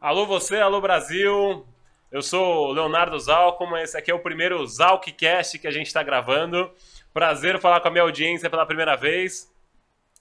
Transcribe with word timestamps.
Alô 0.00 0.26
você, 0.26 0.58
alô 0.58 0.80
Brasil. 0.80 1.66
Eu 2.12 2.22
sou 2.22 2.68
o 2.68 2.72
Leonardo 2.72 3.18
Zalcom, 3.18 3.76
esse 3.78 3.98
aqui 3.98 4.12
é 4.12 4.14
o 4.14 4.20
primeiro 4.20 4.64
Zalkcast 4.64 5.58
que 5.58 5.66
a 5.66 5.72
gente 5.72 5.88
está 5.88 6.04
gravando. 6.04 6.70
Prazer 7.12 7.58
falar 7.58 7.80
com 7.80 7.88
a 7.88 7.90
minha 7.90 8.04
audiência 8.04 8.48
pela 8.48 8.64
primeira 8.64 8.96
vez. 8.96 9.52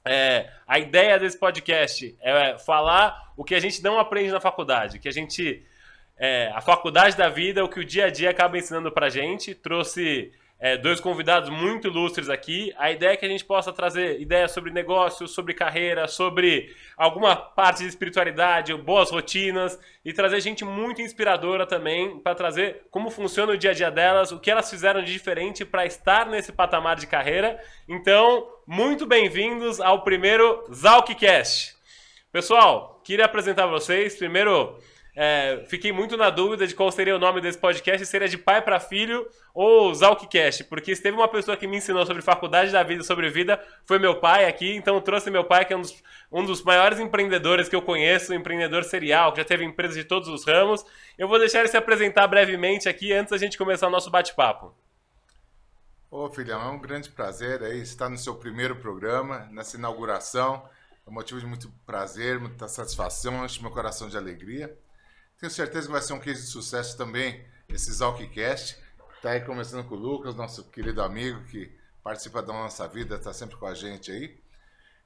É, 0.03 0.49
a 0.67 0.79
ideia 0.79 1.19
desse 1.19 1.37
podcast 1.37 2.17
é 2.21 2.57
falar 2.57 3.31
o 3.37 3.43
que 3.43 3.53
a 3.53 3.59
gente 3.59 3.83
não 3.83 3.99
aprende 3.99 4.31
na 4.31 4.41
faculdade, 4.41 4.97
que 4.97 5.07
a 5.07 5.11
gente 5.11 5.63
é, 6.17 6.51
a 6.55 6.59
faculdade 6.59 7.15
da 7.15 7.29
vida, 7.29 7.63
o 7.63 7.69
que 7.69 7.79
o 7.79 7.85
dia 7.85 8.05
a 8.05 8.09
dia 8.09 8.31
acaba 8.31 8.57
ensinando 8.57 8.91
pra 8.91 9.09
gente. 9.09 9.53
Trouxe 9.53 10.33
é, 10.59 10.75
dois 10.75 10.99
convidados 10.99 11.49
muito 11.49 11.87
ilustres 11.87 12.29
aqui. 12.29 12.73
A 12.77 12.91
ideia 12.91 13.11
é 13.11 13.17
que 13.17 13.25
a 13.25 13.29
gente 13.29 13.45
possa 13.45 13.71
trazer 13.71 14.19
ideias 14.19 14.51
sobre 14.51 14.71
negócios, 14.71 15.31
sobre 15.31 15.53
carreira, 15.53 16.07
sobre 16.07 16.75
alguma 16.95 17.35
parte 17.35 17.83
de 17.83 17.89
espiritualidade, 17.89 18.73
boas 18.73 19.11
rotinas 19.11 19.79
e 20.03 20.11
trazer 20.11 20.41
gente 20.41 20.65
muito 20.65 21.01
inspiradora 21.01 21.65
também 21.67 22.19
para 22.19 22.33
trazer 22.33 22.87
como 22.89 23.11
funciona 23.11 23.53
o 23.53 23.57
dia 23.57 23.71
a 23.71 23.73
dia 23.73 23.91
delas, 23.91 24.31
o 24.31 24.39
que 24.39 24.49
elas 24.49 24.69
fizeram 24.69 25.03
de 25.03 25.13
diferente 25.13 25.63
para 25.63 25.85
estar 25.85 26.25
nesse 26.25 26.51
patamar 26.51 26.95
de 26.95 27.05
carreira. 27.05 27.59
Então, 27.87 28.47
muito 28.65 29.05
bem-vindos 29.05 29.79
ao 29.79 30.03
primeiro 30.03 30.65
Zalkcast. 30.73 31.75
Pessoal, 32.31 32.99
queria 33.03 33.25
apresentar 33.25 33.67
vocês 33.67 34.15
primeiro 34.15 34.77
é, 35.19 35.63
fiquei 35.67 35.91
muito 35.91 36.15
na 36.15 36.29
dúvida 36.29 36.67
de 36.67 36.75
qual 36.75 36.91
seria 36.91 37.15
o 37.15 37.19
nome 37.19 37.41
desse 37.41 37.57
podcast, 37.57 38.05
se 38.05 38.11
seria 38.11 38.29
de 38.29 38.37
pai 38.37 38.61
para 38.61 38.79
filho 38.79 39.27
ou 39.51 39.91
Zalkcast, 39.91 40.65
porque 40.65 40.95
se 40.95 41.01
teve 41.01 41.17
uma 41.17 41.27
pessoa 41.27 41.57
que 41.57 41.65
me 41.65 41.77
ensinou 41.77 42.05
sobre 42.05 42.21
faculdade 42.21 42.71
da 42.71 42.83
vida, 42.83 43.03
sobre 43.03 43.27
vida, 43.27 43.59
foi 43.83 43.97
meu 43.97 44.19
pai 44.19 44.45
aqui, 44.45 44.75
então 44.75 45.01
trouxe 45.01 45.31
meu 45.31 45.43
pai, 45.43 45.65
que 45.65 45.73
é 45.73 45.75
um 45.75 45.81
dos, 45.81 46.03
um 46.31 46.45
dos 46.45 46.61
maiores 46.61 46.99
empreendedores 46.99 47.67
que 47.67 47.75
eu 47.75 47.81
conheço, 47.81 48.31
um 48.31 48.35
empreendedor 48.35 48.83
serial, 48.83 49.31
que 49.31 49.39
já 49.39 49.45
teve 49.45 49.65
empresas 49.65 49.95
de 49.95 50.03
todos 50.03 50.29
os 50.29 50.45
ramos. 50.45 50.85
Eu 51.17 51.27
vou 51.27 51.39
deixar 51.39 51.61
ele 51.61 51.67
se 51.69 51.77
apresentar 51.77 52.27
brevemente 52.27 52.87
aqui 52.87 53.11
antes 53.11 53.31
da 53.31 53.39
gente 53.39 53.57
começar 53.57 53.87
o 53.87 53.89
nosso 53.91 54.11
bate-papo. 54.11 54.71
Ô 56.11 56.29
filhão, 56.29 56.61
é 56.61 56.69
um 56.69 56.79
grande 56.79 57.09
prazer 57.09 57.63
aí 57.63 57.81
estar 57.81 58.07
no 58.07 58.19
seu 58.19 58.35
primeiro 58.35 58.75
programa, 58.75 59.49
nessa 59.51 59.77
inauguração. 59.77 60.63
É 61.07 61.09
um 61.09 61.13
motivo 61.13 61.39
de 61.39 61.47
muito 61.47 61.73
prazer, 61.87 62.39
muita 62.39 62.67
satisfação, 62.67 63.43
enche 63.43 63.59
meu 63.63 63.71
coração 63.71 64.07
de 64.07 64.15
alegria. 64.15 64.77
Tenho 65.39 65.51
certeza 65.51 65.85
que 65.85 65.91
vai 65.91 66.01
ser 66.01 66.13
um 66.13 66.19
case 66.19 66.41
de 66.41 66.47
sucesso 66.47 66.97
também, 66.97 67.45
esse 67.69 67.91
Zalkcast. 67.91 68.77
Está 69.15 69.31
aí 69.31 69.41
começando 69.41 69.87
com 69.87 69.95
o 69.95 69.97
Lucas, 69.97 70.35
nosso 70.35 70.63
querido 70.71 71.01
amigo 71.01 71.43
que 71.45 71.71
participa 72.03 72.41
da 72.41 72.53
nossa 72.53 72.87
vida, 72.87 73.15
está 73.15 73.31
sempre 73.31 73.55
com 73.55 73.67
a 73.67 73.73
gente 73.73 74.11
aí. 74.11 74.39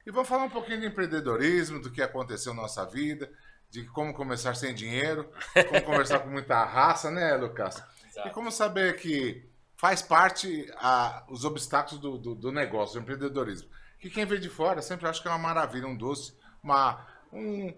E 0.06 0.12
vamos 0.12 0.30
falar 0.30 0.46
um 0.46 0.50
pouquinho 0.50 0.80
de 0.80 0.88
empreendedorismo, 0.88 1.82
do 1.82 1.92
que 1.92 2.02
aconteceu 2.02 2.54
na 2.54 2.62
nossa 2.62 2.86
vida, 2.86 3.32
de 3.70 3.84
como 3.86 4.14
começar 4.14 4.56
sem 4.56 4.74
dinheiro, 4.74 5.30
como 5.70 5.82
conversar 5.84 6.20
com 6.20 6.30
muita 6.30 6.64
raça, 6.64 7.12
né, 7.12 7.36
Lucas? 7.36 7.84
Exato. 8.08 8.28
E 8.28 8.32
como 8.32 8.52
saber 8.52 8.98
que 8.98 9.50
faz 9.76 10.02
parte 10.02 10.72
a, 10.78 11.26
os 11.28 11.44
obstáculos 11.44 12.00
do, 12.00 12.18
do, 12.18 12.36
do, 12.36 12.52
negócio, 12.52 12.94
do 12.94 13.04
empreendedorismo. 13.04 13.68
Que 14.00 14.10
quem 14.10 14.26
vê 14.26 14.38
de 14.38 14.48
fora 14.48 14.82
sempre 14.82 15.08
acha 15.08 15.22
que 15.22 15.28
é 15.28 15.32
uma 15.32 15.40
maravilha, 15.40 15.88
um 15.88 15.98
doce, 15.98 16.38
uma, 16.64 17.06
um, 17.34 17.74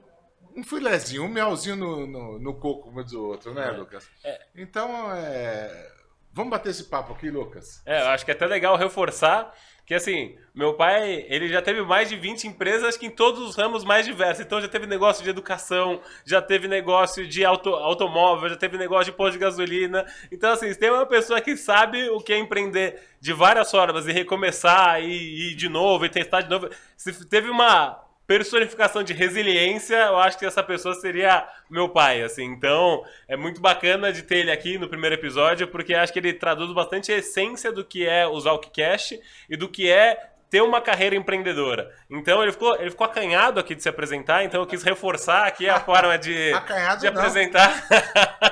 um 0.55 0.63
filezinho, 0.63 1.23
um 1.23 1.29
melzinho 1.29 1.75
no, 1.75 2.07
no, 2.07 2.39
no, 2.39 2.53
coco, 2.55 2.83
como 2.83 3.03
diz 3.03 3.13
o 3.13 3.23
outro, 3.23 3.53
né, 3.53 3.67
é. 3.67 3.71
Lucas? 3.71 4.09
É. 4.23 4.41
Então, 4.55 5.11
é... 5.11 5.91
vamos 6.31 6.51
bater 6.51 6.69
esse 6.69 6.85
papo 6.85 7.13
aqui, 7.13 7.29
Lucas? 7.29 7.81
É, 7.85 8.01
eu 8.01 8.07
acho 8.09 8.25
que 8.25 8.31
é 8.31 8.33
até 8.33 8.45
legal 8.45 8.75
reforçar 8.77 9.53
que, 9.85 9.93
assim, 9.93 10.37
meu 10.55 10.75
pai, 10.75 11.25
ele 11.27 11.49
já 11.49 11.61
teve 11.61 11.81
mais 11.81 12.07
de 12.07 12.15
20 12.15 12.47
empresas, 12.47 12.85
acho 12.85 12.99
que 12.99 13.05
em 13.05 13.11
todos 13.11 13.41
os 13.41 13.55
ramos 13.55 13.83
mais 13.83 14.05
diversos. 14.05 14.45
Então, 14.45 14.61
já 14.61 14.67
teve 14.67 14.87
negócio 14.87 15.23
de 15.23 15.29
educação, 15.29 15.99
já 16.25 16.41
teve 16.41 16.69
negócio 16.69 17.27
de 17.27 17.43
auto, 17.43 17.69
automóvel, 17.69 18.47
já 18.47 18.55
teve 18.55 18.77
negócio 18.77 19.11
de 19.11 19.17
posto 19.17 19.33
de 19.33 19.39
gasolina. 19.39 20.05
Então, 20.31 20.51
assim, 20.51 20.71
se 20.71 20.79
tem 20.79 20.89
uma 20.89 21.05
pessoa 21.05 21.41
que 21.41 21.57
sabe 21.57 22.09
o 22.09 22.21
que 22.21 22.31
é 22.31 22.37
empreender 22.37 23.01
de 23.19 23.33
várias 23.33 23.69
formas 23.69 24.07
e 24.07 24.13
recomeçar 24.13 25.03
e 25.03 25.51
ir 25.51 25.55
de 25.55 25.67
novo 25.67 26.05
e 26.05 26.09
testar 26.09 26.41
de 26.41 26.49
novo. 26.49 26.69
Se 26.95 27.27
teve 27.27 27.49
uma 27.49 28.02
personificação 28.25 29.03
de 29.03 29.13
resiliência, 29.13 29.95
eu 29.95 30.17
acho 30.17 30.37
que 30.37 30.45
essa 30.45 30.63
pessoa 30.63 30.95
seria 30.95 31.47
meu 31.69 31.89
pai, 31.89 32.21
assim. 32.21 32.45
Então, 32.45 33.03
é 33.27 33.35
muito 33.35 33.59
bacana 33.59 34.11
de 34.11 34.23
ter 34.23 34.37
ele 34.37 34.51
aqui 34.51 34.77
no 34.77 34.87
primeiro 34.87 35.15
episódio, 35.15 35.67
porque 35.67 35.93
acho 35.93 36.13
que 36.13 36.19
ele 36.19 36.33
traduz 36.33 36.71
bastante 36.73 37.11
a 37.11 37.17
essência 37.17 37.71
do 37.71 37.83
que 37.83 38.05
é 38.07 38.25
o 38.25 38.39
Zalkcast 38.39 39.19
e 39.49 39.57
do 39.57 39.67
que 39.67 39.89
é 39.89 40.32
ter 40.53 40.61
uma 40.61 40.79
carreira 40.79 41.15
empreendedora. 41.15 41.89
Então 42.07 42.43
ele 42.43 42.51
ficou, 42.51 42.75
ele 42.75 42.91
ficou 42.91 43.07
acanhado 43.07 43.59
aqui 43.59 43.73
de 43.73 43.81
se 43.81 43.89
apresentar, 43.89 44.43
então 44.43 44.61
eu 44.61 44.67
quis 44.67 44.83
reforçar 44.83 45.47
aqui 45.47 45.67
a 45.67 45.79
forma 45.79 46.15
de, 46.15 46.53
acanhado 46.53 47.01
de 47.01 47.07
apresentar. 47.07 47.87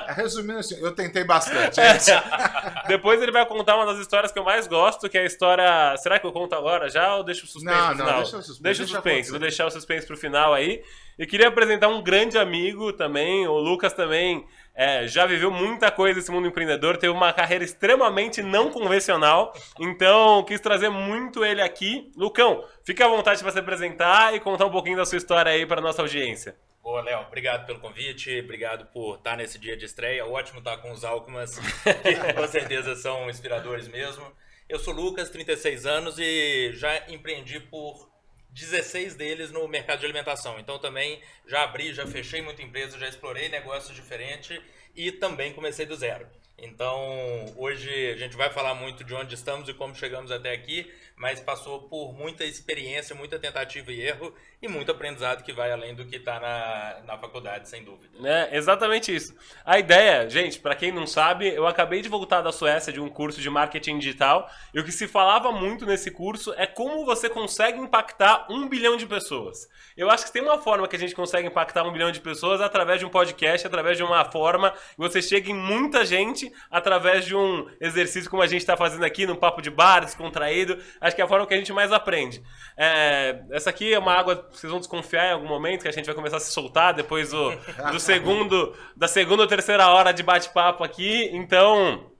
Resumindo 0.08 0.58
assim, 0.58 0.80
eu 0.80 0.90
tentei 0.90 1.22
bastante. 1.22 1.78
É. 1.80 1.96
Depois 2.88 3.22
ele 3.22 3.30
vai 3.30 3.46
contar 3.46 3.76
uma 3.76 3.86
das 3.86 4.00
histórias 4.00 4.32
que 4.32 4.38
eu 4.40 4.42
mais 4.42 4.66
gosto, 4.66 5.08
que 5.08 5.16
é 5.16 5.20
a 5.20 5.24
história. 5.24 5.96
Será 5.98 6.18
que 6.18 6.26
eu 6.26 6.32
conto 6.32 6.56
agora 6.56 6.88
já 6.88 7.14
ou 7.14 7.22
deixo 7.22 7.44
o 7.44 7.46
suspense 7.46 7.78
não, 7.78 7.86
pro 7.86 7.96
final? 7.96 8.12
Não, 8.14 8.22
deixa 8.22 8.36
o 8.36 8.42
suspense. 8.42 8.62
Deixa 8.64 8.82
o 8.82 8.86
suspense, 8.88 9.30
vou 9.30 9.38
deixar 9.38 9.66
o 9.66 9.70
suspense 9.70 10.04
pro 10.04 10.16
final 10.16 10.52
aí. 10.52 10.82
E 11.16 11.24
queria 11.24 11.46
apresentar 11.46 11.86
um 11.86 12.02
grande 12.02 12.36
amigo 12.36 12.92
também, 12.92 13.46
o 13.46 13.58
Lucas 13.58 13.92
também 13.92 14.44
é, 14.74 15.06
já 15.06 15.26
viveu 15.26 15.50
muita 15.50 15.90
coisa 15.90 16.18
nesse 16.18 16.30
mundo 16.30 16.48
empreendedor, 16.48 16.96
teve 16.96 17.12
uma 17.12 17.32
carreira 17.32 17.62
extremamente 17.62 18.42
não 18.42 18.70
convencional, 18.70 19.54
então 19.78 20.42
quis 20.44 20.60
trazer 20.60 20.88
muito 20.88 21.44
ele 21.44 21.60
aqui. 21.60 22.10
Lucão, 22.16 22.64
fique 22.84 23.02
à 23.02 23.08
vontade 23.08 23.42
para 23.42 23.52
se 23.52 23.58
apresentar 23.58 24.34
e 24.34 24.40
contar 24.40 24.66
um 24.66 24.70
pouquinho 24.70 24.96
da 24.96 25.04
sua 25.04 25.18
história 25.18 25.52
aí 25.52 25.66
para 25.66 25.80
nossa 25.80 26.00
audiência. 26.00 26.56
Boa, 26.82 27.00
Léo, 27.00 27.20
obrigado 27.20 27.64
pelo 27.64 27.78
convite, 27.78 28.40
obrigado 28.40 28.86
por 28.86 29.16
estar 29.16 29.36
nesse 29.36 29.58
dia 29.58 29.76
de 29.76 29.84
estreia. 29.84 30.26
Ótimo 30.26 30.58
estar 30.58 30.78
com 30.78 30.90
os 30.90 31.04
Alckmas, 31.04 31.58
que 31.58 32.32
com 32.34 32.48
certeza 32.48 32.96
são 32.96 33.30
inspiradores 33.30 33.86
mesmo. 33.86 34.24
Eu 34.68 34.78
sou 34.78 34.92
Lucas, 34.92 35.30
36 35.30 35.86
anos 35.86 36.18
e 36.18 36.72
já 36.72 37.08
empreendi 37.08 37.60
por 37.60 38.11
16 38.52 39.14
deles 39.14 39.50
no 39.50 39.66
mercado 39.66 40.00
de 40.00 40.04
alimentação. 40.04 40.58
Então 40.58 40.78
também 40.78 41.20
já 41.46 41.64
abri, 41.64 41.92
já 41.92 42.06
fechei 42.06 42.42
muita 42.42 42.62
empresa, 42.62 42.98
já 42.98 43.08
explorei 43.08 43.48
negócios 43.48 43.94
diferentes 43.96 44.60
e 44.94 45.10
também 45.10 45.52
comecei 45.52 45.86
do 45.86 45.96
zero. 45.96 46.26
Então, 46.64 47.52
hoje 47.56 47.90
a 48.12 48.16
gente 48.16 48.36
vai 48.36 48.48
falar 48.48 48.72
muito 48.72 49.02
de 49.02 49.12
onde 49.12 49.34
estamos 49.34 49.68
e 49.68 49.74
como 49.74 49.96
chegamos 49.96 50.30
até 50.30 50.52
aqui, 50.52 50.88
mas 51.16 51.40
passou 51.40 51.82
por 51.82 52.12
muita 52.12 52.44
experiência, 52.44 53.16
muita 53.16 53.36
tentativa 53.36 53.90
e 53.90 54.00
erro 54.00 54.32
e 54.62 54.68
muito 54.68 54.92
aprendizado 54.92 55.42
que 55.42 55.52
vai 55.52 55.72
além 55.72 55.92
do 55.92 56.04
que 56.04 56.16
está 56.16 56.38
na, 56.38 57.00
na 57.04 57.18
faculdade, 57.18 57.68
sem 57.68 57.82
dúvida. 57.82 58.16
É, 58.24 58.56
exatamente 58.56 59.12
isso. 59.12 59.34
A 59.64 59.76
ideia, 59.76 60.30
gente, 60.30 60.60
para 60.60 60.76
quem 60.76 60.92
não 60.92 61.04
sabe, 61.04 61.48
eu 61.48 61.66
acabei 61.66 62.00
de 62.00 62.08
voltar 62.08 62.42
da 62.42 62.52
Suécia 62.52 62.92
de 62.92 63.00
um 63.00 63.08
curso 63.08 63.40
de 63.40 63.50
marketing 63.50 63.98
digital 63.98 64.48
e 64.72 64.78
o 64.78 64.84
que 64.84 64.92
se 64.92 65.08
falava 65.08 65.50
muito 65.50 65.84
nesse 65.84 66.12
curso 66.12 66.54
é 66.56 66.66
como 66.66 67.04
você 67.04 67.28
consegue 67.28 67.80
impactar 67.80 68.46
um 68.48 68.68
bilhão 68.68 68.96
de 68.96 69.06
pessoas. 69.06 69.68
Eu 69.96 70.08
acho 70.08 70.26
que 70.26 70.32
tem 70.32 70.42
uma 70.42 70.58
forma 70.58 70.86
que 70.86 70.94
a 70.94 70.98
gente 70.98 71.14
consegue 71.14 71.48
impactar 71.48 71.82
um 71.82 71.92
bilhão 71.92 72.12
de 72.12 72.20
pessoas 72.20 72.60
através 72.60 73.00
de 73.00 73.06
um 73.06 73.10
podcast, 73.10 73.66
através 73.66 73.96
de 73.96 74.04
uma 74.04 74.24
forma 74.24 74.70
que 74.70 74.98
você 74.98 75.20
chega 75.20 75.50
em 75.50 75.54
muita 75.54 76.04
gente 76.04 76.51
através 76.70 77.24
de 77.24 77.34
um 77.34 77.68
exercício 77.80 78.30
como 78.30 78.42
a 78.42 78.46
gente 78.46 78.60
está 78.60 78.76
fazendo 78.76 79.04
aqui, 79.04 79.26
num 79.26 79.36
papo 79.36 79.60
de 79.62 79.70
bar, 79.70 80.04
descontraído. 80.04 80.78
Acho 81.00 81.14
que 81.16 81.22
é 81.22 81.24
a 81.24 81.28
forma 81.28 81.46
que 81.46 81.54
a 81.54 81.56
gente 81.56 81.72
mais 81.72 81.92
aprende. 81.92 82.42
É, 82.76 83.42
essa 83.50 83.70
aqui 83.70 83.92
é 83.92 83.98
uma 83.98 84.12
água 84.12 84.48
vocês 84.50 84.70
vão 84.70 84.80
desconfiar 84.80 85.28
em 85.28 85.32
algum 85.32 85.48
momento 85.48 85.82
que 85.82 85.88
a 85.88 85.92
gente 85.92 86.06
vai 86.06 86.14
começar 86.14 86.36
a 86.36 86.40
se 86.40 86.52
soltar 86.52 86.94
depois 86.94 87.30
do, 87.30 87.50
do 87.90 87.98
segundo, 88.00 88.74
da 88.96 89.08
segunda 89.08 89.42
ou 89.42 89.48
terceira 89.48 89.88
hora 89.88 90.12
de 90.12 90.22
bate-papo 90.22 90.82
aqui. 90.84 91.28
Então, 91.32 92.10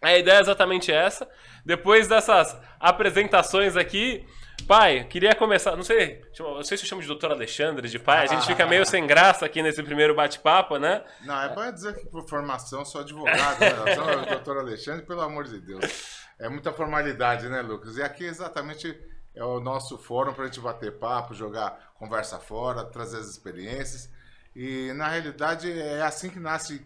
a 0.00 0.16
ideia 0.16 0.38
é 0.38 0.40
exatamente 0.40 0.92
essa. 0.92 1.28
Depois 1.64 2.06
dessas 2.06 2.56
apresentações 2.78 3.76
aqui, 3.76 4.24
pai, 4.66 5.04
queria 5.04 5.34
começar. 5.34 5.76
Não 5.76 5.82
sei, 5.82 6.22
não 6.38 6.62
sei 6.62 6.76
se 6.76 6.84
eu 6.84 6.88
chamo 6.88 7.00
de 7.00 7.06
doutor 7.06 7.30
Alexandre, 7.30 7.88
de 7.88 7.98
pai. 7.98 8.24
A 8.24 8.26
gente 8.26 8.46
fica 8.46 8.66
meio 8.66 8.84
sem 8.84 9.06
graça 9.06 9.46
aqui 9.46 9.62
nesse 9.62 9.82
primeiro 9.82 10.14
bate-papo, 10.14 10.78
né? 10.78 11.04
Não, 11.24 11.40
é 11.40 11.54
bom 11.54 11.70
dizer 11.72 11.94
que 11.96 12.06
por 12.06 12.28
formação 12.28 12.84
sou 12.84 13.00
advogado, 13.00 13.60
né? 13.60 13.94
sou 13.94 14.26
doutor 14.26 14.58
Alexandre, 14.58 15.06
pelo 15.06 15.20
amor 15.20 15.44
de 15.44 15.60
Deus. 15.60 16.18
É 16.38 16.48
muita 16.48 16.72
formalidade, 16.72 17.48
né, 17.48 17.62
Lucas? 17.62 17.96
E 17.96 18.02
aqui 18.02 18.24
exatamente 18.24 18.98
é 19.34 19.44
o 19.44 19.60
nosso 19.60 19.96
fórum 19.96 20.32
para 20.32 20.44
a 20.44 20.46
gente 20.46 20.60
bater 20.60 20.98
papo, 20.98 21.34
jogar 21.34 21.92
conversa 21.94 22.38
fora, 22.38 22.84
trazer 22.84 23.18
as 23.18 23.28
experiências. 23.28 24.10
E 24.54 24.92
na 24.94 25.08
realidade 25.08 25.70
é 25.70 26.02
assim 26.02 26.30
que 26.30 26.40
nascem 26.40 26.84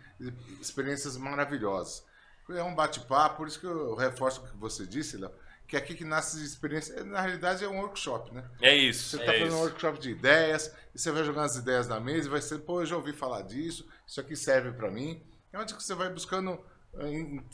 experiências 0.60 1.16
maravilhosas. 1.16 2.04
É 2.50 2.62
um 2.64 2.74
bate-papo, 2.74 3.36
por 3.36 3.46
isso 3.46 3.60
que 3.60 3.66
eu 3.66 3.94
reforço 3.94 4.40
o 4.40 4.48
que 4.48 4.56
você 4.56 4.84
disse, 4.84 5.16
Léo, 5.16 5.30
que 5.70 5.76
é 5.76 5.78
aqui 5.78 5.94
que 5.94 6.04
nasce 6.04 6.44
experiência. 6.44 7.04
Na 7.04 7.20
realidade 7.20 7.64
é 7.64 7.68
um 7.68 7.78
workshop, 7.78 8.34
né? 8.34 8.44
É 8.60 8.74
isso. 8.74 9.10
Você 9.10 9.16
está 9.18 9.32
é 9.32 9.38
fazendo 9.38 9.46
isso. 9.46 9.56
um 9.56 9.60
workshop 9.60 10.00
de 10.00 10.10
ideias, 10.10 10.74
e 10.92 10.98
você 10.98 11.12
vai 11.12 11.22
jogando 11.22 11.44
as 11.44 11.54
ideias 11.54 11.86
na 11.86 12.00
mesa 12.00 12.26
e 12.26 12.30
vai 12.30 12.42
ser, 12.42 12.58
pô, 12.58 12.80
eu 12.80 12.86
já 12.86 12.96
ouvi 12.96 13.12
falar 13.12 13.42
disso, 13.42 13.88
isso 14.04 14.20
aqui 14.20 14.34
serve 14.34 14.72
para 14.72 14.90
mim. 14.90 15.22
É 15.52 15.58
onde 15.58 15.72
que 15.72 15.80
você 15.80 15.94
vai 15.94 16.10
buscando 16.10 16.60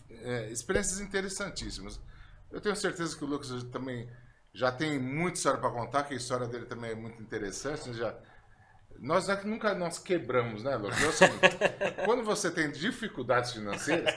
é, 0.08 0.50
experiências 0.50 0.98
interessantíssimas. 0.98 2.00
Eu 2.50 2.58
tenho 2.58 2.74
certeza 2.74 3.14
que 3.14 3.22
o 3.22 3.26
Lucas 3.26 3.62
também 3.64 4.08
já 4.54 4.72
tem 4.72 4.98
muita 4.98 5.36
história 5.36 5.60
para 5.60 5.70
contar, 5.70 6.04
que 6.04 6.14
a 6.14 6.16
história 6.16 6.46
dele 6.46 6.64
também 6.64 6.92
é 6.92 6.94
muito 6.94 7.20
interessante. 7.22 7.90
Né? 7.90 7.96
Já, 7.98 8.14
Nós 8.98 9.28
aqui 9.28 9.46
nunca 9.46 9.74
nós 9.74 9.98
quebramos, 9.98 10.64
né, 10.64 10.74
Lucas? 10.76 11.02
É 11.02 11.06
o 11.06 11.12
seguinte, 11.12 11.58
quando 12.06 12.24
você 12.24 12.50
tem 12.50 12.72
dificuldades 12.72 13.52
financeiras 13.52 14.14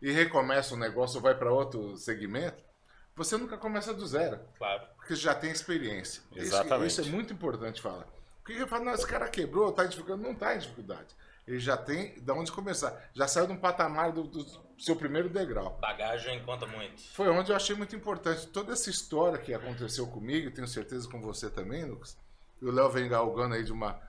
e 0.00 0.10
recomeça 0.10 0.74
um 0.74 0.78
negócio 0.78 1.16
ou 1.16 1.22
vai 1.22 1.34
para 1.34 1.52
outro 1.52 1.98
segmento, 1.98 2.71
você 3.16 3.36
nunca 3.36 3.56
começa 3.58 3.92
do 3.92 4.06
zero. 4.06 4.40
Claro. 4.58 4.82
Porque 4.96 5.14
você 5.14 5.22
já 5.22 5.34
tem 5.34 5.50
experiência. 5.50 6.22
Isso- 6.32 6.40
Exatamente. 6.54 6.88
Isso, 6.90 7.00
é 7.02 7.04
muito 7.04 7.32
importante 7.32 7.80
falar. 7.82 8.06
Porque 8.44 8.60
eu 8.60 8.66
falo, 8.66 8.84
não, 8.84 8.92
esse 8.94 9.06
cara 9.06 9.28
quebrou, 9.28 9.70
tá 9.72 9.84
em 9.84 9.88
dificuldade. 9.88 10.22
Não 10.28 10.34
tá 10.34 10.54
em 10.54 10.58
dificuldade. 10.58 11.14
Ele 11.46 11.58
já 11.58 11.76
tem 11.76 12.14
de 12.20 12.32
onde 12.32 12.50
começar. 12.52 13.10
Já 13.12 13.26
saiu 13.28 13.46
de 13.46 13.52
um 13.52 13.56
patamar 13.56 14.12
do, 14.12 14.22
do 14.24 14.44
seu 14.78 14.94
primeiro 14.96 15.28
degrau. 15.28 15.76
Bagagem 15.80 16.42
conta 16.44 16.66
muito. 16.66 17.02
Foi 17.12 17.28
onde 17.28 17.50
eu 17.50 17.56
achei 17.56 17.74
muito 17.76 17.94
importante. 17.96 18.46
Toda 18.46 18.72
essa 18.72 18.88
história 18.90 19.38
que 19.38 19.52
aconteceu 19.52 20.06
comigo, 20.06 20.50
tenho 20.52 20.68
certeza 20.68 21.08
com 21.08 21.20
você 21.20 21.50
também, 21.50 21.84
Lucas. 21.84 22.16
E 22.60 22.64
o 22.64 22.70
Léo 22.72 22.88
vem 22.90 23.08
galgando 23.08 23.54
aí 23.56 23.64
de 23.64 23.72
uma 23.72 24.00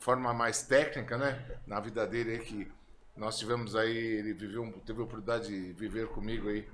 forma 0.00 0.32
mais 0.34 0.62
técnica, 0.62 1.16
né? 1.16 1.58
Na 1.66 1.80
vida 1.80 2.06
dele 2.06 2.32
aí 2.32 2.38
que 2.40 2.72
nós 3.16 3.38
tivemos 3.38 3.74
aí, 3.74 3.96
ele 3.96 4.34
viveu, 4.34 4.70
teve 4.84 5.00
a 5.00 5.04
oportunidade 5.04 5.46
de 5.48 5.72
viver 5.72 6.08
comigo 6.08 6.48
aí 6.48 6.68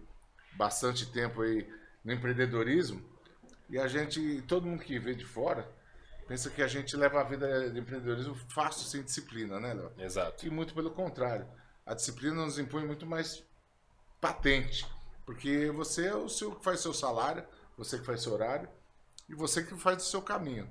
bastante 0.54 1.06
tempo 1.06 1.43
aí 1.43 1.69
no 2.04 2.12
empreendedorismo. 2.12 3.02
E 3.69 3.78
a 3.78 3.87
gente, 3.88 4.43
todo 4.43 4.66
mundo 4.66 4.82
que 4.82 4.99
vê 4.99 5.14
de 5.14 5.25
fora, 5.25 5.70
pensa 6.28 6.50
que 6.50 6.62
a 6.62 6.66
gente 6.66 6.96
leva 6.96 7.20
a 7.20 7.25
vida 7.25 7.70
de 7.70 7.78
empreendedorismo 7.78 8.34
fácil, 8.34 8.87
sem 8.87 9.02
disciplina, 9.02 9.58
né, 9.58 9.75
Léo? 9.75 9.93
Exato. 9.99 10.46
E 10.46 10.50
muito 10.50 10.75
pelo 10.75 10.90
contrário. 10.90 11.46
A 11.87 11.94
disciplina 11.94 12.34
nos 12.34 12.58
impõe 12.58 12.84
muito 12.87 13.06
mais 13.06 13.43
patente. 14.20 14.87
Porque 15.25 15.70
você 15.70 16.06
é 16.06 16.14
o 16.14 16.28
seu 16.28 16.55
que 16.55 16.64
faz 16.64 16.81
seu 16.81 16.93
salário, 16.93 17.44
você 17.76 17.98
que 17.98 18.05
faz 18.05 18.22
seu 18.22 18.32
horário, 18.32 18.69
e 19.28 19.34
você 19.34 19.62
que 19.62 19.76
faz 19.76 20.02
o 20.02 20.06
seu 20.06 20.20
caminho. 20.20 20.69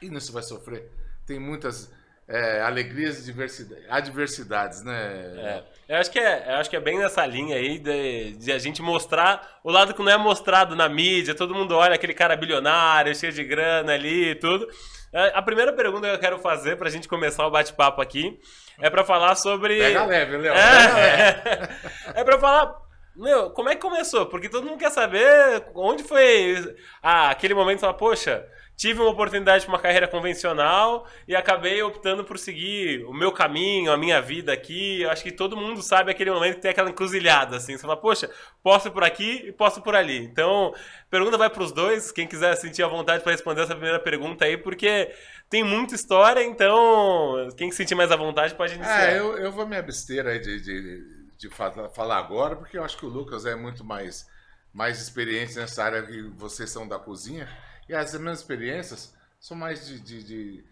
E 0.00 0.08
nisso 0.08 0.32
vai 0.32 0.42
sofrer. 0.42 0.90
Tem 1.26 1.38
muitas 1.38 1.90
é, 2.28 2.60
alegrias 2.62 3.20
e 3.20 3.24
diversidade, 3.24 3.82
adversidades, 3.88 4.82
né? 4.82 4.94
É, 5.36 5.62
eu 5.88 5.96
acho 5.98 6.10
que 6.10 6.18
é, 6.18 6.44
eu 6.48 6.54
acho 6.56 6.70
que 6.70 6.76
é 6.76 6.80
bem 6.80 6.98
nessa 6.98 7.26
linha 7.26 7.56
aí 7.56 7.78
de, 7.78 8.32
de 8.32 8.52
a 8.52 8.58
gente 8.58 8.80
mostrar 8.80 9.60
o 9.62 9.70
lado 9.70 9.92
que 9.92 10.02
não 10.02 10.10
é 10.10 10.16
mostrado 10.16 10.74
na 10.74 10.88
mídia. 10.88 11.34
Todo 11.34 11.54
mundo 11.54 11.76
olha 11.76 11.94
aquele 11.94 12.14
cara 12.14 12.36
bilionário, 12.36 13.14
cheio 13.14 13.32
de 13.32 13.44
grana 13.44 13.92
ali 13.92 14.30
e 14.30 14.34
tudo. 14.34 14.66
É, 15.12 15.32
A 15.34 15.42
primeira 15.42 15.72
pergunta 15.72 16.08
que 16.08 16.14
eu 16.14 16.20
quero 16.20 16.38
fazer 16.38 16.76
pra 16.76 16.88
gente 16.88 17.06
começar 17.06 17.46
o 17.46 17.50
bate-papo 17.50 18.00
aqui 18.00 18.40
é 18.80 18.88
pra 18.88 19.04
falar 19.04 19.34
sobre. 19.34 19.78
Pega 19.78 20.06
leve. 20.06 20.48
É, 20.48 21.68
é 22.20 22.24
pra 22.24 22.38
falar. 22.38 22.80
Meu, 23.14 23.50
como 23.50 23.68
é 23.68 23.74
que 23.74 23.82
começou? 23.82 24.24
Porque 24.24 24.48
todo 24.48 24.66
mundo 24.66 24.78
quer 24.78 24.90
saber 24.90 25.66
onde 25.74 26.02
foi 26.02 26.74
ah, 27.02 27.28
aquele 27.28 27.52
momento 27.52 27.80
falar, 27.80 27.92
poxa, 27.92 28.42
tive 28.76 29.00
uma 29.00 29.10
oportunidade 29.10 29.64
para 29.64 29.74
uma 29.74 29.78
carreira 29.80 30.08
convencional 30.08 31.06
e 31.28 31.36
acabei 31.36 31.80
optando 31.82 32.24
por 32.24 32.36
seguir 32.38 33.04
o 33.04 33.12
meu 33.12 33.30
caminho, 33.30 33.92
a 33.92 33.96
minha 33.96 34.20
vida 34.20 34.52
aqui. 34.52 35.02
Eu 35.02 35.10
acho 35.10 35.22
que 35.22 35.30
todo 35.30 35.56
mundo 35.56 35.80
sabe 35.82 36.10
aquele 36.10 36.30
momento 36.30 36.56
que 36.56 36.62
tem 36.62 36.70
aquela 36.70 36.90
encruzilhada, 36.90 37.56
assim. 37.56 37.76
Você 37.76 37.82
fala, 37.82 37.96
poxa, 37.96 38.28
posso 38.62 38.90
por 38.90 39.04
aqui 39.04 39.44
e 39.46 39.52
posso 39.52 39.80
por 39.82 39.94
ali. 39.94 40.18
Então, 40.18 40.74
pergunta 41.08 41.38
vai 41.38 41.48
para 41.48 41.62
os 41.62 41.70
dois, 41.70 42.10
quem 42.10 42.26
quiser 42.26 42.56
sentir 42.56 42.82
a 42.82 42.88
vontade 42.88 43.22
para 43.22 43.32
responder 43.32 43.62
essa 43.62 43.74
primeira 43.74 44.00
pergunta 44.00 44.44
aí, 44.44 44.56
porque 44.56 45.14
tem 45.48 45.62
muita 45.62 45.94
história, 45.94 46.42
então 46.42 47.48
quem 47.56 47.70
se 47.70 47.76
sentir 47.76 47.94
mais 47.94 48.10
à 48.10 48.16
vontade 48.16 48.54
pode 48.54 48.74
iniciar. 48.74 49.12
É, 49.12 49.18
eu, 49.20 49.36
eu 49.38 49.52
vou 49.52 49.66
me 49.66 49.76
abster 49.76 50.26
aí 50.26 50.40
de, 50.40 50.60
de, 50.60 51.26
de 51.38 51.48
fa- 51.50 51.88
falar 51.90 52.18
agora, 52.18 52.56
porque 52.56 52.78
eu 52.78 52.82
acho 52.82 52.96
que 52.96 53.06
o 53.06 53.08
Lucas 53.10 53.44
é 53.46 53.54
muito 53.54 53.84
mais, 53.84 54.26
mais 54.72 55.00
experiente 55.00 55.54
nessa 55.56 55.84
área 55.84 56.02
que 56.02 56.22
vocês 56.36 56.70
são 56.70 56.88
da 56.88 56.98
cozinha. 56.98 57.46
E 57.92 57.94
as 57.94 58.14
minhas 58.18 58.38
experiências 58.38 59.12
são 59.38 59.54
mais 59.54 59.86
de, 59.86 60.00
de, 60.00 60.22
de, 60.24 60.64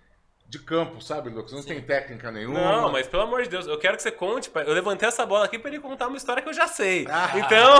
de 0.48 0.58
campo, 0.60 1.02
sabe, 1.02 1.28
Lucas? 1.28 1.52
Não 1.52 1.62
tem 1.62 1.78
técnica 1.82 2.30
nenhuma. 2.30 2.58
Não, 2.58 2.90
mas 2.90 3.06
pelo 3.06 3.24
amor 3.24 3.42
de 3.42 3.50
Deus, 3.50 3.66
eu 3.66 3.78
quero 3.78 3.94
que 3.98 4.02
você 4.02 4.10
conte. 4.10 4.48
pai. 4.48 4.64
Eu 4.66 4.72
levantei 4.72 5.06
essa 5.06 5.26
bola 5.26 5.44
aqui 5.44 5.58
pra 5.58 5.70
ele 5.70 5.80
contar 5.80 6.08
uma 6.08 6.16
história 6.16 6.42
que 6.42 6.48
eu 6.48 6.54
já 6.54 6.66
sei. 6.66 7.06
Ah. 7.12 7.30
Então. 7.38 7.74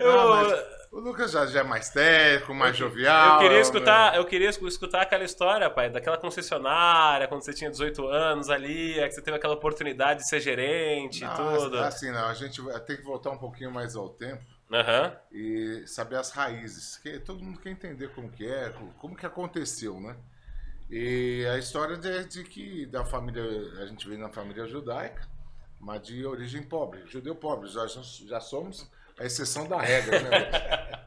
eu, 0.00 0.12
Não, 0.12 0.28
mas 0.30 0.64
o 0.90 0.98
Lucas 0.98 1.30
já, 1.30 1.46
já 1.46 1.60
é 1.60 1.62
mais 1.62 1.90
técnico, 1.90 2.52
mais 2.52 2.76
jovial. 2.76 3.34
eu 3.34 3.38
queria 3.38 3.56
né? 3.56 3.60
escutar, 3.62 4.16
eu 4.16 4.24
queria 4.24 4.50
escu- 4.50 4.66
escutar 4.66 5.02
aquela 5.02 5.22
história, 5.22 5.70
pai, 5.70 5.88
daquela 5.88 6.18
concessionária, 6.18 7.28
quando 7.28 7.42
você 7.44 7.54
tinha 7.54 7.70
18 7.70 8.04
anos 8.08 8.50
ali, 8.50 8.98
é 8.98 9.06
que 9.06 9.14
você 9.14 9.22
teve 9.22 9.36
aquela 9.36 9.54
oportunidade 9.54 10.20
de 10.22 10.28
ser 10.28 10.40
gerente 10.40 11.24
e 11.24 11.28
tudo. 11.28 11.78
Assim, 11.78 12.10
não, 12.10 12.26
a 12.26 12.34
gente 12.34 12.60
vai- 12.60 12.80
tem 12.80 12.96
que 12.96 13.02
voltar 13.04 13.30
um 13.30 13.38
pouquinho 13.38 13.70
mais 13.70 13.94
ao 13.94 14.08
tempo 14.08 14.42
Aham. 14.72 15.16
e 15.30 15.84
saber 15.86 16.16
as 16.16 16.30
raízes. 16.30 16.96
Que 16.98 17.18
todo 17.18 17.42
mundo 17.42 17.60
quer 17.60 17.70
entender 17.70 18.08
como 18.14 18.30
que 18.30 18.46
é, 18.46 18.70
como 18.98 19.16
que 19.16 19.26
aconteceu, 19.26 20.00
né? 20.00 20.16
E 20.90 21.44
a 21.52 21.58
história 21.58 21.96
de, 21.96 22.24
de 22.26 22.44
que 22.44 22.86
da 22.86 23.04
família, 23.04 23.42
a 23.82 23.86
gente 23.86 24.06
veio 24.06 24.20
na 24.20 24.28
família 24.28 24.66
judaica, 24.66 25.26
mas 25.80 26.02
de 26.02 26.24
origem 26.24 26.62
pobre, 26.62 27.04
judeu 27.06 27.34
pobre, 27.34 27.68
já, 27.68 27.86
já 27.86 28.40
somos 28.40 28.88
a 29.18 29.24
exceção 29.24 29.66
da 29.66 29.80
regra, 29.80 30.22
né? 30.22 31.06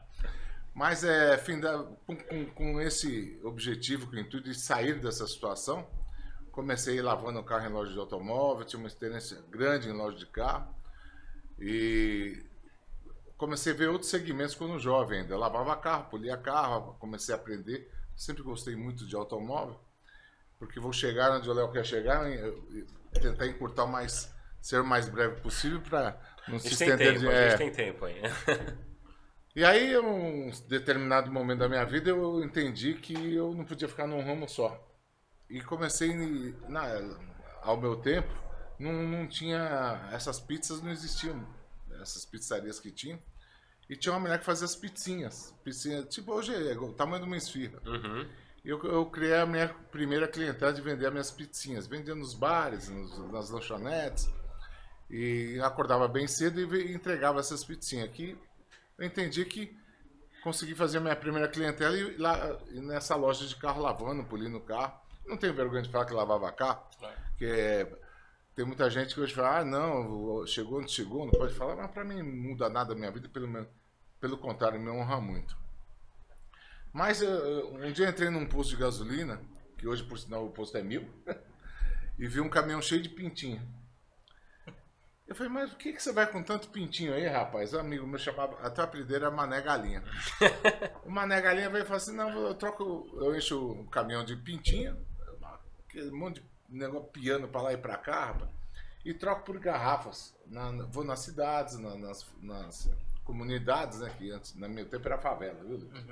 Mas 0.74 1.04
é, 1.04 1.36
fim 1.36 1.58
da, 1.60 1.84
com, 2.06 2.16
com, 2.16 2.46
com 2.46 2.80
esse 2.80 3.38
objetivo, 3.42 4.06
com 4.06 4.16
o 4.16 4.18
intuito 4.18 4.48
de 4.48 4.58
sair 4.58 4.98
dessa 4.98 5.26
situação, 5.26 5.86
comecei 6.50 7.02
lavando 7.02 7.40
o 7.40 7.44
carro 7.44 7.66
em 7.66 7.72
loja 7.72 7.92
de 7.92 7.98
automóvel, 7.98 8.64
tinha 8.64 8.78
uma 8.78 8.88
experiência 8.88 9.42
grande 9.50 9.88
em 9.88 9.92
loja 9.92 10.16
de 10.16 10.26
carro 10.26 10.74
e 11.58 12.42
comecei 13.40 13.72
a 13.72 13.76
ver 13.76 13.88
outros 13.88 14.10
segmentos 14.10 14.54
quando 14.54 14.78
jovem 14.78 15.20
ainda. 15.20 15.32
Eu 15.32 15.38
lavava 15.38 15.74
carro, 15.74 16.10
polia 16.10 16.36
carro, 16.36 16.94
comecei 17.00 17.34
a 17.34 17.38
aprender. 17.38 17.90
Sempre 18.14 18.42
gostei 18.42 18.76
muito 18.76 19.06
de 19.06 19.16
automóvel, 19.16 19.80
porque 20.58 20.78
vou 20.78 20.92
chegar 20.92 21.32
onde 21.32 21.48
o 21.48 21.52
Léo 21.54 21.72
quer 21.72 21.86
chegar 21.86 22.30
e 22.30 22.86
tentar 23.18 23.46
encurtar 23.46 23.84
o 23.84 23.88
mais, 23.88 24.30
ser 24.60 24.82
o 24.82 24.84
mais 24.84 25.08
breve 25.08 25.40
possível 25.40 25.80
para 25.80 26.20
não 26.46 26.58
se 26.58 26.68
estender. 26.68 27.14
tempo, 27.14 27.20
de- 27.20 27.28
a 27.28 27.32
é. 27.32 27.50
gente 27.50 27.58
tem 27.58 27.72
tempo 27.72 28.04
aí. 28.04 28.20
E 29.56 29.64
aí, 29.64 29.94
em 29.94 29.98
um 29.98 30.50
determinado 30.68 31.28
momento 31.28 31.58
da 31.58 31.68
minha 31.68 31.84
vida, 31.84 32.08
eu 32.10 32.40
entendi 32.40 32.94
que 32.94 33.34
eu 33.34 33.52
não 33.52 33.64
podia 33.64 33.88
ficar 33.88 34.06
num 34.06 34.24
ramo 34.24 34.48
só. 34.48 34.80
E 35.50 35.60
comecei, 35.60 36.14
na, 36.68 36.84
ao 37.60 37.76
meu 37.76 37.96
tempo, 37.96 38.32
não, 38.78 38.92
não 38.92 39.26
tinha. 39.26 40.08
Essas 40.12 40.38
pizzas 40.38 40.80
não 40.80 40.92
existiam. 40.92 41.44
Essas 42.00 42.24
pizzarias 42.24 42.78
que 42.78 42.92
tinham. 42.92 43.20
E 43.90 43.96
tinha 43.96 44.12
uma 44.14 44.20
mulher 44.20 44.38
que 44.38 44.44
fazia 44.44 44.64
as 44.64 44.74
pizzinhas. 44.76 45.52
Pizzinha, 45.64 46.02
tipo 46.04 46.32
hoje, 46.32 46.54
é 46.54 46.72
o 46.78 46.92
tamanho 46.92 47.22
de 47.24 47.28
uma 47.28 47.36
esfirra. 47.36 47.78
Uhum. 47.84 48.26
Eu, 48.64 48.82
eu 48.84 49.04
criei 49.06 49.34
a 49.36 49.44
minha 49.44 49.68
primeira 49.90 50.28
clientela 50.28 50.72
de 50.72 50.80
vender 50.80 51.06
as 51.06 51.12
minhas 51.12 51.30
pizzinhas. 51.30 51.86
Vendia 51.86 52.14
nos 52.14 52.32
bares, 52.32 52.88
nos- 52.88 53.18
nas 53.32 53.50
lanchonetes. 53.50 54.30
E 55.10 55.58
acordava 55.62 56.06
bem 56.06 56.26
cedo 56.28 56.60
e 56.76 56.94
entregava 56.94 57.40
essas 57.40 57.64
pizzinhas. 57.64 58.04
Aqui 58.08 58.38
eu 58.96 59.04
entendi 59.04 59.44
que 59.44 59.76
consegui 60.44 60.74
fazer 60.74 60.98
a 60.98 61.00
minha 61.00 61.16
primeira 61.16 61.48
clientela 61.48 61.96
e 61.96 62.16
lá 62.16 62.56
e 62.70 62.80
nessa 62.80 63.16
loja 63.16 63.44
de 63.46 63.56
carro 63.56 63.82
lavando, 63.82 64.22
polindo 64.24 64.58
o 64.58 64.60
carro. 64.60 64.98
Não 65.26 65.36
tenho 65.36 65.52
vergonha 65.54 65.82
de 65.82 65.88
falar 65.90 66.04
que 66.06 66.14
lavava 66.14 66.50
carro, 66.52 66.82
porque 67.30 67.44
é, 67.44 67.92
tem 68.54 68.64
muita 68.64 68.88
gente 68.88 69.14
que 69.14 69.20
hoje 69.20 69.34
fala, 69.34 69.58
ah, 69.58 69.64
não, 69.64 70.44
chegou 70.46 70.78
onde 70.80 70.90
chegou, 70.90 71.24
não 71.24 71.32
pode 71.32 71.54
falar, 71.54 71.76
mas 71.76 71.90
para 71.90 72.04
mim 72.04 72.22
não 72.22 72.50
muda 72.50 72.68
nada 72.68 72.92
a 72.92 72.96
minha 72.96 73.10
vida, 73.10 73.28
pelo, 73.28 73.46
meu- 73.48 73.66
pelo 74.20 74.38
contrário, 74.38 74.78
me 74.80 74.90
honra 74.90 75.20
muito. 75.20 75.56
Mas 76.92 77.22
eh, 77.22 77.28
um 77.72 77.90
dia 77.92 78.06
eu 78.06 78.10
entrei 78.10 78.30
num 78.30 78.46
posto 78.46 78.70
de 78.70 78.76
gasolina, 78.76 79.40
que 79.78 79.86
hoje 79.86 80.04
por 80.04 80.18
sinal 80.18 80.44
o 80.46 80.50
posto 80.50 80.76
é 80.76 80.82
mil, 80.82 81.08
e 82.18 82.26
vi 82.26 82.40
um 82.40 82.48
caminhão 82.50 82.82
cheio 82.82 83.00
de 83.02 83.08
pintinho. 83.08 83.60
Eu 85.26 85.34
falei, 85.36 85.52
mas 85.52 85.70
por 85.70 85.78
que, 85.78 85.92
que 85.92 86.02
você 86.02 86.12
vai 86.12 86.26
com 86.26 86.42
tanto 86.42 86.68
pintinho 86.70 87.14
aí, 87.14 87.24
rapaz? 87.24 87.72
Um 87.72 87.78
amigo 87.78 88.04
meu 88.04 88.18
chamava, 88.18 88.58
até 88.66 88.80
o 88.80 88.84
apelido 88.84 89.08
dele 89.08 89.24
era 89.26 89.30
Mané 89.34 89.60
Galinha. 89.62 90.02
o 91.06 91.10
Mané 91.10 91.40
Galinha 91.40 91.70
veio 91.70 91.82
e 91.82 91.86
falou 91.86 91.98
assim, 91.98 92.16
não, 92.16 92.30
eu 92.30 92.54
troco, 92.56 93.08
eu 93.14 93.36
encho 93.36 93.70
o 93.70 93.86
caminhão 93.88 94.24
de 94.24 94.34
pintinho, 94.34 94.98
aquele 95.88 96.10
monte 96.10 96.42
de 96.68 96.76
negócio 96.76 97.08
piano 97.10 97.46
pra 97.46 97.62
lá 97.62 97.72
e 97.72 97.76
pra 97.76 97.96
cá, 97.96 98.26
rapaz, 98.26 98.50
e 99.04 99.14
troco 99.14 99.44
por 99.44 99.56
garrafas. 99.60 100.34
Na- 100.46 100.84
vou 100.86 101.04
nas 101.04 101.20
cidades, 101.20 101.78
na- 101.78 101.94
nas, 101.96 102.26
nas 102.42 102.90
comunidades, 103.30 104.00
né, 104.00 104.12
que 104.18 104.30
antes, 104.32 104.54
no 104.54 104.68
meu 104.68 104.84
tempo 104.88 105.06
era 105.06 105.18
favela, 105.18 105.62
viu, 105.64 105.76
Lucas? 105.78 106.04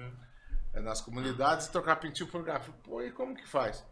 É, 0.72 0.80
nas 0.80 1.00
comunidades 1.00 1.66
trocar 1.68 1.96
pintinho 1.96 2.28
por 2.28 2.42
garrafa. 2.44 2.70
Pô, 2.84 3.02
e 3.02 3.10
como 3.10 3.34
que 3.34 3.46
faz? 3.48 3.84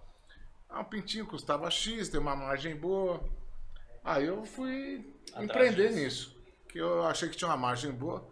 Ah, 0.69 0.81
um 0.81 0.85
pintinho 0.85 1.27
custava 1.27 1.69
X, 1.71 2.09
tem 2.09 2.21
uma 2.21 2.37
margem 2.37 2.77
boa. 2.77 3.23
Aí 4.05 4.27
eu 4.27 4.45
fui 4.45 5.05
Atrás 5.31 5.45
empreender 5.45 5.89
disso. 5.89 5.99
nisso. 5.99 6.37
Que 6.69 6.79
eu 6.79 7.05
achei 7.07 7.29
que 7.29 7.37
tinha 7.37 7.49
uma 7.49 7.57
margem 7.57 7.91
boa. 7.93 8.29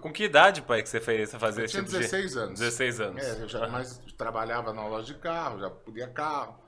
Com 0.00 0.10
que 0.12 0.24
idade, 0.24 0.62
pai, 0.62 0.82
que 0.82 0.88
você 0.88 1.00
fez 1.00 1.28
você 1.30 1.38
fazer 1.38 1.64
Eu 1.64 1.68
tinha 1.68 1.82
tipo 1.82 1.92
de- 1.92 1.98
16 1.98 2.36
anos. 2.38 2.58
16 2.60 3.00
anos. 3.00 3.22
É, 3.22 3.42
eu 3.42 3.48
já 3.48 3.68
mais 3.68 3.98
trabalhava 4.16 4.72
na 4.72 4.86
loja 4.86 5.12
de 5.12 5.20
carro, 5.20 5.60
já 5.60 5.68
podia 5.68 6.08
carro. 6.08 6.58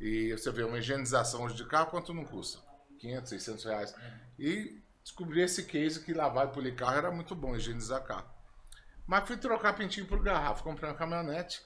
E 0.00 0.32
você 0.32 0.50
vê 0.50 0.64
uma 0.64 0.78
higienização 0.78 1.44
hoje 1.44 1.54
de 1.54 1.64
carro, 1.66 1.90
quanto 1.90 2.12
não 2.12 2.24
custa? 2.24 2.58
500, 2.98 3.28
600 3.30 3.64
reais. 3.64 3.94
E 4.38 4.82
descobri 5.06 5.40
esse 5.40 5.62
case 5.62 6.04
que 6.04 6.12
lavar 6.12 6.48
e 6.48 6.50
polir 6.50 6.74
carro 6.74 6.96
era 6.96 7.10
muito 7.12 7.32
bom, 7.36 7.54
higienizar 7.54 8.02
carro. 8.02 8.28
Mas 9.06 9.24
fui 9.24 9.36
trocar 9.36 9.72
pintinho 9.74 10.04
por 10.04 10.20
garrafa, 10.20 10.64
comprei 10.64 10.90
uma 10.90 10.96
caminhonete. 10.96 11.64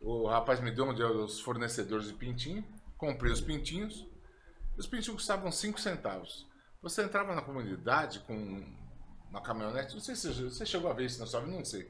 o 0.00 0.26
rapaz 0.26 0.60
me 0.60 0.72
deu 0.72 0.86
onde 0.88 1.02
os 1.02 1.40
fornecedores 1.40 2.08
de 2.08 2.14
pintinho, 2.14 2.64
comprei 2.96 3.32
os 3.32 3.40
pintinhos. 3.40 4.04
Os 4.76 4.88
pintinhos 4.88 5.16
custavam 5.20 5.52
5 5.52 5.80
centavos. 5.80 6.48
Você 6.82 7.02
entrava 7.02 7.32
na 7.32 7.42
comunidade 7.42 8.20
com 8.20 8.64
uma 9.30 9.40
caminhonete, 9.40 9.94
não 9.94 10.00
sei 10.00 10.16
se 10.16 10.42
você 10.42 10.66
chegou 10.66 10.90
a 10.90 10.94
ver 10.94 11.04
isso 11.04 11.20
na 11.20 11.26
sua 11.26 11.40
vida, 11.40 11.56
não 11.56 11.64
sei. 11.64 11.88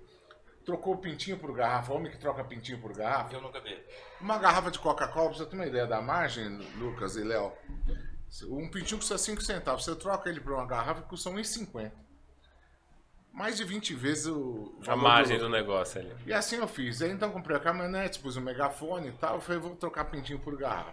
Trocou 0.67 0.95
o 0.95 0.99
pintinho 0.99 1.39
por 1.39 1.55
garrafa, 1.55 1.95
homem 1.95 2.13
que 2.13 2.19
troca 2.19 2.45
pintinho 2.45 2.79
por 2.79 2.95
garrafa. 2.95 3.35
Eu 3.35 3.41
nunca 3.41 3.59
vi. 3.59 3.75
Uma 4.21 4.37
garrafa 4.37 4.71
de 4.71 4.79
Coca-Cola, 4.79 5.31
pra 5.31 5.39
você 5.39 5.47
ter 5.47 5.57
uma 5.57 5.67
ideia 5.67 5.87
da 5.87 6.03
margem, 6.03 6.59
Lucas 6.77 7.17
e 7.17 7.25
Léo. 7.25 7.55
Um 8.49 8.69
pintinho 8.71 8.99
custa 8.99 9.17
5 9.19 9.41
centavos. 9.43 9.85
Você 9.85 9.95
troca 9.97 10.29
ele 10.29 10.41
por 10.41 10.53
uma 10.53 10.67
garrafa 10.67 11.03
que 11.03 11.09
custa 11.09 11.31
1,50. 11.31 11.91
Mais 13.33 13.57
de 13.57 13.65
20 13.65 13.95
vezes 13.95 14.27
o 14.27 14.79
A 14.87 14.97
margem 14.97 15.39
do- 15.39 15.45
do 15.45 15.51
negócio 15.51 16.01
ali. 16.01 16.13
e 16.27 16.33
assim 16.33 16.57
eu 16.57 16.67
fiz. 16.67 17.01
Aí 17.03 17.11
então 17.11 17.31
comprei 17.31 17.57
a 17.57 17.61
caminhonete, 17.61 18.19
pus 18.19 18.37
o 18.37 18.41
megafone 18.41 19.09
e 19.09 19.13
tal. 19.13 19.37
Eu 19.37 19.41
falei, 19.41 19.61
vou 19.61 19.77
trocar 19.77 20.05
pintinho 20.07 20.39
por 20.41 20.57
garrafa. 20.59 20.93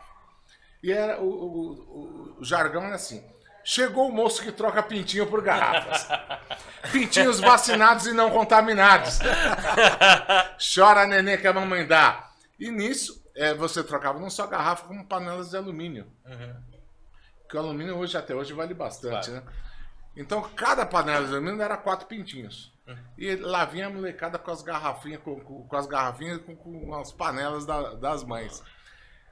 E 0.83 0.91
era 0.91 1.19
o, 1.21 1.25
o- 1.27 1.71
o- 1.71 2.37
o 2.39 2.43
jargão 2.43 2.83
era 2.83 2.95
assim. 2.95 3.23
Chegou 3.63 4.07
o 4.07 4.11
moço 4.13 4.43
que 4.43 4.51
troca 4.51 4.83
pintinho 4.83 5.25
por 5.27 5.41
garrafas. 5.41 6.07
Pintinhos 6.91 7.39
vacinados 7.39 8.05
e 8.05 8.13
não 8.13 8.29
contaminados. 8.29 9.17
Chora 10.75 11.07
nenê 11.07 11.37
que 11.37 11.47
a 11.47 11.53
mamãe 11.53 11.85
dá. 11.87 12.29
E 12.59 12.69
nisso, 12.69 13.23
eh, 13.35 13.55
você 13.55 13.83
trocava 13.83 14.19
não 14.19 14.29
só 14.29 14.45
garrafa, 14.45 14.85
como 14.87 15.03
panelas 15.07 15.49
de 15.49 15.57
alumínio. 15.57 16.05
Porque 17.45 17.57
o 17.57 17.59
alumínio 17.59 17.97
hoje, 17.97 18.17
até 18.17 18.33
hoje, 18.35 18.53
vale 18.53 18.73
bastante, 18.73 19.29
né? 19.31 19.43
Então, 20.17 20.41
cada 20.55 20.85
panela 20.85 21.27
de 21.27 21.33
alumínio 21.33 21.61
era 21.61 21.77
quatro 21.77 22.07
pintinhos. 22.07 22.73
E 23.17 23.35
lá 23.35 23.65
vinha 23.65 23.87
a 23.87 23.89
molecada 23.89 24.37
com 24.37 24.51
as 24.51 24.61
garrafinhas, 24.61 25.21
com, 25.21 25.39
com- 25.39 25.67
com 25.67 25.75
as 25.75 25.87
garrafinhas, 25.87 26.39
com, 26.41 26.55
com 26.55 26.95
as 26.95 27.11
panelas 27.11 27.65
da- 27.65 27.95
das 27.95 28.23
mães. 28.23 28.63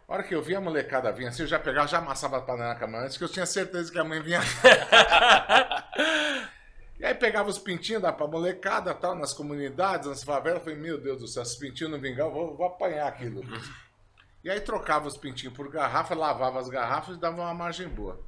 A 0.07 0.13
hora 0.13 0.23
que 0.23 0.33
eu 0.35 0.41
vi 0.41 0.55
a 0.55 0.61
molecada 0.61 1.11
vir 1.11 1.27
assim, 1.27 1.43
eu 1.43 1.47
já 1.47 1.59
pegava, 1.59 1.87
já 1.87 1.99
amassava 1.99 2.37
a 2.37 2.41
panela 2.41 2.73
na 2.73 2.79
caminhonete, 2.79 3.17
que 3.17 3.23
eu 3.23 3.29
tinha 3.29 3.45
certeza 3.45 3.91
que 3.91 3.99
a 3.99 4.03
mãe 4.03 4.21
vinha. 4.21 4.41
e 6.99 7.05
aí 7.05 7.13
pegava 7.15 7.49
os 7.49 7.57
pintinhos, 7.59 8.01
dava 8.01 8.15
pra 8.17 8.27
molecada, 8.27 8.93
tal, 8.93 9.15
nas 9.15 9.33
comunidades, 9.33 10.07
nas 10.07 10.23
favelas, 10.23 10.59
eu 10.59 10.63
falei, 10.65 10.79
meu 10.79 10.99
Deus 10.99 11.19
do 11.19 11.27
céu, 11.27 11.43
esses 11.43 11.55
pintinhos 11.55 11.91
não 11.91 11.99
vingar, 11.99 12.27
eu 12.27 12.31
vou, 12.33 12.55
vou 12.55 12.65
apanhar 12.65 13.07
aquilo. 13.07 13.41
E 14.43 14.49
aí 14.49 14.59
trocava 14.59 15.07
os 15.07 15.17
pintinhos 15.17 15.55
por 15.55 15.69
garrafa, 15.69 16.13
lavava 16.13 16.59
as 16.59 16.67
garrafas 16.69 17.15
e 17.15 17.19
dava 17.19 17.41
uma 17.41 17.53
margem 17.53 17.87
boa. 17.87 18.19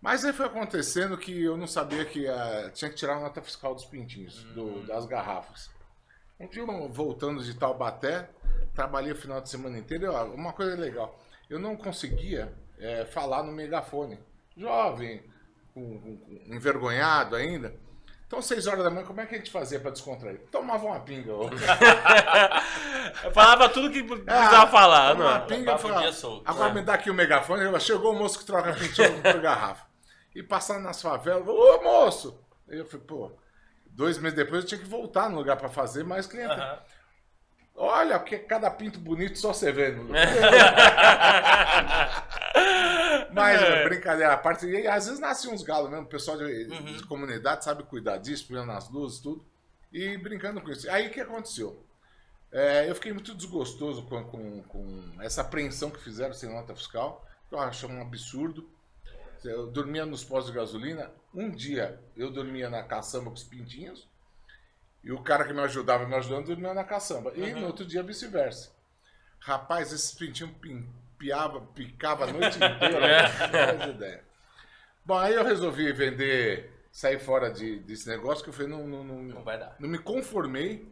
Mas 0.00 0.24
aí 0.24 0.32
foi 0.32 0.46
acontecendo 0.46 1.16
que 1.16 1.42
eu 1.42 1.56
não 1.56 1.66
sabia 1.66 2.04
que 2.04 2.26
ah, 2.26 2.70
tinha 2.74 2.90
que 2.90 2.96
tirar 2.96 3.16
a 3.16 3.20
nota 3.20 3.40
fiscal 3.42 3.74
dos 3.74 3.84
pintinhos, 3.84 4.42
do- 4.54 4.86
das 4.86 5.06
garrafas. 5.06 5.70
Um 6.38 6.48
dia, 6.48 6.64
voltando 6.88 7.42
de 7.42 7.54
Taubaté, 7.54 8.30
trabalhei 8.74 9.12
o 9.12 9.16
final 9.16 9.40
de 9.40 9.50
semana 9.50 9.78
inteiro. 9.78 10.04
e, 10.04 10.08
ó, 10.08 10.24
uma 10.26 10.52
coisa 10.54 10.74
legal, 10.74 11.18
eu 11.50 11.58
não 11.58 11.76
conseguia 11.76 12.52
eh, 12.78 13.04
falar 13.06 13.42
no 13.42 13.52
megafone. 13.52 14.18
Jovem, 14.56 15.22
com- 15.74 16.00
com- 16.00 16.40
envergonhado 16.54 17.36
ainda. 17.36 17.74
Então, 18.30 18.40
seis 18.40 18.68
horas 18.68 18.84
da 18.84 18.90
manhã, 18.90 19.04
como 19.04 19.20
é 19.20 19.26
que 19.26 19.34
a 19.34 19.38
gente 19.38 19.50
fazia 19.50 19.80
para 19.80 19.90
descontrair? 19.90 20.38
Tomava 20.52 20.86
uma 20.86 21.00
pinga. 21.00 21.32
Eu 23.24 23.32
falava 23.32 23.68
tudo 23.68 23.90
que 23.90 24.04
precisava 24.04 24.70
falar, 24.70 25.16
Tomava 25.16 25.30
uma 25.32 25.38
não. 25.40 25.46
pinga, 25.48 25.76
falava, 25.76 26.12
solto. 26.12 26.44
agora 26.48 26.70
É. 26.70 26.74
me 26.74 26.82
dá 26.82 26.94
aqui 26.94 27.10
o 27.10 27.14
megafone. 27.14 27.80
Chegou 27.80 28.14
o 28.14 28.16
moço 28.16 28.38
que 28.38 28.44
troca 28.44 28.72
pintinho 28.72 29.20
por 29.20 29.40
garrafa. 29.40 29.84
E 30.32 30.44
passando 30.44 30.84
nas 30.84 31.02
favelas, 31.02 31.42
ô 31.48 31.82
moço! 31.82 32.40
Aí 32.70 32.78
eu 32.78 32.86
falei, 32.86 33.04
pô, 33.04 33.32
dois 33.86 34.16
meses 34.16 34.36
depois 34.36 34.62
eu 34.62 34.68
tinha 34.68 34.80
que 34.80 34.86
voltar 34.86 35.28
no 35.28 35.34
lugar 35.36 35.56
para 35.56 35.68
fazer 35.68 36.04
mais 36.04 36.28
cliente. 36.28 36.52
Aham. 36.52 36.78
Olha, 37.74 38.16
porque 38.20 38.38
cada 38.38 38.70
pinto 38.70 39.00
bonito 39.00 39.40
só 39.40 39.52
você 39.52 39.72
vê. 39.72 39.90
no 39.90 40.04
lugar. 40.04 40.28
Mas, 43.32 43.60
É. 43.60 43.84
brincadeira 43.84 44.32
à 44.32 44.36
parte, 44.36 44.66
e 44.66 44.86
às 44.86 45.06
vezes 45.06 45.20
nasciam 45.20 45.54
uns 45.54 45.62
galos 45.62 45.90
mesmo, 45.90 46.04
o 46.04 46.08
pessoal 46.08 46.36
de, 46.36 46.66
de 46.66 47.06
comunidade 47.06 47.64
sabe 47.64 47.82
cuidar 47.84 48.18
disso, 48.18 48.46
pegando 48.48 48.72
as 48.72 48.88
luzes, 48.90 49.20
tudo, 49.20 49.44
e 49.92 50.16
brincando 50.18 50.60
com 50.60 50.70
isso. 50.70 50.90
Aí 50.90 51.08
o 51.08 51.10
que 51.10 51.20
aconteceu? 51.20 51.84
É, 52.52 52.88
eu 52.90 52.94
fiquei 52.94 53.12
muito 53.12 53.34
desgostoso 53.34 54.02
com, 54.04 54.24
com, 54.24 54.62
com 54.64 55.22
essa 55.22 55.40
apreensão 55.42 55.90
que 55.90 56.00
fizeram 56.02 56.34
sem 56.34 56.50
nota 56.50 56.74
fiscal, 56.74 57.24
que 57.48 57.54
eu 57.54 57.60
acho 57.60 57.86
um 57.86 58.02
absurdo. 58.02 58.68
Eu 59.44 59.68
dormia 59.68 60.04
nos 60.04 60.22
postos 60.22 60.52
de 60.52 60.58
gasolina, 60.58 61.10
um 61.34 61.50
dia 61.50 61.98
eu 62.16 62.30
dormia 62.30 62.68
na 62.68 62.82
caçamba 62.82 63.26
com 63.30 63.36
os 63.36 63.44
pintinhos, 63.44 64.06
e 65.02 65.10
o 65.12 65.22
cara 65.22 65.44
que 65.46 65.52
me 65.52 65.60
ajudava 65.60 66.06
me 66.06 66.14
ajudando 66.14 66.46
dormia 66.46 66.74
na 66.74 66.84
caçamba. 66.84 67.32
E 67.34 67.52
no 67.54 67.66
outro 67.66 67.86
dia 67.86 68.02
vice-versa. 68.02 68.70
Rapaz, 69.38 69.92
esses 69.92 70.12
pintinhos 70.12 70.52
pin, 70.60 70.86
piava, 71.20 71.60
picava 71.74 72.24
a 72.24 72.32
noite 72.32 72.56
inteira. 72.56 73.22
não 73.22 73.78
faz 73.78 73.90
ideia. 73.94 74.24
Bom, 75.04 75.18
aí 75.18 75.34
eu 75.34 75.44
resolvi 75.44 75.92
vender, 75.92 76.72
sair 76.90 77.18
fora 77.18 77.50
de, 77.50 77.78
desse 77.80 78.08
negócio, 78.08 78.42
que 78.42 78.48
eu 78.50 78.54
falei, 78.54 78.68
não, 78.70 78.86
não, 78.86 79.04
não, 79.04 79.22
Não 79.22 79.42
vai 79.44 79.58
dar. 79.58 79.76
não 79.78 79.88
me 79.88 79.98
conformei. 79.98 80.88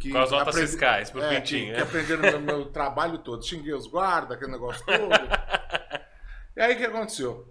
Que 0.00 0.10
Com 0.10 0.18
as 0.18 0.30
notas 0.32 0.48
aprendi- 0.48 0.66
fiscais, 0.72 1.10
por 1.10 1.22
é, 1.22 1.28
pintinho, 1.36 1.66
que, 1.66 1.70
né? 1.72 1.76
que 1.76 1.82
aprenderam 1.82 2.22
no 2.22 2.40
meu, 2.40 2.56
meu 2.58 2.64
trabalho 2.66 3.18
todo. 3.18 3.44
Xinguei 3.46 3.72
os 3.72 3.86
guardas, 3.86 4.32
aquele 4.36 4.50
negócio 4.50 4.84
todo. 4.84 4.98
e 6.56 6.60
aí 6.60 6.74
o 6.74 6.78
que 6.78 6.84
aconteceu? 6.84 7.46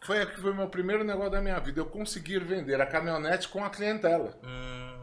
Foi 0.00 0.24
que 0.24 0.40
foi 0.40 0.52
o 0.52 0.54
meu 0.54 0.68
primeiro 0.68 1.04
negócio 1.04 1.30
da 1.32 1.42
minha 1.42 1.58
vida. 1.58 1.80
Eu 1.80 1.86
conseguir 1.86 2.38
vender 2.42 2.80
a 2.80 2.86
caminhonete 2.86 3.48
com 3.48 3.62
a 3.62 3.68
clientela. 3.68 4.32
Hum, 4.42 4.97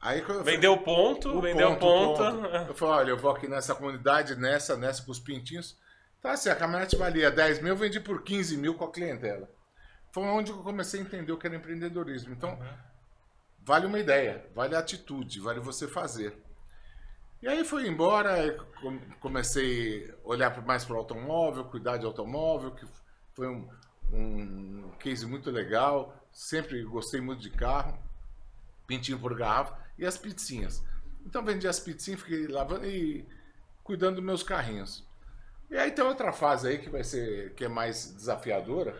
Aí 0.00 0.22
quando 0.22 0.38
eu 0.38 0.44
Vendeu 0.44 0.72
o 0.74 0.78
ponto, 0.78 1.38
o 1.38 1.40
vendeu 1.40 1.72
o 1.72 1.76
ponto. 1.76 2.22
Eu 2.22 2.74
falei, 2.74 2.94
olha, 2.94 3.10
eu 3.10 3.16
vou 3.16 3.30
aqui 3.30 3.48
nessa 3.48 3.74
comunidade, 3.74 4.36
nessa, 4.36 4.76
nessa 4.76 5.02
com 5.02 5.10
os 5.10 5.18
pintinhos. 5.18 5.76
Tá 6.20 6.32
assim, 6.32 6.48
a 6.48 6.56
caminhonete 6.56 6.96
valia 6.96 7.30
10 7.30 7.60
mil, 7.60 7.70
eu 7.70 7.76
vendi 7.76 8.00
por 8.00 8.22
15 8.22 8.56
mil 8.56 8.74
com 8.74 8.84
a 8.84 8.92
clientela. 8.92 9.48
Foi 10.12 10.22
onde 10.24 10.50
eu 10.50 10.58
comecei 10.58 11.00
a 11.00 11.02
entender 11.02 11.32
o 11.32 11.36
que 11.36 11.46
era 11.46 11.56
empreendedorismo. 11.56 12.32
Então, 12.32 12.58
vale 13.64 13.86
uma 13.86 13.98
ideia, 13.98 14.46
vale 14.54 14.74
a 14.74 14.78
atitude, 14.78 15.40
vale 15.40 15.60
você 15.60 15.86
fazer. 15.86 16.36
E 17.42 17.46
aí 17.46 17.64
fui 17.64 17.86
embora, 17.86 18.56
comecei 19.20 20.12
a 20.24 20.28
olhar 20.28 20.64
mais 20.64 20.84
para 20.84 20.94
o 20.94 20.98
automóvel, 20.98 21.64
cuidar 21.64 21.96
de 21.96 22.06
automóvel, 22.06 22.72
que 22.72 22.84
foi 23.34 23.48
um, 23.48 23.68
um 24.12 24.90
case 24.98 25.26
muito 25.26 25.50
legal. 25.50 26.16
Sempre 26.32 26.82
gostei 26.84 27.20
muito 27.20 27.40
de 27.40 27.50
carro, 27.50 27.96
pintinho 28.86 29.18
por 29.18 29.36
garrafa 29.36 29.87
e 29.98 30.06
as 30.06 30.16
pizzinhas. 30.16 30.82
Então 31.26 31.44
vendi 31.44 31.66
as 31.66 31.80
pizzinhas, 31.80 32.20
fiquei 32.20 32.46
lavando 32.46 32.86
e 32.86 33.26
cuidando 33.82 34.16
dos 34.16 34.24
meus 34.24 34.42
carrinhos. 34.42 35.06
E 35.70 35.76
aí 35.76 35.90
tem 35.90 36.04
outra 36.04 36.32
fase 36.32 36.68
aí 36.68 36.78
que 36.78 36.88
vai 36.88 37.04
ser 37.04 37.52
que 37.54 37.64
é 37.64 37.68
mais 37.68 38.14
desafiadora, 38.14 38.98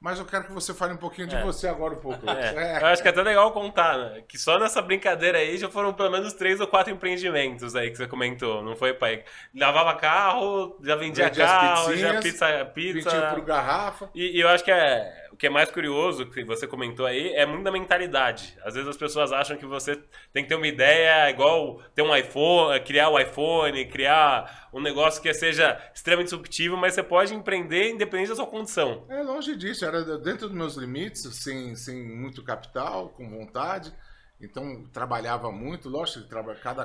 mas 0.00 0.18
eu 0.18 0.24
quero 0.24 0.44
que 0.44 0.52
você 0.52 0.72
fale 0.72 0.92
um 0.92 0.96
pouquinho 0.96 1.26
de 1.26 1.36
É. 1.36 1.42
você 1.42 1.66
agora 1.68 1.94
um 1.94 1.98
pouco. 1.98 2.18
É, 2.30 2.76
É. 2.76 2.82
Eu 2.82 2.86
acho 2.86 3.02
que 3.02 3.08
é 3.08 3.10
até 3.10 3.22
legal 3.22 3.50
contar, 3.52 3.96
né? 3.98 4.22
Que 4.28 4.38
só 4.38 4.58
nessa 4.58 4.80
brincadeira 4.82 5.38
aí 5.38 5.56
já 5.58 5.68
foram 5.68 5.92
pelo 5.92 6.10
menos 6.10 6.32
três 6.34 6.60
ou 6.60 6.66
quatro 6.66 6.92
empreendimentos 6.92 7.74
aí 7.74 7.90
que 7.90 7.96
você 7.96 8.06
comentou, 8.06 8.62
não 8.62 8.76
foi, 8.76 8.92
pai? 8.94 9.24
Lavava 9.54 9.94
carro, 9.94 10.78
já 10.82 10.94
vendia 10.96 11.26
Vendia 11.26 11.44
carro, 11.46 11.96
já 11.96 12.20
pizza, 12.20 12.64
pizza. 12.74 13.10
Pintinho 13.10 13.30
por 13.34 13.40
garrafa. 13.44 14.10
E, 14.14 14.36
e 14.36 14.40
eu 14.40 14.48
acho 14.48 14.64
que 14.64 14.70
é, 14.70 15.28
o 15.32 15.36
que 15.36 15.46
é 15.46 15.50
mais 15.50 15.70
curioso, 15.70 16.26
que 16.26 16.44
você 16.44 16.66
comentou 16.66 17.06
aí, 17.06 17.32
é 17.34 17.44
muito 17.46 17.64
da 17.64 17.70
mentalidade. 17.72 18.56
Às 18.64 18.74
vezes 18.74 18.88
as 18.88 18.96
pessoas 18.96 19.32
acham 19.32 19.56
que 19.56 19.66
você 19.66 19.96
tem 20.32 20.42
que 20.42 20.48
ter 20.48 20.54
uma 20.54 20.66
ideia 20.66 21.28
igual 21.30 21.80
ter 21.94 22.02
um 22.02 22.14
iPhone, 22.14 22.78
criar 22.80 23.08
o 23.08 23.18
iPhone, 23.18 23.84
criar 23.86 24.67
um 24.72 24.80
negócio 24.80 25.20
que 25.22 25.32
seja 25.34 25.78
extremamente 25.94 26.26
disruptivo, 26.30 26.76
mas 26.76 26.94
você 26.94 27.02
pode 27.02 27.34
empreender 27.34 27.90
independente 27.90 28.28
da 28.30 28.36
sua 28.36 28.46
condição. 28.46 29.06
É 29.08 29.22
longe 29.22 29.56
disso, 29.56 29.84
era 29.84 30.02
dentro 30.18 30.48
dos 30.48 30.56
meus 30.56 30.74
limites, 30.76 31.22
sem, 31.36 31.74
sem 31.76 32.02
muito 32.04 32.42
capital, 32.44 33.08
com 33.10 33.28
vontade. 33.28 33.92
Então 34.40 34.84
trabalhava 34.92 35.50
muito, 35.50 35.88
lógico, 35.88 36.28
cada 36.62 36.84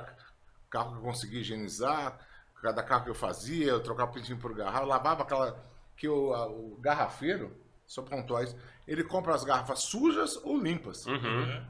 carro 0.69 0.91
que 0.93 0.97
eu 0.97 1.01
conseguia 1.03 1.41
higienizar, 1.41 2.17
cada 2.61 2.81
carro 2.81 3.03
que 3.03 3.09
eu 3.09 3.15
fazia, 3.15 3.67
eu 3.67 3.79
trocava 3.81 4.11
pintinho 4.11 4.37
por 4.39 4.53
garrafa, 4.55 4.85
lavava 4.85 5.23
aquela. 5.23 5.63
que 5.97 6.07
o, 6.07 6.33
a- 6.33 6.47
o 6.47 6.77
garrafeiro, 6.81 7.55
só 7.85 8.01
pontuar 8.01 8.43
isso, 8.43 8.55
ele 8.87 9.03
compra 9.03 9.35
as 9.35 9.43
garrafas 9.43 9.83
sujas 9.83 10.35
ou 10.37 10.57
limpas. 10.57 11.05
Uhum. 11.05 11.63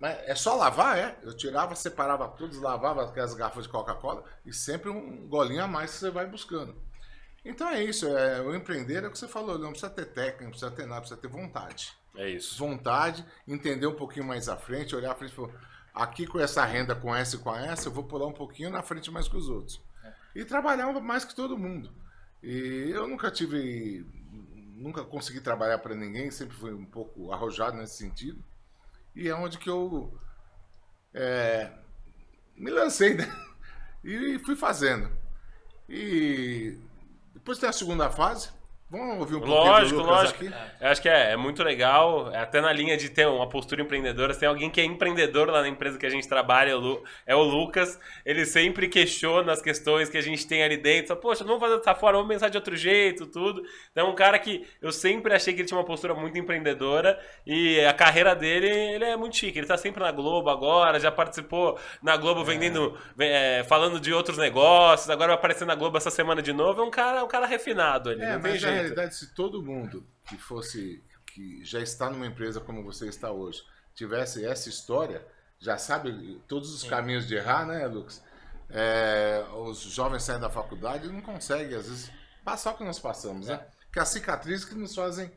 Mas 0.00 0.18
é 0.26 0.34
só 0.34 0.56
lavar, 0.56 0.98
é? 0.98 1.18
Eu 1.22 1.36
tirava, 1.36 1.76
separava 1.76 2.26
tudo, 2.28 2.58
lavava 2.58 3.04
aquelas 3.04 3.34
garrafas 3.34 3.64
de 3.64 3.68
Coca-Cola 3.68 4.24
e 4.46 4.52
sempre 4.52 4.88
um 4.88 5.28
golinho 5.28 5.62
a 5.62 5.68
mais 5.68 5.92
que 5.92 5.98
você 5.98 6.10
vai 6.10 6.26
buscando. 6.26 6.74
Então 7.44 7.68
é 7.68 7.84
isso, 7.84 8.06
é, 8.06 8.40
o 8.40 8.54
empreender 8.54 9.04
é 9.04 9.08
o 9.08 9.10
que 9.10 9.18
você 9.18 9.28
falou, 9.28 9.58
não 9.58 9.70
precisa 9.70 9.90
ter 9.90 10.06
técnica, 10.06 10.44
não 10.44 10.50
precisa 10.50 10.70
ter 10.70 10.86
nada, 10.86 11.00
precisa 11.02 11.20
ter 11.20 11.28
vontade. 11.28 11.92
É 12.16 12.28
isso. 12.28 12.58
Vontade, 12.58 13.24
entender 13.46 13.86
um 13.86 13.94
pouquinho 13.94 14.24
mais 14.24 14.48
à 14.48 14.56
frente, 14.56 14.96
olhar 14.96 15.12
à 15.12 15.14
frente 15.14 15.32
e 15.32 15.36
falar, 15.36 15.52
aqui 15.94 16.26
com 16.26 16.40
essa 16.40 16.64
renda, 16.64 16.94
com 16.94 17.14
essa 17.14 17.36
e 17.36 17.38
com 17.38 17.54
essa, 17.54 17.88
eu 17.88 17.92
vou 17.92 18.04
pular 18.04 18.26
um 18.26 18.32
pouquinho 18.32 18.70
na 18.70 18.82
frente 18.82 19.10
mais 19.10 19.28
que 19.28 19.36
os 19.36 19.48
outros. 19.48 19.80
E 20.34 20.44
trabalhar 20.44 20.92
mais 21.00 21.24
que 21.24 21.34
todo 21.34 21.58
mundo. 21.58 21.92
E 22.42 22.90
eu 22.90 23.06
nunca 23.06 23.30
tive, 23.30 24.06
nunca 24.76 25.04
consegui 25.04 25.40
trabalhar 25.40 25.78
para 25.78 25.94
ninguém, 25.94 26.30
sempre 26.30 26.56
fui 26.56 26.72
um 26.72 26.84
pouco 26.84 27.32
arrojado 27.32 27.76
nesse 27.76 27.96
sentido. 27.96 28.42
E 29.20 29.28
é 29.28 29.34
onde 29.34 29.58
que 29.58 29.68
eu 29.68 30.10
é, 31.12 31.70
me 32.56 32.70
lancei, 32.70 33.12
né? 33.12 33.30
E 34.02 34.38
fui 34.38 34.56
fazendo. 34.56 35.10
E 35.86 36.74
depois 37.34 37.58
tem 37.58 37.68
a 37.68 37.72
segunda 37.72 38.08
fase, 38.08 38.48
Vamos 38.90 39.20
ouvir 39.20 39.36
um 39.36 39.40
pouquinho 39.40 39.60
Lógico, 39.60 40.00
do 40.00 40.02
Lucas 40.02 40.18
lógico. 40.18 40.44
aqui? 40.46 40.54
Eu 40.80 40.88
acho 40.88 41.00
que 41.00 41.08
é, 41.08 41.30
é 41.30 41.36
muito 41.36 41.62
legal, 41.62 42.32
é 42.32 42.38
até 42.38 42.60
na 42.60 42.72
linha 42.72 42.96
de 42.96 43.08
ter 43.08 43.24
uma 43.24 43.48
postura 43.48 43.80
empreendedora. 43.80 44.34
Se 44.34 44.40
tem 44.40 44.48
alguém 44.48 44.68
que 44.68 44.80
é 44.80 44.84
empreendedor 44.84 45.48
lá 45.48 45.62
na 45.62 45.68
empresa 45.68 45.96
que 45.96 46.04
a 46.04 46.10
gente 46.10 46.28
trabalha, 46.28 46.70
é 46.70 46.74
o 46.74 47.02
é 47.24 47.34
Lucas. 47.36 48.00
Ele 48.26 48.44
sempre 48.44 48.88
questiona 48.88 49.52
as 49.52 49.62
questões 49.62 50.10
que 50.10 50.18
a 50.18 50.20
gente 50.20 50.44
tem 50.44 50.64
ali 50.64 50.76
dentro. 50.76 51.08
Fala, 51.08 51.20
Poxa, 51.20 51.44
não 51.44 51.50
vamos 51.50 51.62
fazer 51.62 51.78
dessa 51.78 51.94
forma, 51.94 52.18
vamos 52.18 52.34
pensar 52.34 52.48
de 52.48 52.56
outro 52.56 52.76
jeito, 52.76 53.26
tudo. 53.26 53.62
Então 53.92 54.08
é 54.08 54.10
um 54.10 54.14
cara 54.14 54.36
que 54.40 54.66
eu 54.82 54.90
sempre 54.90 55.32
achei 55.32 55.54
que 55.54 55.60
ele 55.60 55.68
tinha 55.68 55.78
uma 55.78 55.86
postura 55.86 56.12
muito 56.12 56.36
empreendedora 56.36 57.16
e 57.46 57.78
a 57.84 57.92
carreira 57.92 58.34
dele, 58.34 58.66
ele 58.66 59.04
é 59.04 59.16
muito 59.16 59.36
chique. 59.36 59.56
Ele 59.56 59.68
tá 59.68 59.76
sempre 59.76 60.02
na 60.02 60.10
Globo 60.10 60.50
agora, 60.50 60.98
já 60.98 61.12
participou 61.12 61.78
na 62.02 62.16
Globo 62.16 62.42
vendendo, 62.42 62.98
é, 63.20 63.64
falando 63.68 64.00
de 64.00 64.12
outros 64.12 64.36
negócios, 64.36 65.08
agora 65.08 65.28
vai 65.28 65.36
aparecer 65.36 65.64
na 65.64 65.76
Globo 65.76 65.96
essa 65.96 66.10
semana 66.10 66.42
de 66.42 66.52
novo. 66.52 66.80
É 66.80 66.84
um 66.84 66.90
cara, 66.90 67.22
um 67.22 67.28
cara 67.28 67.46
refinado 67.46 68.10
ali, 68.10 68.22
É, 68.22 68.32
não 68.32 68.40
tem 68.40 68.58
jeito. 68.58 68.79
Realidade, 68.80 69.14
se 69.14 69.34
todo 69.34 69.62
mundo 69.62 70.06
que 70.26 70.36
fosse, 70.36 71.02
que 71.26 71.64
já 71.64 71.80
está 71.80 72.10
numa 72.10 72.26
empresa 72.26 72.60
como 72.60 72.82
você 72.82 73.08
está 73.08 73.30
hoje, 73.30 73.62
tivesse 73.94 74.44
essa 74.44 74.68
história, 74.68 75.24
já 75.58 75.76
sabe 75.76 76.40
todos 76.48 76.72
os 76.72 76.84
caminhos 76.84 77.26
de 77.26 77.34
errar, 77.34 77.66
né, 77.66 77.86
Lucas? 77.86 78.22
É, 78.68 79.44
os 79.54 79.80
jovens 79.80 80.22
saem 80.22 80.40
da 80.40 80.48
faculdade 80.48 81.08
e 81.08 81.12
não 81.12 81.20
conseguem, 81.20 81.76
às 81.76 81.88
vezes, 81.88 82.10
passar 82.44 82.72
o 82.72 82.76
que 82.76 82.84
nós 82.84 82.98
passamos, 82.98 83.48
né? 83.48 83.66
Que 83.92 83.98
as 83.98 84.08
cicatrizes 84.08 84.64
que 84.64 84.74
nos 84.74 84.94
fazem 84.94 85.30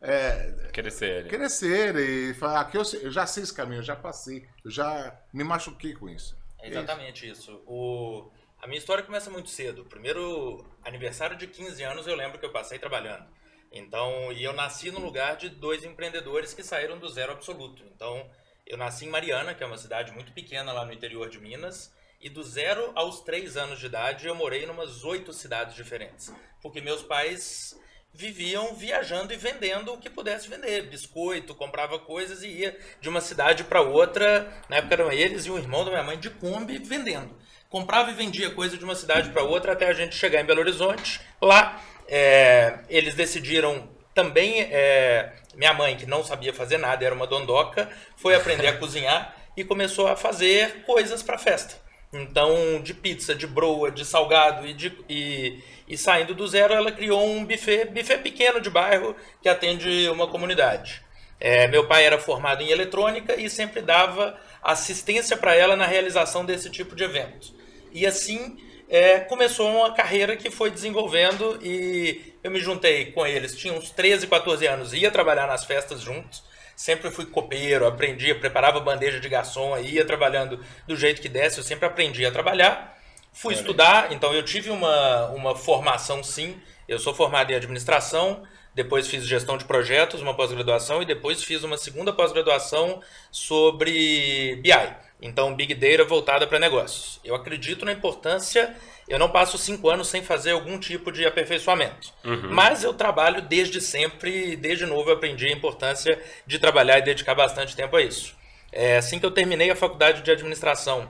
é, 0.00 0.70
Crescer 0.72 1.20
ali. 1.20 1.28
crescer 1.28 1.96
e 1.96 2.34
falar, 2.34 2.60
aqui 2.60 2.76
eu, 2.76 2.82
eu 3.02 3.10
já 3.10 3.26
sei 3.26 3.42
esse 3.42 3.52
caminho, 3.52 3.78
eu 3.78 3.84
já 3.84 3.96
passei, 3.96 4.46
eu 4.64 4.70
já 4.70 5.18
me 5.32 5.42
machuquei 5.42 5.94
com 5.94 6.08
isso. 6.08 6.36
É 6.60 6.68
exatamente 6.68 7.28
isso. 7.28 7.62
O... 7.66 8.30
A 8.66 8.68
minha 8.68 8.80
história 8.80 9.04
começa 9.04 9.30
muito 9.30 9.48
cedo. 9.48 9.84
Primeiro 9.84 10.66
aniversário 10.84 11.36
de 11.36 11.46
15 11.46 11.84
anos 11.84 12.04
eu 12.08 12.16
lembro 12.16 12.36
que 12.36 12.44
eu 12.44 12.50
passei 12.50 12.80
trabalhando. 12.80 13.24
Então, 13.70 14.32
e 14.32 14.42
eu 14.42 14.52
nasci 14.52 14.90
no 14.90 14.98
lugar 14.98 15.36
de 15.36 15.48
dois 15.48 15.84
empreendedores 15.84 16.52
que 16.52 16.64
saíram 16.64 16.98
do 16.98 17.08
zero 17.08 17.30
absoluto. 17.30 17.84
Então, 17.94 18.28
eu 18.66 18.76
nasci 18.76 19.04
em 19.04 19.08
Mariana, 19.08 19.54
que 19.54 19.62
é 19.62 19.66
uma 19.66 19.78
cidade 19.78 20.10
muito 20.10 20.32
pequena 20.32 20.72
lá 20.72 20.84
no 20.84 20.92
interior 20.92 21.28
de 21.28 21.38
Minas, 21.38 21.94
e 22.20 22.28
do 22.28 22.42
zero 22.42 22.90
aos 22.96 23.20
três 23.20 23.56
anos 23.56 23.78
de 23.78 23.86
idade 23.86 24.26
eu 24.26 24.34
morei 24.34 24.64
em 24.64 24.68
umas 24.68 25.04
oito 25.04 25.32
cidades 25.32 25.76
diferentes. 25.76 26.34
Porque 26.60 26.80
meus 26.80 27.04
pais 27.04 27.78
viviam 28.12 28.74
viajando 28.74 29.32
e 29.32 29.36
vendendo 29.36 29.92
o 29.92 29.98
que 29.98 30.10
pudesse 30.10 30.48
vender. 30.48 30.88
Biscoito, 30.88 31.54
comprava 31.54 32.00
coisas 32.00 32.42
e 32.42 32.48
ia 32.48 32.76
de 33.00 33.08
uma 33.08 33.20
cidade 33.20 33.62
para 33.62 33.80
outra. 33.80 34.52
Na 34.68 34.78
época 34.78 34.94
eram 34.94 35.12
eles 35.12 35.46
e 35.46 35.52
o 35.52 35.58
irmão 35.58 35.84
da 35.84 35.92
minha 35.92 36.02
mãe 36.02 36.18
de 36.18 36.30
Kombi 36.30 36.78
vendendo. 36.78 37.45
Comprava 37.68 38.10
e 38.10 38.14
vendia 38.14 38.50
coisa 38.50 38.76
de 38.76 38.84
uma 38.84 38.94
cidade 38.94 39.30
para 39.30 39.42
outra 39.42 39.72
até 39.72 39.88
a 39.88 39.92
gente 39.92 40.14
chegar 40.14 40.40
em 40.40 40.44
Belo 40.44 40.60
Horizonte. 40.60 41.20
Lá 41.40 41.80
é, 42.08 42.78
eles 42.88 43.14
decidiram 43.14 43.88
também. 44.14 44.60
é, 44.70 45.32
minha 45.54 45.72
mãe, 45.72 45.96
que 45.96 46.06
não 46.06 46.22
sabia 46.22 46.52
fazer 46.52 46.78
nada, 46.78 47.04
era 47.04 47.14
uma 47.14 47.26
dondoca, 47.26 47.90
foi 48.16 48.34
aprender 48.34 48.68
a 48.68 48.76
cozinhar 48.78 49.34
e 49.56 49.64
começou 49.64 50.06
a 50.06 50.16
fazer 50.16 50.82
coisas 50.84 51.22
para 51.22 51.38
festa. 51.38 51.74
Então, 52.12 52.80
de 52.82 52.94
pizza, 52.94 53.34
de 53.34 53.46
broa, 53.46 53.90
de 53.90 54.04
salgado 54.04 54.66
e, 54.66 54.72
de, 54.72 54.92
e, 55.08 55.62
e 55.88 55.98
saindo 55.98 56.34
do 56.34 56.46
zero, 56.46 56.74
ela 56.74 56.92
criou 56.92 57.26
um 57.26 57.44
buffet, 57.44 57.86
buffet 57.86 58.18
pequeno 58.18 58.60
de 58.60 58.70
bairro 58.70 59.16
que 59.42 59.48
atende 59.48 60.08
uma 60.10 60.26
comunidade. 60.28 61.02
É, 61.38 61.66
meu 61.68 61.86
pai 61.86 62.04
era 62.04 62.18
formado 62.18 62.62
em 62.62 62.70
eletrônica 62.70 63.34
e 63.36 63.50
sempre 63.50 63.82
dava 63.82 64.38
assistência 64.62 65.36
para 65.36 65.54
ela 65.54 65.76
na 65.76 65.86
realização 65.86 66.44
desse 66.44 66.70
tipo 66.70 66.94
de 66.94 67.04
evento. 67.04 67.54
E 67.92 68.06
assim 68.06 68.58
é, 68.88 69.20
começou 69.20 69.68
uma 69.68 69.92
carreira 69.92 70.36
que 70.36 70.50
foi 70.50 70.70
desenvolvendo 70.70 71.58
e 71.62 72.34
eu 72.42 72.50
me 72.50 72.60
juntei 72.60 73.06
com 73.12 73.26
eles. 73.26 73.56
Tinha 73.56 73.72
uns 73.72 73.90
13, 73.90 74.26
14 74.26 74.66
anos, 74.66 74.92
ia 74.92 75.10
trabalhar 75.10 75.46
nas 75.46 75.64
festas 75.64 76.00
juntos. 76.00 76.44
Sempre 76.76 77.10
fui 77.10 77.24
copeiro, 77.26 77.86
aprendia, 77.86 78.38
preparava 78.38 78.78
bandeja 78.80 79.18
de 79.18 79.28
garçom, 79.28 79.78
ia 79.78 80.04
trabalhando 80.04 80.60
do 80.86 80.94
jeito 80.94 81.22
que 81.22 81.28
desse, 81.28 81.58
eu 81.58 81.64
sempre 81.64 81.86
aprendi 81.86 82.24
a 82.24 82.30
trabalhar. 82.30 82.96
Fui 83.32 83.54
estudar, 83.54 84.12
então 84.12 84.32
eu 84.32 84.42
tive 84.42 84.70
uma, 84.70 85.26
uma 85.30 85.56
formação 85.56 86.22
sim. 86.22 86.56
Eu 86.86 86.98
sou 86.98 87.14
formado 87.14 87.50
em 87.50 87.54
administração, 87.54 88.44
depois 88.74 89.08
fiz 89.08 89.26
gestão 89.26 89.56
de 89.56 89.64
projetos, 89.64 90.20
uma 90.20 90.34
pós-graduação, 90.34 91.02
e 91.02 91.06
depois 91.06 91.42
fiz 91.42 91.64
uma 91.64 91.76
segunda 91.76 92.12
pós-graduação 92.12 93.02
sobre 93.30 94.56
BI. 94.62 95.05
Então, 95.20 95.54
Big 95.54 95.74
Data 95.74 96.04
voltada 96.04 96.46
para 96.46 96.58
negócios. 96.58 97.20
Eu 97.24 97.34
acredito 97.34 97.84
na 97.84 97.92
importância, 97.92 98.74
eu 99.08 99.18
não 99.18 99.30
passo 99.30 99.56
cinco 99.56 99.88
anos 99.88 100.08
sem 100.08 100.22
fazer 100.22 100.50
algum 100.50 100.78
tipo 100.78 101.10
de 101.10 101.24
aperfeiçoamento. 101.24 102.12
Mas 102.52 102.84
eu 102.84 102.92
trabalho 102.92 103.40
desde 103.42 103.80
sempre, 103.80 104.56
desde 104.56 104.84
novo 104.84 105.10
eu 105.10 105.14
aprendi 105.14 105.46
a 105.46 105.52
importância 105.52 106.20
de 106.46 106.58
trabalhar 106.58 106.98
e 106.98 107.02
dedicar 107.02 107.34
bastante 107.34 107.74
tempo 107.74 107.96
a 107.96 108.02
isso. 108.02 108.34
É, 108.70 108.98
assim 108.98 109.18
que 109.18 109.24
eu 109.24 109.30
terminei 109.30 109.70
a 109.70 109.76
faculdade 109.76 110.22
de 110.22 110.30
administração, 110.30 111.08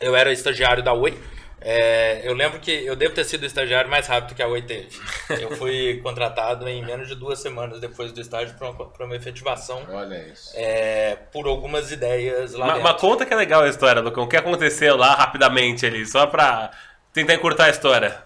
eu 0.00 0.14
era 0.14 0.32
estagiário 0.32 0.82
da 0.82 0.92
Oi. 0.92 1.18
É, 1.60 2.20
eu 2.22 2.34
lembro 2.34 2.60
que 2.60 2.70
eu 2.70 2.94
devo 2.94 3.14
ter 3.14 3.24
sido 3.24 3.42
o 3.42 3.46
estagiário 3.46 3.90
mais 3.90 4.06
rápido 4.06 4.34
que 4.34 4.42
a 4.42 4.46
Oi 4.46 4.62
teve. 4.62 4.88
Eu 5.40 5.56
fui 5.56 6.00
contratado 6.04 6.68
em 6.68 6.84
menos 6.84 7.08
de 7.08 7.14
duas 7.14 7.38
semanas 7.40 7.80
depois 7.80 8.12
do 8.12 8.20
estágio 8.20 8.54
para 8.56 8.70
uma, 8.70 8.86
pra 8.86 9.06
uma 9.06 9.16
efetivação 9.16 9.82
Olha 9.90 10.16
isso. 10.32 10.52
é, 10.54 11.16
por 11.32 11.46
algumas 11.46 11.90
ideias 11.90 12.52
lá 12.52 12.66
Mas, 12.66 12.82
mas 12.82 13.00
conta 13.00 13.24
que 13.24 13.32
é 13.32 13.36
legal 13.36 13.62
a 13.62 13.68
história, 13.68 14.02
Lucão. 14.02 14.24
O 14.24 14.28
que 14.28 14.36
aconteceu 14.36 14.96
lá 14.96 15.14
rapidamente 15.14 15.86
ali, 15.86 16.04
só 16.04 16.26
pra 16.26 16.70
tentar 17.12 17.34
encurtar 17.34 17.64
a 17.64 17.70
história. 17.70 18.25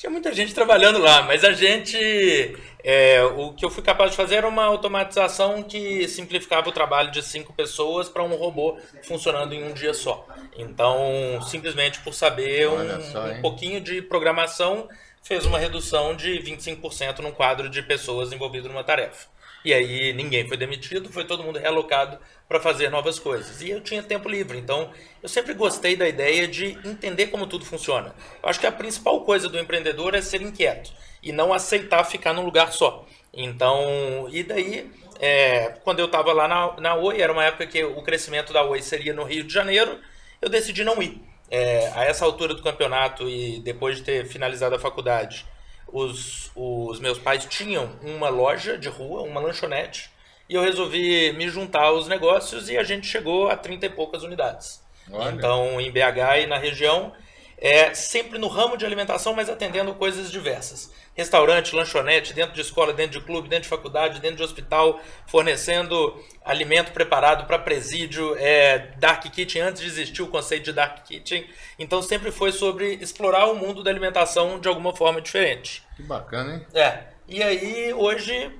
Tinha 0.00 0.10
muita 0.10 0.32
gente 0.32 0.54
trabalhando 0.54 0.98
lá, 0.98 1.20
mas 1.20 1.44
a 1.44 1.52
gente. 1.52 2.56
é, 2.82 3.22
o 3.22 3.52
que 3.52 3.62
eu 3.62 3.68
fui 3.68 3.82
capaz 3.82 4.12
de 4.12 4.16
fazer 4.16 4.36
era 4.36 4.48
uma 4.48 4.64
automatização 4.64 5.62
que 5.62 6.08
simplificava 6.08 6.70
o 6.70 6.72
trabalho 6.72 7.10
de 7.10 7.22
cinco 7.22 7.52
pessoas 7.52 8.08
para 8.08 8.22
um 8.22 8.34
robô 8.34 8.78
funcionando 9.02 9.52
em 9.52 9.62
um 9.62 9.74
dia 9.74 9.92
só. 9.92 10.26
Então, 10.56 11.38
simplesmente 11.42 12.00
por 12.00 12.14
saber 12.14 12.66
um, 12.66 13.12
só, 13.12 13.26
um 13.26 13.42
pouquinho 13.42 13.78
de 13.78 14.00
programação, 14.00 14.88
fez 15.22 15.44
uma 15.44 15.58
redução 15.58 16.16
de 16.16 16.30
25% 16.38 17.18
no 17.18 17.32
quadro 17.32 17.68
de 17.68 17.82
pessoas 17.82 18.32
envolvidas 18.32 18.70
numa 18.70 18.82
tarefa. 18.82 19.28
E 19.64 19.74
aí 19.74 20.12
ninguém 20.12 20.48
foi 20.48 20.56
demitido, 20.56 21.12
foi 21.12 21.24
todo 21.24 21.42
mundo 21.42 21.58
realocado 21.58 22.18
para 22.48 22.60
fazer 22.60 22.90
novas 22.90 23.18
coisas. 23.18 23.60
E 23.60 23.70
eu 23.70 23.80
tinha 23.80 24.02
tempo 24.02 24.28
livre, 24.28 24.58
então 24.58 24.90
eu 25.22 25.28
sempre 25.28 25.54
gostei 25.54 25.96
da 25.96 26.08
ideia 26.08 26.48
de 26.48 26.78
entender 26.84 27.26
como 27.26 27.46
tudo 27.46 27.64
funciona. 27.64 28.14
Eu 28.42 28.48
acho 28.48 28.58
que 28.58 28.66
a 28.66 28.72
principal 28.72 29.20
coisa 29.22 29.48
do 29.48 29.58
empreendedor 29.58 30.14
é 30.14 30.22
ser 30.22 30.40
inquieto 30.40 30.90
e 31.22 31.32
não 31.32 31.52
aceitar 31.52 32.04
ficar 32.04 32.32
num 32.32 32.44
lugar 32.44 32.72
só. 32.72 33.04
Então, 33.32 34.26
e 34.30 34.42
daí, 34.42 34.90
é, 35.20 35.74
quando 35.84 36.00
eu 36.00 36.06
estava 36.06 36.32
lá 36.32 36.48
na, 36.48 36.80
na 36.80 36.94
Oi, 36.96 37.20
era 37.20 37.32
uma 37.32 37.44
época 37.44 37.66
que 37.66 37.84
o 37.84 38.02
crescimento 38.02 38.52
da 38.52 38.64
Oi 38.64 38.82
seria 38.82 39.12
no 39.12 39.24
Rio 39.24 39.44
de 39.44 39.52
Janeiro, 39.52 39.98
eu 40.40 40.48
decidi 40.48 40.82
não 40.82 41.02
ir. 41.02 41.22
É, 41.52 41.90
a 41.96 42.04
essa 42.04 42.24
altura 42.24 42.54
do 42.54 42.62
campeonato 42.62 43.28
e 43.28 43.58
depois 43.60 43.96
de 43.96 44.04
ter 44.04 44.24
finalizado 44.24 44.76
a 44.76 44.78
faculdade, 44.78 45.44
os, 45.92 46.50
os 46.54 47.00
meus 47.00 47.18
pais 47.18 47.44
tinham 47.46 47.90
uma 48.02 48.28
loja 48.28 48.78
de 48.78 48.88
rua, 48.88 49.22
uma 49.22 49.40
lanchonete, 49.40 50.10
e 50.48 50.54
eu 50.54 50.62
resolvi 50.62 51.32
me 51.32 51.48
juntar 51.48 51.84
aos 51.84 52.08
negócios 52.08 52.68
e 52.68 52.76
a 52.76 52.82
gente 52.82 53.06
chegou 53.06 53.48
a 53.48 53.56
30 53.56 53.86
e 53.86 53.90
poucas 53.90 54.22
unidades. 54.22 54.82
Olha. 55.10 55.30
Então, 55.30 55.80
em 55.80 55.90
BH 55.90 56.42
e 56.42 56.46
na 56.46 56.58
região, 56.58 57.12
é 57.56 57.94
sempre 57.94 58.38
no 58.38 58.48
ramo 58.48 58.76
de 58.76 58.84
alimentação, 58.84 59.34
mas 59.34 59.48
atendendo 59.48 59.94
coisas 59.94 60.30
diversas. 60.30 60.92
Restaurante, 61.14 61.74
lanchonete, 61.74 62.32
dentro 62.32 62.54
de 62.54 62.60
escola, 62.60 62.92
dentro 62.92 63.18
de 63.18 63.26
clube, 63.26 63.48
dentro 63.48 63.64
de 63.64 63.68
faculdade, 63.68 64.20
dentro 64.20 64.38
de 64.38 64.42
hospital, 64.42 65.00
fornecendo 65.26 66.18
alimento 66.44 66.92
preparado 66.92 67.46
para 67.46 67.58
presídio, 67.58 68.34
é, 68.38 68.90
dark 68.98 69.24
kitchen, 69.24 69.62
antes 69.62 69.82
de 69.82 69.88
existir 69.88 70.22
o 70.22 70.28
conceito 70.28 70.64
de 70.64 70.72
dark 70.72 71.04
kitchen. 71.04 71.46
Então 71.78 72.00
sempre 72.00 72.30
foi 72.30 72.52
sobre 72.52 72.94
explorar 72.94 73.46
o 73.46 73.56
mundo 73.56 73.82
da 73.82 73.90
alimentação 73.90 74.58
de 74.58 74.68
alguma 74.68 74.94
forma 74.94 75.20
diferente. 75.20 75.82
Que 75.96 76.02
bacana, 76.02 76.54
hein? 76.54 76.66
É. 76.74 77.04
E 77.28 77.42
aí, 77.42 77.92
hoje. 77.94 78.50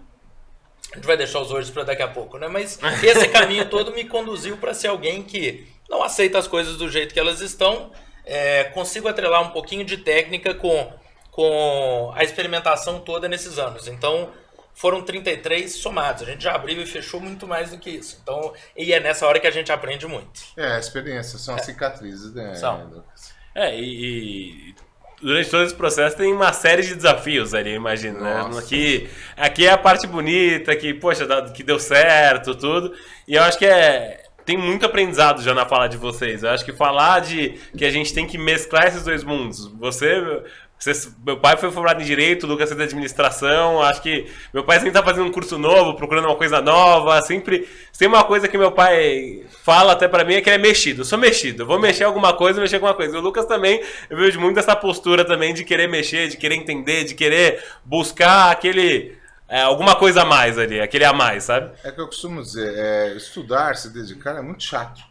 A 0.93 0.97
gente 0.97 1.07
vai 1.07 1.17
deixar 1.17 1.41
os 1.41 1.53
hoje 1.53 1.71
para 1.71 1.85
daqui 1.85 2.03
a 2.03 2.09
pouco, 2.09 2.37
né? 2.37 2.49
Mas 2.49 2.79
esse 3.03 3.29
caminho 3.31 3.69
todo 3.69 3.93
me 3.93 4.05
conduziu 4.05 4.57
para 4.57 4.75
ser 4.75 4.89
alguém 4.89 5.23
que 5.23 5.69
não 5.89 6.03
aceita 6.03 6.39
as 6.39 6.49
coisas 6.49 6.77
do 6.77 6.89
jeito 6.89 7.15
que 7.15 7.21
elas 7.21 7.41
estão. 7.41 7.93
É, 8.25 8.65
consigo 8.65 9.09
atrelar 9.09 9.43
um 9.43 9.51
pouquinho 9.51 9.85
de 9.85 9.97
técnica 9.97 10.55
com, 10.55 10.93
com 11.31 12.13
a 12.15 12.23
experimentação 12.25 13.01
toda 13.01 13.29
nesses 13.29 13.59
anos. 13.59 13.87
Então, 13.89 14.31
foram 14.75 15.03
33 15.03 15.75
somados. 15.77 16.23
A 16.23 16.27
gente 16.27 16.43
já 16.43 16.55
abriu 16.55 16.81
e 16.81 16.87
fechou 16.87 17.21
muito 17.21 17.47
mais 17.47 17.71
do 17.71 17.79
que 17.79 17.91
isso. 17.91 18.19
Então, 18.23 18.53
e 18.77 18.93
é 18.93 19.01
nessa 19.01 19.27
hora 19.27 19.39
que 19.39 19.47
a 19.47 19.51
gente 19.51 19.71
aprende 19.71 20.07
muito. 20.07 20.41
É, 20.57 20.77
a 20.77 20.79
experiência, 20.79 21.39
são 21.39 21.55
as 21.55 21.65
cicatrizes, 21.65 22.33
né, 22.33 22.55
São. 22.55 23.05
É, 23.55 23.79
e, 23.79 24.71
e 24.71 24.75
durante 25.21 25.51
todo 25.51 25.65
esse 25.65 25.75
processo 25.75 26.17
tem 26.17 26.33
uma 26.33 26.53
série 26.53 26.83
de 26.83 26.95
desafios 26.95 27.53
ali, 27.53 27.75
imagino, 27.75 28.21
né? 28.21 28.49
Aqui, 28.59 29.09
aqui 29.37 29.67
é 29.67 29.73
a 29.73 29.79
parte 29.79 30.07
bonita, 30.07 30.75
que, 30.75 30.95
poxa, 30.95 31.27
que 31.53 31.63
deu 31.63 31.79
certo, 31.79 32.55
tudo. 32.55 32.95
E 33.29 33.35
eu 33.35 33.43
acho 33.43 33.59
que 33.59 33.67
é. 33.67 34.25
tem 34.47 34.57
muito 34.57 34.87
aprendizado 34.87 35.43
já 35.43 35.53
na 35.53 35.67
fala 35.67 35.89
de 35.89 35.97
vocês. 35.97 36.43
Eu 36.43 36.51
acho 36.51 36.65
que 36.65 36.73
falar 36.73 37.21
de 37.21 37.61
que 37.77 37.85
a 37.85 37.91
gente 37.91 38.15
tem 38.15 38.27
que 38.27 38.39
mesclar 38.39 38.87
esses 38.87 39.05
dois 39.05 39.23
mundos. 39.23 39.67
Você, 39.79 40.43
você 40.81 41.11
meu 41.25 41.39
pai 41.39 41.59
foi 41.59 41.71
formado 41.71 42.01
em 42.01 42.05
direito, 42.07 42.45
o 42.45 42.47
Lucas 42.47 42.71
fez 42.71 42.81
administração. 42.81 43.83
Acho 43.83 44.01
que 44.01 44.27
meu 44.53 44.65
pai 44.65 44.77
sempre 44.77 44.91
está 44.91 45.03
fazendo 45.03 45.27
um 45.27 45.33
curso 45.33 45.59
novo, 45.59 45.95
procurando 45.95 46.25
uma 46.25 46.37
coisa 46.37 46.63
nova. 46.63 47.21
Sempre 47.21 47.69
tem 47.99 48.09
uma 48.09 48.25
coisa 48.25 48.49
que 48.49 48.57
meu 48.57 48.73
pai 48.73 49.45
fala 49.63 49.93
até 49.93 50.09
para 50.09 50.25
mim 50.25 50.35
é 50.35 50.41
que 50.41 50.49
ele 50.49 50.57
é 50.57 50.59
mexido. 50.59 51.03
Eu 51.03 51.05
sou 51.05 51.19
mexido. 51.19 51.65
Eu 51.65 51.67
vou 51.67 51.79
mexer 51.79 52.05
alguma 52.05 52.33
coisa, 52.33 52.61
mexer 52.61 52.77
alguma 52.77 52.95
coisa. 52.95 53.19
O 53.19 53.21
Lucas 53.21 53.45
também, 53.45 53.83
eu 54.09 54.17
vejo 54.17 54.41
muito 54.41 54.59
essa 54.59 54.75
postura 54.75 55.23
também 55.23 55.53
de 55.53 55.65
querer 55.65 55.87
mexer, 55.87 56.29
de 56.29 56.39
querer 56.39 56.55
entender, 56.55 57.05
de 57.05 57.15
querer 57.15 57.63
buscar 57.85 58.51
aquele 58.51 59.21
é, 59.47 59.61
alguma 59.63 59.97
coisa 59.97 60.23
a 60.23 60.25
mais 60.25 60.57
ali, 60.57 60.81
aquele 60.81 61.05
a 61.05 61.13
mais, 61.13 61.45
sabe? 61.45 61.73
É 61.85 61.91
que 61.91 62.01
eu 62.01 62.07
costumo 62.07 62.41
dizer, 62.41 62.73
é, 62.75 63.17
estudar, 63.17 63.77
se 63.77 63.91
dedicar 63.91 64.37
é 64.37 64.41
muito 64.41 64.63
chato, 64.63 65.03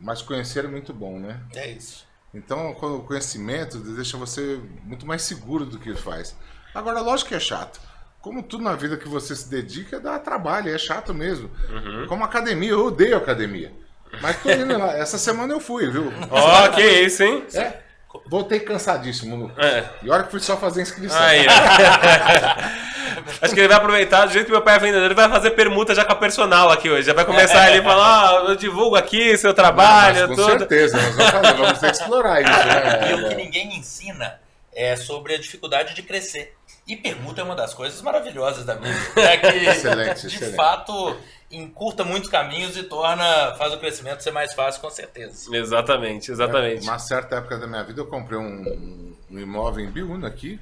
mas 0.00 0.22
conhecer 0.22 0.64
é 0.64 0.68
muito 0.68 0.94
bom, 0.94 1.18
né? 1.18 1.40
É 1.54 1.68
isso. 1.68 2.08
Então, 2.32 2.70
o 2.70 3.02
conhecimento 3.02 3.78
deixa 3.78 4.16
você 4.16 4.60
muito 4.84 5.06
mais 5.06 5.22
seguro 5.22 5.66
do 5.66 5.78
que 5.78 5.94
faz. 5.94 6.36
Agora, 6.74 7.00
lógico 7.00 7.30
que 7.30 7.34
é 7.34 7.40
chato. 7.40 7.80
Como 8.20 8.42
tudo 8.42 8.62
na 8.62 8.76
vida 8.76 8.96
que 8.96 9.08
você 9.08 9.34
se 9.34 9.48
dedica, 9.48 9.98
dá 9.98 10.18
trabalho, 10.18 10.72
é 10.72 10.78
chato 10.78 11.12
mesmo. 11.12 11.50
Uhum. 11.68 12.06
Como 12.06 12.22
academia, 12.22 12.70
eu 12.70 12.86
odeio 12.86 13.16
academia. 13.16 13.72
Mas 14.20 14.40
tô 14.42 14.50
indo 14.50 14.76
lá. 14.78 14.96
Essa 14.96 15.18
semana 15.18 15.52
eu 15.52 15.60
fui, 15.60 15.90
viu? 15.90 16.12
Ó, 16.30 16.68
que 16.68 16.82
isso, 16.82 17.22
hein? 17.22 17.44
É. 17.54 17.89
Voltei 18.26 18.60
cansadíssimo. 18.60 19.36
Lucas. 19.36 19.64
É. 19.64 19.84
E 20.02 20.10
hora 20.10 20.24
que 20.24 20.30
fui 20.30 20.40
só 20.40 20.56
fazer 20.56 20.82
inscrição. 20.82 21.20
Aí. 21.20 21.46
Acho 23.40 23.54
que 23.54 23.60
ele 23.60 23.68
vai 23.68 23.76
aproveitar, 23.76 24.26
do 24.26 24.32
jeito 24.32 24.46
que 24.46 24.52
meu 24.52 24.62
pai 24.62 24.76
é 24.76 24.78
vendedor, 24.78 25.04
ele 25.06 25.14
vai 25.14 25.28
fazer 25.28 25.50
permuta 25.50 25.94
já 25.94 26.04
com 26.04 26.12
a 26.12 26.16
personal 26.16 26.70
aqui 26.70 26.88
hoje. 26.88 27.06
Já 27.06 27.12
vai 27.12 27.24
começar 27.24 27.62
ali 27.64 27.78
e 27.78 27.82
falar, 27.82 28.44
ó, 28.44 28.48
eu 28.48 28.56
divulgo 28.56 28.96
aqui 28.96 29.36
seu 29.36 29.52
trabalho, 29.54 30.28
Mas, 30.28 30.28
com 30.28 30.34
tudo. 30.36 30.58
certeza, 30.58 30.96
nós 30.96 31.14
vamos, 31.16 31.30
fazer, 31.30 31.54
vamos 31.54 31.78
ter 31.78 31.90
que 31.90 31.96
explorar 31.96 32.40
isso, 32.40 32.50
né? 32.50 33.10
E 33.10 33.14
o 33.14 33.28
que 33.28 33.34
ninguém 33.34 33.76
ensina 33.76 34.40
é 34.72 34.96
sobre 34.96 35.34
a 35.34 35.38
dificuldade 35.38 35.94
de 35.94 36.02
crescer. 36.02 36.54
E 36.86 36.96
permuta 36.96 37.40
é 37.40 37.44
uma 37.44 37.54
das 37.54 37.74
coisas 37.74 38.00
maravilhosas 38.02 38.64
da 38.64 38.74
vida. 38.74 38.98
É 39.16 39.36
que, 39.36 39.46
Excelente, 39.46 40.26
de 40.26 40.34
excelente. 40.34 40.56
fato, 40.56 41.16
encurta 41.50 42.04
muitos 42.04 42.30
caminhos 42.30 42.76
e 42.76 42.84
torna, 42.84 43.54
faz 43.56 43.72
o 43.72 43.78
crescimento 43.78 44.22
ser 44.22 44.30
mais 44.30 44.52
fácil, 44.54 44.80
com 44.80 44.90
certeza. 44.90 45.54
Exatamente, 45.54 46.30
exatamente. 46.30 46.82
Uma 46.82 46.98
certa 46.98 47.36
época 47.36 47.58
da 47.58 47.66
minha 47.66 47.82
vida 47.82 48.00
eu 48.00 48.06
comprei 48.06 48.38
um, 48.38 49.14
um 49.30 49.38
imóvel 49.38 49.84
em 49.84 49.90
Biúna 49.90 50.28
aqui 50.28 50.60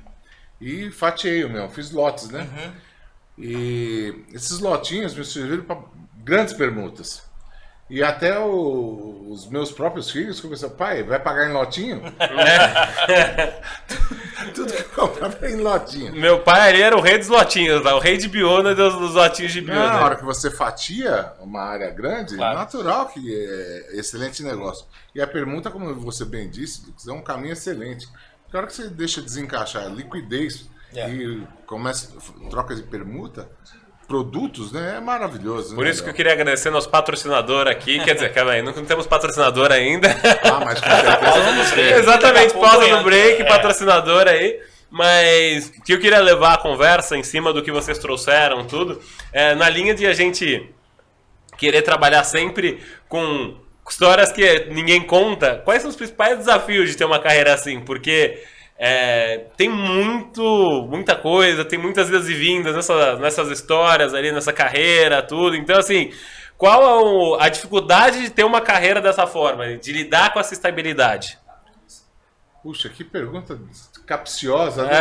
e 0.61 0.91
fatiei 0.91 1.45
o 1.45 1.51
meu, 1.51 1.69
fiz 1.69 1.91
lotes, 1.91 2.31
né? 2.31 2.41
Uhum. 2.41 2.73
E 3.39 4.25
esses 4.33 4.59
lotinhos 4.59 5.15
me 5.15 5.25
serviram 5.25 5.63
para 5.63 5.79
grandes 6.17 6.55
permutas. 6.55 7.28
E 7.91 8.03
até 8.03 8.39
o- 8.39 9.29
os 9.31 9.47
meus 9.49 9.73
próprios 9.73 10.11
filhos 10.11 10.41
começaram, 10.41 10.75
pai, 10.75 11.03
vai 11.03 11.19
pagar 11.19 11.49
em 11.49 11.53
lotinho? 11.53 12.03
Tudo 14.55 14.73
que 14.73 14.79
eu 15.01 15.09
comprava 15.09 15.37
era 15.41 15.51
em 15.51 15.57
lotinho. 15.57 16.13
Meu 16.15 16.41
pai 16.41 16.69
ali 16.71 16.83
era 16.83 16.97
o 16.97 17.01
rei 17.01 17.19
dos 17.19 17.29
lotinhos, 17.29 17.85
o 17.85 17.99
rei 17.99 18.17
de 18.17 18.29
Biona 18.29 18.75
dos, 18.75 18.95
dos 18.99 19.15
lotinhos 19.15 19.53
de 19.53 19.61
Biona. 19.61 19.89
Na 19.93 20.05
hora 20.05 20.17
que 20.17 20.25
você 20.25 20.51
fatia 20.51 21.33
uma 21.41 21.63
área 21.63 21.91
grande, 21.91 22.37
Claro. 22.37 22.57
é 22.57 22.59
natural 22.59 23.07
que 23.09 23.21
é 23.35 23.97
excelente 23.99 24.43
negócio. 24.43 24.87
E 25.15 25.21
a 25.21 25.27
pergunta, 25.27 25.71
como 25.71 25.95
você 25.95 26.25
bem 26.25 26.49
disse, 26.49 26.87
Lucas, 26.87 27.07
é 27.09 27.13
um 27.13 27.23
caminho 27.23 27.53
excelente. 27.53 28.07
Porque 28.45 28.57
a 28.57 28.61
hora 28.61 28.67
que 28.67 28.75
você 28.75 28.89
deixa 28.89 29.21
desencaixar 29.21 29.85
a 29.85 29.89
liquidez 29.89 30.69
É. 30.95 31.09
e 31.11 31.47
começa 31.67 32.13
troca 32.51 32.75
de 32.75 32.83
permuta, 32.83 33.49
produtos, 34.09 34.73
né? 34.73 34.95
É 34.97 35.01
maravilhoso. 35.01 35.75
Por 35.75 35.85
né, 35.85 35.91
isso 35.91 36.03
que 36.03 36.09
eu 36.09 36.15
queria 36.15 36.33
agradecer 36.33 36.71
nosso 36.71 36.89
patrocinador 36.89 37.69
aqui. 37.69 38.03
Quer 38.03 38.15
dizer, 38.15 38.33
calma 38.33 38.53
aí, 38.53 38.63
não 38.63 38.73
temos 38.73 39.07
patrocinador 39.07 39.71
ainda. 39.71 40.09
Ah, 40.43 40.65
mas 40.65 40.81
com 40.81 40.89
certeza 40.89 41.43
vamos 41.43 41.71
ter. 41.73 41.99
Exatamente, 41.99 42.55
pausa 42.55 42.97
do 42.97 43.05
break, 43.05 43.43
É. 43.43 43.45
patrocinador 43.45 44.27
aí. 44.27 44.59
Mas 44.91 45.71
que 45.85 45.93
eu 45.93 46.01
queria 46.01 46.21
levar 46.21 46.55
a 46.55 46.57
conversa 46.57 47.15
em 47.15 47.23
cima 47.23 47.53
do 47.53 47.63
que 47.63 47.71
vocês 47.71 47.99
trouxeram, 47.99 48.65
tudo, 48.65 48.99
é, 49.31 49.55
na 49.55 49.69
linha 49.69 49.95
de 49.95 50.07
a 50.07 50.15
gente 50.15 50.67
querer 51.59 51.83
trabalhar 51.83 52.25
sempre 52.25 52.81
com 53.07 53.55
histórias 53.87 54.33
que 54.33 54.67
ninguém 54.71 55.03
conta. 55.03 55.61
Quais 55.63 55.83
são 55.83 55.91
os 55.91 55.97
principais 55.97 56.39
desafios 56.39 56.89
de 56.89 56.97
ter 56.97 57.05
uma 57.05 57.19
carreira 57.19 57.53
assim? 57.53 57.81
Porque 57.81 58.43
é, 58.79 59.47
tem 59.57 59.69
muito, 59.69 60.87
muita 60.89 61.17
coisa, 61.17 61.65
tem 61.65 61.79
muitas 61.79 62.09
idas 62.09 62.29
e 62.29 62.35
vindas 62.35 62.75
nessa, 62.77 63.17
nessas 63.17 63.49
histórias 63.51 64.15
ali, 64.15 64.31
nessa 64.33 64.53
carreira, 64.53 65.23
tudo. 65.23 65.57
Então, 65.57 65.79
assim, 65.79 66.13
qual 66.57 66.83
é 66.83 67.03
o- 67.03 67.37
a 67.41 67.49
dificuldade 67.49 68.21
de 68.23 68.31
ter 68.31 68.45
uma 68.45 68.61
carreira 68.61 69.01
dessa 69.01 69.27
forma, 69.27 69.77
de 69.77 69.93
lidar 69.93 70.33
com 70.33 70.41
essa 70.41 70.55
estabilidade? 70.55 71.39
Puxa, 72.63 72.89
que 72.89 73.05
pergunta 73.05 73.59
capciosa, 74.07 74.85
né? 74.85 74.93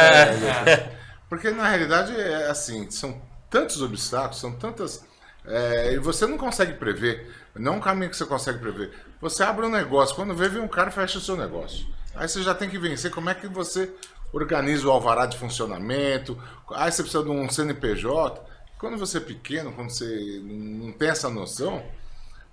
É. 0.66 0.98
Porque 1.30 1.50
na 1.52 1.68
realidade 1.68 2.16
é 2.20 2.48
assim, 2.50 2.90
são 2.90 3.22
tantos 3.50 3.82
obstáculos, 3.82 4.40
são 4.40 4.54
tantas. 4.54 5.06
é, 5.46 5.94
e 5.94 5.98
você 5.98 6.26
não 6.28 6.38
consegue 6.38 6.74
prever. 6.74 7.34
Não 7.56 7.74
é 7.74 7.76
um 7.78 7.80
caminho 7.82 8.10
que 8.12 8.18
você 8.18 8.26
consegue 8.26 8.60
prever. 8.60 8.92
Você 9.20 9.44
abre 9.44 9.66
um 9.66 9.70
negócio, 9.70 10.16
quando 10.16 10.36
vê, 10.36 10.48
vem 10.48 10.62
um 10.62 10.68
cara 10.68 10.90
e 10.90 10.94
fecha 10.94 11.18
o 11.18 11.22
seu 11.22 11.36
negócio. 11.36 11.88
Aí 12.18 12.28
você 12.28 12.42
já 12.42 12.54
tem 12.54 12.70
que 12.70 12.78
vencer 12.78 13.12
como 13.12 13.30
é 13.30 13.34
que 13.34 13.48
você 13.48 13.94
organiza 14.34 14.88
o 14.88 14.92
alvará 14.92 15.26
de 15.26 15.38
funcionamento. 15.38 16.38
Aí 16.72 16.92
você 16.92 17.04
precisa 17.04 17.24
de 17.24 17.30
um 17.30 17.50
CNPJ. 17.50 18.46
Quando 18.78 18.98
você 18.98 19.18
é 19.18 19.22
pequeno, 19.22 19.72
quando 19.72 19.90
você 19.90 20.42
não 20.44 20.92
tem 20.92 21.10
essa 21.10 21.30
noção, 21.30 21.84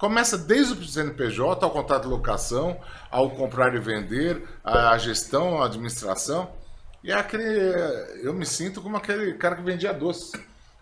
Começa 0.04 0.36
desde 0.36 0.74
o 0.74 0.84
CNPJ, 0.84 1.64
ao 1.64 1.70
contrato 1.70 2.02
de 2.02 2.08
locação, 2.08 2.78
ao 3.10 3.30
comprar 3.30 3.74
e 3.74 3.78
vender, 3.78 4.46
a 4.62 4.98
gestão, 4.98 5.62
a 5.62 5.66
administração. 5.66 6.50
E 7.02 7.12
é 7.12 7.14
aquele, 7.14 7.44
eu 8.22 8.34
me 8.34 8.44
sinto 8.44 8.82
como 8.82 8.96
aquele 8.96 9.34
cara 9.34 9.54
que 9.56 9.62
vendia 9.62 9.92
doces. 9.94 10.32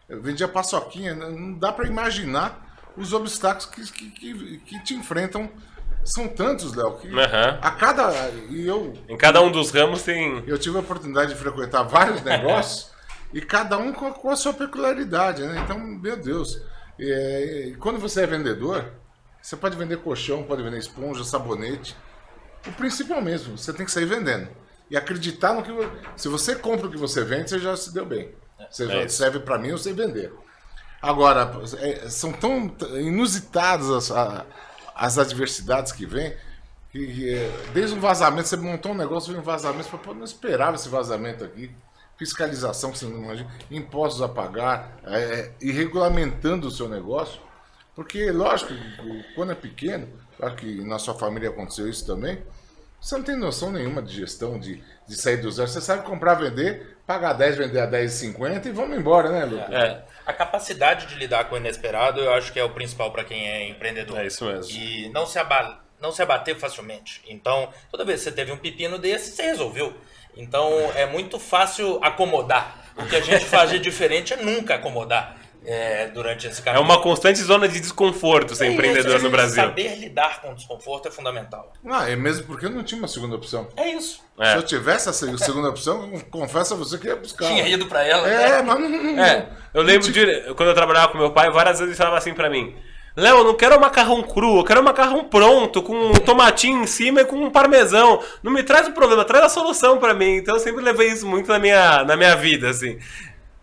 Eu 0.08 0.20
vendia 0.20 0.48
paçoquinha. 0.48 1.14
Não 1.14 1.52
dá 1.52 1.72
para 1.72 1.86
imaginar 1.86 2.76
os 2.96 3.12
obstáculos 3.12 3.66
que, 3.66 3.84
que, 3.86 4.10
que, 4.10 4.58
que 4.58 4.82
te 4.82 4.94
enfrentam. 4.94 5.50
São 6.04 6.26
tantos, 6.28 6.74
Léo, 6.74 6.98
que 6.98 7.08
Aham. 7.08 7.58
a 7.62 7.70
cada. 7.72 8.10
E 8.50 8.66
eu, 8.66 8.92
Em 9.08 9.16
cada 9.16 9.40
um 9.40 9.50
dos 9.52 9.70
ramos 9.70 10.02
tem. 10.02 10.42
eu 10.46 10.58
tive 10.58 10.76
a 10.76 10.80
oportunidade 10.80 11.32
de 11.32 11.38
frequentar 11.38 11.82
vários 11.84 12.22
negócios 12.24 12.90
e 13.32 13.40
cada 13.40 13.78
um 13.78 13.92
com 13.92 14.06
a, 14.08 14.12
com 14.12 14.30
a 14.30 14.36
sua 14.36 14.52
peculiaridade, 14.52 15.42
né? 15.42 15.60
Então, 15.64 15.78
meu 15.78 16.16
Deus. 16.16 16.60
É, 16.98 17.68
e 17.68 17.74
quando 17.76 17.98
você 17.98 18.22
é 18.22 18.26
vendedor, 18.26 18.84
você 19.40 19.56
pode 19.56 19.76
vender 19.76 19.96
colchão, 19.98 20.42
pode 20.42 20.62
vender 20.62 20.78
esponja, 20.78 21.24
sabonete. 21.24 21.96
O 22.66 22.72
princípio 22.72 23.14
é 23.14 23.18
o 23.18 23.22
mesmo, 23.22 23.56
você 23.56 23.72
tem 23.72 23.86
que 23.86 23.92
sair 23.92 24.04
vendendo. 24.04 24.48
E 24.90 24.96
acreditar 24.96 25.54
no 25.54 25.62
que. 25.62 25.70
Se 26.16 26.28
você 26.28 26.54
compra 26.56 26.86
o 26.86 26.90
que 26.90 26.98
você 26.98 27.24
vende, 27.24 27.48
você 27.50 27.58
já 27.58 27.76
se 27.76 27.94
deu 27.94 28.04
bem. 28.04 28.34
Você 28.70 28.84
É 28.92 29.08
serve 29.08 29.38
para 29.40 29.58
mim, 29.58 29.68
eu 29.68 29.78
sei 29.78 29.92
vender. 29.92 30.32
Agora, 31.00 31.50
é, 31.80 32.08
são 32.10 32.30
tão 32.32 32.72
inusitadas 33.00 33.90
as, 33.90 34.10
a- 34.12 34.44
as 34.94 35.18
adversidades 35.18 35.92
que 35.92 36.06
vêm, 36.06 36.34
que, 36.90 37.34
é, 37.34 37.50
desde 37.72 37.96
um 37.96 38.00
vazamento, 38.00 38.48
você 38.48 38.56
montou 38.56 38.92
um 38.92 38.96
negócio, 38.96 39.32
vem 39.32 39.40
um 39.40 39.44
vazamento, 39.44 39.84
você 39.84 39.90
fala, 39.90 40.02
pô, 40.02 40.14
não 40.14 40.24
esperava 40.24 40.76
esse 40.76 40.88
vazamento 40.88 41.42
aqui. 41.44 41.70
Fiscalização 42.18 42.94
você 42.94 43.06
não 43.06 43.24
imagina, 43.24 43.50
impostos 43.70 44.22
a 44.22 44.28
pagar, 44.28 44.98
é, 45.04 45.50
e 45.60 45.72
regulamentando 45.72 46.68
o 46.68 46.70
seu 46.70 46.88
negócio. 46.88 47.40
Porque, 47.94 48.30
lógico, 48.30 48.72
quando 49.34 49.52
é 49.52 49.54
pequeno, 49.54 50.06
claro 50.36 50.54
que 50.54 50.82
na 50.82 50.98
sua 50.98 51.14
família 51.14 51.48
aconteceu 51.48 51.88
isso 51.88 52.06
também, 52.06 52.42
você 53.00 53.16
não 53.16 53.24
tem 53.24 53.36
noção 53.36 53.72
nenhuma 53.72 54.00
de 54.00 54.14
gestão, 54.14 54.58
de, 54.60 54.82
de 55.08 55.16
sair 55.16 55.38
do 55.38 55.50
zero. 55.50 55.68
Você 55.68 55.80
sabe 55.80 56.04
comprar, 56.04 56.34
vender, 56.34 56.98
pagar 57.12 57.32
10, 57.34 57.56
vender 57.58 57.80
a 57.80 57.86
10,50 57.86 58.66
e 58.66 58.70
vamos 58.70 58.96
embora, 58.96 59.30
né, 59.30 59.44
Lucas? 59.44 59.70
É, 59.74 60.02
A 60.26 60.32
capacidade 60.32 61.06
de 61.06 61.14
lidar 61.16 61.44
com 61.44 61.54
o 61.54 61.58
inesperado, 61.58 62.20
eu 62.20 62.32
acho 62.32 62.52
que 62.52 62.58
é 62.58 62.64
o 62.64 62.70
principal 62.70 63.10
para 63.12 63.24
quem 63.24 63.48
é 63.48 63.68
empreendedor. 63.68 64.18
É 64.18 64.26
isso 64.26 64.44
mesmo. 64.44 64.72
E 64.76 65.08
não 65.10 65.26
se, 65.26 65.38
aba- 65.38 65.80
não 66.00 66.10
se 66.12 66.22
abater 66.22 66.56
facilmente. 66.56 67.20
Então, 67.28 67.68
toda 67.90 68.04
vez 68.04 68.20
que 68.20 68.24
você 68.24 68.32
teve 68.32 68.50
um 68.52 68.56
pepino 68.56 68.98
desse, 68.98 69.32
você 69.32 69.42
resolveu. 69.42 69.94
Então, 70.36 70.70
é 70.94 71.04
muito 71.06 71.38
fácil 71.38 71.98
acomodar. 72.02 72.78
O 72.96 73.06
que 73.06 73.16
a 73.16 73.20
gente 73.20 73.44
faz 73.44 73.70
de 73.70 73.78
diferente 73.78 74.32
é 74.32 74.36
nunca 74.36 74.74
acomodar 74.76 75.36
é, 75.64 76.08
durante 76.08 76.46
esse 76.46 76.60
é 76.60 76.64
caminho. 76.64 76.82
uma 76.84 77.00
constante 77.00 77.40
zona 77.40 77.68
de 77.68 77.80
desconforto 77.80 78.54
ser 78.54 78.66
É 78.66 78.72
empreendedor 78.72 79.16
isso, 79.16 79.24
no 79.24 79.30
Brasil. 79.30 79.62
Saber 79.62 79.96
lidar 79.96 80.40
com 80.40 80.50
o 80.52 80.54
desconforto 80.54 81.06
é 81.08 81.10
fundamental. 81.10 81.72
Ah, 81.88 82.08
é 82.10 82.16
mesmo 82.16 82.46
porque 82.46 82.66
eu 82.66 82.70
não 82.70 82.82
tinha 82.82 82.98
uma 83.00 83.08
segunda 83.08 83.36
opção. 83.36 83.68
É 83.76 83.88
isso. 83.90 84.20
Se 84.36 84.42
É. 84.42 84.56
eu 84.56 84.62
tivesse 84.62 85.08
a 85.08 85.12
se- 85.12 85.38
segunda 85.38 85.68
opção, 85.68 86.10
confesso 86.30 86.74
a 86.74 86.76
você 86.76 86.98
que 86.98 87.06
ia 87.06 87.16
buscar. 87.16 87.46
Tinha 87.46 87.68
ido 87.68 87.86
para 87.86 88.04
ela. 88.04 88.28
É, 88.28 88.48
né? 88.58 88.62
mas 88.62 88.80
não. 88.80 88.88
não- 88.88 89.24
É, 89.24 89.48
eu 89.72 89.82
lembro 89.82 90.10
de 90.10 90.54
quando 90.54 90.70
eu 90.70 90.74
trabalhava 90.74 91.08
com 91.12 91.18
meu 91.18 91.30
pai, 91.32 91.50
várias 91.50 91.78
vezes 91.78 91.92
ele 91.92 91.96
falava 91.98 92.18
assim 92.18 92.34
pra 92.34 92.50
mim: 92.50 92.74
Léo, 93.14 93.38
eu 93.38 93.44
não 93.44 93.54
quero 93.54 93.78
macarrão 93.78 94.22
cru, 94.22 94.56
eu 94.60 94.64
quero 94.64 94.82
macarrão 94.82 95.24
pronto, 95.24 95.82
com 95.82 95.94
um 95.94 96.12
tomatinho 96.14 96.82
em 96.82 96.86
cima 96.86 97.20
e 97.20 97.24
com 97.26 97.36
um 97.36 97.50
parmesão. 97.50 98.22
Não 98.42 98.50
me 98.50 98.62
traz 98.62 98.88
o 98.88 98.92
problema, 98.92 99.22
traz 99.24 99.44
a 99.44 99.48
solução 99.50 99.98
pra 99.98 100.14
mim. 100.14 100.36
Então 100.38 100.54
eu 100.56 100.60
sempre 100.60 100.82
levei 100.82 101.08
isso 101.08 101.26
muito 101.26 101.46
na 101.46 101.58
minha, 101.58 102.02
na 102.04 102.16
minha 102.16 102.34
vida, 102.34 102.70
assim. 102.70 102.98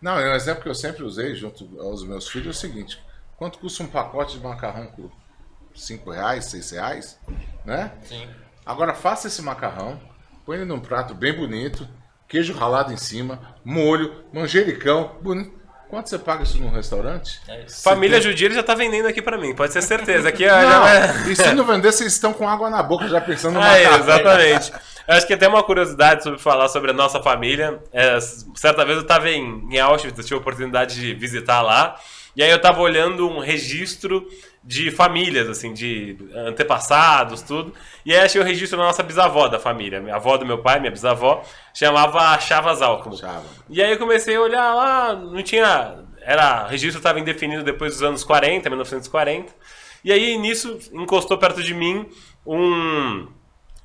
Não, 0.02 0.18
é 0.20 0.32
um 0.32 0.36
exemplo 0.36 0.64
que 0.64 0.70
eu 0.70 0.76
sempre 0.76 1.04
usei 1.04 1.36
junto 1.36 1.68
aos 1.82 2.04
meus 2.06 2.28
filhos 2.28 2.48
é 2.48 2.50
o 2.52 2.54
seguinte: 2.54 3.02
quanto 3.38 3.60
custa 3.60 3.84
um 3.84 3.88
pacote 3.88 4.38
de 4.38 4.44
macarrão 4.44 4.88
cru? 4.88 5.12
5 5.76 6.10
reais, 6.12 6.46
6 6.46 6.72
reais, 6.72 7.20
né? 7.66 7.92
Sim. 8.04 8.28
Agora 8.66 8.94
faça 8.94 9.28
esse 9.28 9.42
macarrão, 9.42 10.00
põe 10.46 10.58
ele 10.58 10.66
num 10.66 10.80
prato 10.80 11.14
bem 11.14 11.34
bonito, 11.34 11.88
queijo 12.28 12.54
ralado 12.54 12.92
em 12.92 12.98
cima, 12.98 13.56
molho, 13.64 14.26
manjericão, 14.34 15.16
bonito. 15.22 15.58
Quanto 15.90 16.08
você 16.08 16.20
paga 16.20 16.44
isso 16.44 16.60
num 16.60 16.70
restaurante? 16.70 17.42
É 17.48 17.64
isso. 17.64 17.82
Família 17.82 18.22
Judia 18.22 18.46
ele 18.48 18.54
já 18.54 18.62
tá 18.62 18.76
vendendo 18.76 19.08
aqui 19.08 19.24
pra 19.24 19.40
mim, 19.40 19.56
pode 19.56 19.74
ter 19.74 19.82
certeza. 19.82 20.30
Aqui 20.30 20.46
Não, 20.46 20.62
já 20.62 21.28
e 21.28 21.36
se 21.36 21.52
não 21.54 21.66
vender, 21.66 21.92
vocês 21.92 22.14
estão 22.14 22.32
com 22.32 22.48
água 22.48 22.70
na 22.70 22.84
boca 22.84 23.08
já 23.08 23.20
pensando 23.20 23.56
no 23.56 23.62
Ah, 23.62 23.76
é, 23.76 23.86
macarrão. 23.90 24.04
exatamente. 24.04 24.74
Eu 25.10 25.16
acho 25.16 25.26
que 25.26 25.34
até 25.34 25.48
uma 25.48 25.64
curiosidade 25.64 26.22
sobre 26.22 26.38
falar 26.38 26.70
sobre 26.70 26.92
a 26.92 26.94
nossa 26.94 27.20
família. 27.20 27.82
É, 27.92 28.20
certa 28.54 28.86
vez 28.86 28.96
eu 28.96 29.02
estava 29.02 29.28
em, 29.28 29.68
em 29.68 29.80
Auschwitz, 29.80 30.16
eu 30.16 30.24
tive 30.24 30.36
a 30.36 30.38
oportunidade 30.38 31.02
de 31.02 31.16
visitar 31.16 31.64
lá. 31.64 32.00
E 32.36 32.44
aí 32.44 32.52
eu 32.52 32.58
estava 32.58 32.80
olhando 32.80 33.28
um 33.28 33.40
registro 33.40 34.28
de 34.64 34.92
famílias, 34.92 35.50
assim, 35.50 35.74
de 35.74 36.16
antepassados, 36.36 37.42
tudo. 37.42 37.74
E 38.06 38.14
aí 38.14 38.20
achei 38.20 38.40
o 38.40 38.44
registro 38.44 38.78
da 38.78 38.84
nossa 38.84 39.02
bisavó 39.02 39.48
da 39.48 39.58
família. 39.58 40.00
Minha 40.00 40.18
avó 40.18 40.38
do 40.38 40.46
meu 40.46 40.60
pai, 40.60 40.80
minha 40.80 40.92
bisavó, 40.92 41.44
chamava 41.74 42.40
Chavas 42.40 42.80
Alckmin. 42.80 43.18
Chava. 43.18 43.46
E 43.68 43.82
aí 43.82 43.92
eu 43.92 43.98
comecei 43.98 44.36
a 44.36 44.42
olhar 44.42 44.76
lá, 44.76 45.16
não 45.16 45.42
tinha. 45.42 46.04
Era, 46.22 46.66
o 46.66 46.68
registro 46.68 47.00
estava 47.00 47.20
indefinido 47.20 47.64
depois 47.64 47.94
dos 47.94 48.04
anos 48.04 48.24
40, 48.24 48.70
1940. 48.70 49.52
E 50.04 50.12
aí 50.12 50.38
nisso 50.38 50.78
encostou 50.94 51.36
perto 51.36 51.64
de 51.64 51.74
mim 51.74 52.08
um, 52.46 53.28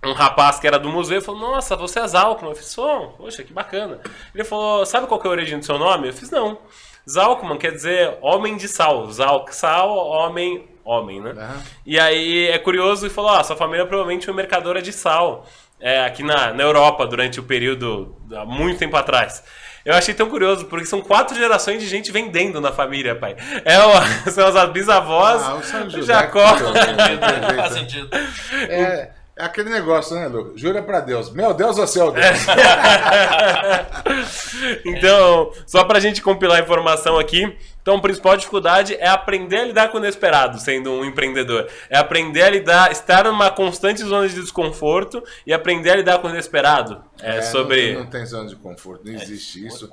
um 0.06 0.12
rapaz 0.12 0.58
que 0.58 0.66
era 0.66 0.78
do 0.78 0.88
museu 0.88 1.20
falou: 1.22 1.40
Nossa, 1.40 1.76
você 1.76 2.00
é 2.00 2.06
Zalkman. 2.06 2.50
Eu 2.50 2.56
fiz: 2.56 2.66
Sou, 2.66 3.08
poxa, 3.18 3.42
que 3.42 3.52
bacana. 3.52 4.00
Ele 4.34 4.44
falou: 4.44 4.84
Sabe 4.86 5.06
qual 5.06 5.20
que 5.20 5.26
é 5.26 5.30
a 5.30 5.32
origem 5.32 5.58
do 5.58 5.64
seu 5.64 5.78
nome? 5.78 6.08
Eu 6.08 6.12
fiz: 6.12 6.30
Não. 6.30 6.58
Zalkman 7.08 7.58
quer 7.58 7.72
dizer 7.72 8.16
homem 8.22 8.56
de 8.56 8.66
sal. 8.66 9.10
Zalk, 9.10 9.54
sal, 9.54 9.94
homem, 9.94 10.66
homem, 10.84 11.20
né? 11.20 11.32
Aham. 11.36 11.62
E 11.84 11.98
aí 12.00 12.48
é 12.48 12.58
curioso 12.58 13.06
e 13.06 13.10
falou: 13.10 13.30
ah, 13.32 13.44
sua 13.44 13.56
família 13.56 13.86
provavelmente 13.86 14.24
foi 14.24 14.34
mercadora 14.34 14.80
de 14.80 14.92
sal 14.92 15.46
é, 15.80 16.04
aqui 16.04 16.22
na, 16.22 16.52
na 16.52 16.62
Europa 16.62 17.06
durante 17.06 17.38
o 17.38 17.42
período 17.42 18.16
há 18.34 18.44
muito 18.44 18.78
tempo 18.78 18.96
atrás. 18.96 19.42
Eu 19.84 19.92
achei 19.94 20.14
tão 20.14 20.30
curioso, 20.30 20.64
porque 20.64 20.86
são 20.86 21.02
quatro 21.02 21.36
gerações 21.36 21.78
de 21.82 21.86
gente 21.86 22.10
vendendo 22.10 22.58
na 22.58 22.72
família, 22.72 23.14
pai. 23.14 23.36
É 23.66 23.78
o, 23.80 23.90
são 24.32 24.46
as 24.48 24.70
bisavós, 24.70 25.42
Ah, 25.42 25.56
o 25.56 25.90
José 25.90 26.14
Jacó. 26.14 26.40
né? 26.40 27.52
Faz 27.54 27.74
sentido. 27.74 28.08
É, 28.66 29.10
é 29.36 29.44
aquele 29.44 29.70
negócio, 29.70 30.14
né, 30.16 30.26
Lucas? 30.28 30.60
Jura 30.60 30.82
pra 30.82 31.00
Deus. 31.00 31.30
Meu 31.30 31.52
Deus 31.54 31.78
ou 31.78 31.86
seu 31.86 32.10
Deus? 32.12 32.24
então, 34.84 35.52
só 35.66 35.84
pra 35.84 36.00
gente 36.00 36.22
compilar 36.22 36.58
a 36.58 36.62
informação 36.62 37.18
aqui. 37.18 37.56
Então, 37.82 37.96
a 37.96 38.00
principal 38.00 38.36
dificuldade 38.36 38.94
é 38.94 39.08
aprender 39.08 39.58
a 39.58 39.64
lidar 39.66 39.88
com 39.88 39.98
o 39.98 40.00
inesperado, 40.00 40.58
sendo 40.58 40.90
um 40.90 41.04
empreendedor. 41.04 41.68
É 41.90 41.98
aprender 41.98 42.42
a 42.42 42.50
lidar, 42.50 42.90
estar 42.92 43.24
numa 43.24 43.50
constante 43.50 44.02
zona 44.02 44.26
de 44.28 44.34
desconforto 44.40 45.22
e 45.46 45.52
aprender 45.52 45.90
a 45.90 45.96
lidar 45.96 46.18
com 46.18 46.28
o 46.28 46.30
inesperado. 46.30 47.02
É, 47.20 47.38
É, 47.38 47.42
sobre. 47.42 47.92
Não, 47.92 48.04
não 48.04 48.10
tem 48.10 48.24
zona 48.24 48.48
de 48.48 48.56
conforto, 48.56 49.04
não 49.04 49.12
existe 49.12 49.66
isso. 49.66 49.90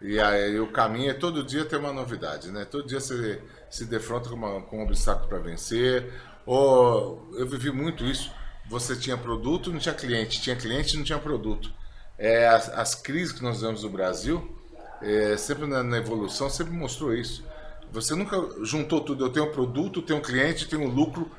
E 0.00 0.20
aí 0.20 0.58
o 0.60 0.68
caminho 0.68 1.10
é 1.10 1.14
todo 1.14 1.42
dia 1.44 1.64
ter 1.64 1.76
uma 1.76 1.92
novidade, 1.92 2.50
né? 2.52 2.64
Todo 2.64 2.86
dia 2.86 3.00
você 3.00 3.40
se 3.68 3.84
defronta 3.84 4.28
com, 4.28 4.36
uma- 4.36 4.62
com 4.62 4.78
um 4.78 4.82
obstáculo 4.82 5.28
para 5.28 5.38
vencer. 5.38 6.12
Ou 6.46 7.28
eu 7.36 7.46
vivi 7.46 7.70
muito 7.70 8.04
isso. 8.04 8.30
Você 8.68 8.94
tinha 8.94 9.16
produto, 9.16 9.72
não 9.72 9.78
tinha 9.78 9.94
cliente. 9.94 10.40
Tinha 10.40 10.54
cliente, 10.54 10.96
não 10.96 11.04
tinha 11.04 11.18
produto. 11.18 11.72
É, 12.18 12.48
as, 12.48 12.68
as 12.68 12.94
crises 12.94 13.32
que 13.32 13.42
nós 13.42 13.60
vemos 13.60 13.82
no 13.82 13.90
Brasil, 13.90 14.56
é, 15.00 15.36
sempre 15.36 15.66
na, 15.66 15.82
na 15.82 15.98
evolução, 15.98 16.50
sempre 16.50 16.72
mostrou 16.72 17.14
isso. 17.14 17.44
Você 17.90 18.14
nunca 18.14 18.36
juntou 18.64 19.00
tudo. 19.00 19.24
Eu 19.24 19.30
tenho 19.30 19.50
produto, 19.50 20.02
tenho 20.02 20.20
cliente, 20.20 20.68
tenho 20.68 20.86
lucro 20.86 21.30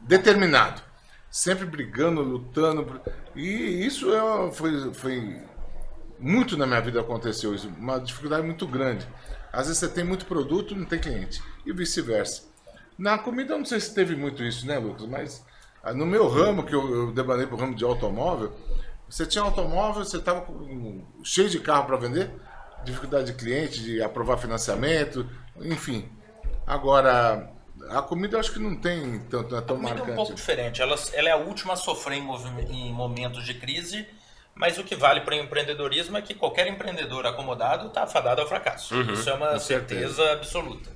determinado. 0.00 0.82
Sempre 1.30 1.64
brigando, 1.64 2.20
lutando. 2.22 3.00
E 3.34 3.86
isso 3.86 4.12
é, 4.12 4.52
foi, 4.52 4.92
foi. 4.92 5.40
Muito 6.18 6.56
na 6.56 6.66
minha 6.66 6.80
vida 6.80 7.00
aconteceu 7.00 7.54
isso. 7.54 7.68
Uma 7.68 7.98
dificuldade 7.98 8.46
muito 8.46 8.66
grande. 8.66 9.06
Às 9.52 9.66
vezes 9.66 9.78
você 9.78 9.88
tem 9.88 10.04
muito 10.04 10.26
produto 10.26 10.74
não 10.74 10.84
tem 10.84 10.98
cliente. 10.98 11.42
E 11.64 11.72
vice-versa. 11.72 12.42
Na 12.98 13.18
comida 13.18 13.54
eu 13.54 13.58
não 13.58 13.64
sei 13.64 13.80
se 13.80 13.94
teve 13.94 14.16
muito 14.16 14.42
isso, 14.42 14.66
né, 14.66 14.78
Lucas? 14.78 15.06
Mas 15.06 15.44
no 15.94 16.06
meu 16.06 16.28
ramo, 16.28 16.64
que 16.64 16.74
eu, 16.74 16.94
eu 16.94 17.12
debanei 17.12 17.46
para 17.46 17.56
o 17.56 17.58
ramo 17.58 17.74
de 17.74 17.84
automóvel, 17.84 18.52
você 19.08 19.24
tinha 19.24 19.44
automóvel, 19.44 20.04
você 20.04 20.16
estava 20.16 20.46
cheio 21.22 21.48
de 21.48 21.60
carro 21.60 21.86
para 21.86 21.96
vender, 21.96 22.30
dificuldade 22.84 23.26
de 23.26 23.34
cliente, 23.34 23.82
de 23.82 24.02
aprovar 24.02 24.36
financiamento, 24.36 25.28
enfim. 25.60 26.08
Agora, 26.66 27.50
a 27.90 28.02
comida 28.02 28.36
eu 28.36 28.40
acho 28.40 28.52
que 28.52 28.58
não 28.58 28.74
tem 28.74 29.20
tanto, 29.30 29.52
não 29.52 29.58
é 29.58 29.62
tão 29.62 29.76
A 29.76 29.78
comida 29.78 29.90
é 29.90 29.94
um 29.94 29.98
marcante. 29.98 30.16
pouco 30.16 30.34
diferente. 30.34 30.82
Ela, 30.82 30.96
ela 31.12 31.28
é 31.28 31.32
a 31.32 31.36
última 31.36 31.74
a 31.74 31.76
sofrer 31.76 32.18
em, 32.18 32.26
em 32.70 32.92
momentos 32.92 33.44
de 33.44 33.54
crise, 33.54 34.06
mas 34.54 34.78
o 34.78 34.84
que 34.84 34.96
vale 34.96 35.20
para 35.20 35.34
o 35.36 35.38
empreendedorismo 35.38 36.16
é 36.16 36.22
que 36.22 36.34
qualquer 36.34 36.66
empreendedor 36.66 37.26
acomodado 37.26 37.88
está 37.88 38.02
afadado 38.04 38.40
ao 38.40 38.48
fracasso. 38.48 38.98
Isso 39.12 39.28
é 39.30 39.34
uma 39.34 39.58
certeza, 39.58 40.08
certeza. 40.08 40.32
absoluta. 40.32 40.95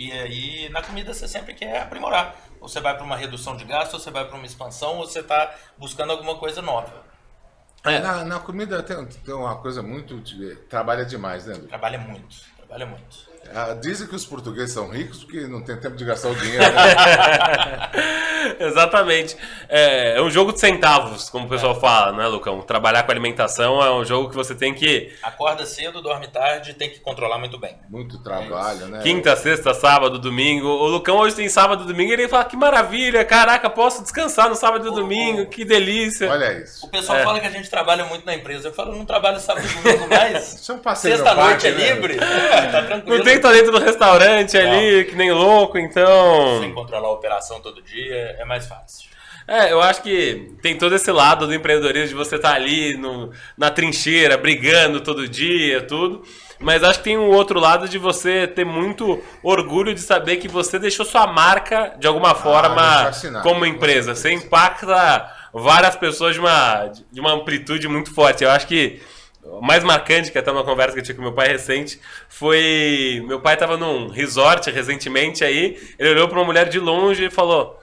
E 0.00 0.10
aí, 0.12 0.68
na 0.70 0.80
comida, 0.80 1.12
você 1.12 1.28
sempre 1.28 1.52
quer 1.52 1.82
aprimorar. 1.82 2.34
Ou 2.58 2.66
você 2.66 2.80
vai 2.80 2.94
para 2.96 3.04
uma 3.04 3.16
redução 3.16 3.54
de 3.54 3.66
gasto, 3.66 3.92
ou 3.92 4.00
você 4.00 4.10
vai 4.10 4.24
para 4.24 4.34
uma 4.34 4.46
expansão, 4.46 4.96
ou 4.96 5.06
você 5.06 5.20
está 5.20 5.54
buscando 5.76 6.10
alguma 6.10 6.38
coisa 6.38 6.62
nova. 6.62 7.04
É. 7.84 7.98
Na, 7.98 8.24
na 8.24 8.40
comida 8.40 8.82
tem, 8.82 9.04
tem 9.04 9.34
uma 9.34 9.56
coisa 9.56 9.82
muito. 9.82 10.18
de- 10.20 10.56
trabalha 10.70 11.04
demais, 11.04 11.44
né? 11.44 11.54
Trabalha 11.68 11.98
muito, 11.98 12.34
trabalha 12.56 12.86
muito. 12.86 13.28
Ah, 13.52 13.74
dizem 13.74 14.06
que 14.06 14.14
os 14.14 14.24
portugueses 14.24 14.72
são 14.72 14.88
ricos 14.88 15.24
porque 15.24 15.40
não 15.46 15.60
tem 15.60 15.76
tempo 15.76 15.96
de 15.96 16.04
gastar 16.04 16.28
o 16.28 16.34
dinheiro. 16.36 16.62
Né? 16.62 16.70
Exatamente. 18.60 19.36
É, 19.68 20.16
é 20.18 20.22
um 20.22 20.30
jogo 20.30 20.52
de 20.52 20.60
centavos, 20.60 21.28
como 21.28 21.46
o 21.46 21.48
pessoal 21.48 21.78
fala, 21.80 22.12
né, 22.16 22.26
Lucão? 22.28 22.60
Trabalhar 22.62 23.02
com 23.02 23.10
alimentação 23.10 23.82
é 23.82 23.90
um 23.92 24.04
jogo 24.04 24.28
que 24.30 24.36
você 24.36 24.54
tem 24.54 24.72
que. 24.74 25.12
Acorda 25.22 25.66
cedo, 25.66 26.00
dorme 26.00 26.28
tarde, 26.28 26.74
tem 26.74 26.90
que 26.90 27.00
controlar 27.00 27.38
muito 27.38 27.58
bem. 27.58 27.76
Muito 27.88 28.22
trabalho, 28.22 28.86
né? 28.86 29.00
Quinta, 29.02 29.34
sexta, 29.36 29.74
sábado, 29.74 30.18
domingo. 30.18 30.68
O 30.68 30.86
Lucão 30.86 31.16
hoje 31.18 31.34
tem 31.36 31.48
sábado 31.48 31.84
e 31.84 31.86
domingo 31.86 32.10
e 32.10 32.14
ele 32.14 32.28
fala: 32.28 32.44
que 32.44 32.56
maravilha, 32.56 33.24
caraca, 33.24 33.68
posso 33.68 34.02
descansar 34.02 34.48
no 34.48 34.54
sábado 34.54 34.86
e 34.86 34.94
domingo, 34.94 35.46
que 35.46 35.64
delícia. 35.64 36.30
Olha 36.30 36.50
O 36.50 36.62
isso. 36.62 36.88
pessoal 36.88 37.18
É. 37.18 37.24
fala 37.24 37.40
que 37.40 37.46
a 37.46 37.50
gente 37.50 37.68
trabalha 37.68 38.04
muito 38.04 38.24
na 38.24 38.34
empresa. 38.34 38.68
Eu 38.68 38.72
falo, 38.72 38.94
não 38.96 39.04
trabalho 39.04 39.40
sábado 39.40 39.66
e 39.66 39.82
domingo 39.82 40.08
mais. 40.08 40.70
É 40.90 40.94
Sexta-noite 40.94 41.66
é 41.66 41.72
né? 41.72 41.92
livre? 41.92 42.16
É, 42.18 42.66
tá 42.70 42.82
tranquilo. 42.82 43.24
Não 43.30 43.34
tem 43.34 43.40
talento 43.40 43.70
no 43.70 43.78
restaurante 43.78 44.56
ali, 44.56 45.04
que 45.04 45.14
nem 45.14 45.30
louco, 45.30 45.78
então. 45.78 46.60
Sem 46.60 46.72
controlar 46.72 47.08
a 47.08 47.12
operação 47.12 47.60
todo 47.60 47.80
dia, 47.82 48.36
é 48.38 48.44
mais 48.44 48.66
fácil. 48.66 49.08
É, 49.46 49.72
eu 49.72 49.80
acho 49.80 50.02
que 50.02 50.54
tem 50.62 50.76
todo 50.76 50.94
esse 50.94 51.10
lado 51.10 51.46
do 51.46 51.54
empreendedorismo 51.54 52.08
de 52.08 52.14
você 52.14 52.36
estar 52.36 52.54
ali 52.54 52.96
no, 52.96 53.32
na 53.58 53.68
trincheira, 53.68 54.38
brigando 54.38 55.00
todo 55.00 55.28
dia, 55.28 55.82
tudo. 55.82 56.22
Mas 56.60 56.84
acho 56.84 56.98
que 56.98 57.04
tem 57.04 57.18
um 57.18 57.30
outro 57.30 57.58
lado 57.58 57.88
de 57.88 57.98
você 57.98 58.46
ter 58.46 58.64
muito 58.64 59.20
orgulho 59.42 59.94
de 59.94 60.00
saber 60.00 60.36
que 60.36 60.46
você 60.46 60.78
deixou 60.78 61.04
sua 61.04 61.26
marca 61.26 61.94
de 61.98 62.06
alguma 62.06 62.34
forma 62.34 62.80
deixou 62.80 63.08
assinado, 63.08 63.42
como 63.42 63.60
com 63.60 63.66
empresa. 63.66 64.14
Você 64.14 64.30
impacta 64.30 65.28
várias 65.52 65.96
pessoas 65.96 66.34
de 66.34 66.40
uma, 66.40 66.92
de 67.10 67.20
uma 67.20 67.32
amplitude 67.32 67.88
muito 67.88 68.14
forte. 68.14 68.44
Eu 68.44 68.50
acho 68.50 68.66
que 68.68 69.00
mais 69.62 69.82
marcante, 69.84 70.30
que 70.30 70.38
até 70.38 70.50
uma 70.50 70.64
conversa 70.64 70.92
que 70.94 71.00
eu 71.00 71.04
tive 71.04 71.16
com 71.16 71.22
meu 71.22 71.32
pai 71.32 71.48
recente, 71.48 72.00
foi. 72.28 73.22
Meu 73.26 73.40
pai 73.40 73.54
estava 73.54 73.76
num 73.76 74.08
resort 74.08 74.70
recentemente 74.70 75.42
aí, 75.44 75.78
ele 75.98 76.10
olhou 76.10 76.28
para 76.28 76.38
uma 76.38 76.44
mulher 76.44 76.68
de 76.68 76.78
longe 76.78 77.24
e 77.26 77.30
falou. 77.30 77.78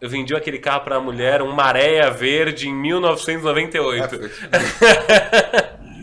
Eu 0.00 0.08
vendi 0.08 0.34
aquele 0.34 0.58
carro 0.58 0.80
para 0.82 0.96
a 0.96 1.00
mulher, 1.00 1.42
um 1.42 1.52
Maréia 1.52 2.10
Verde, 2.10 2.68
em 2.68 2.74
1998. 2.74 4.18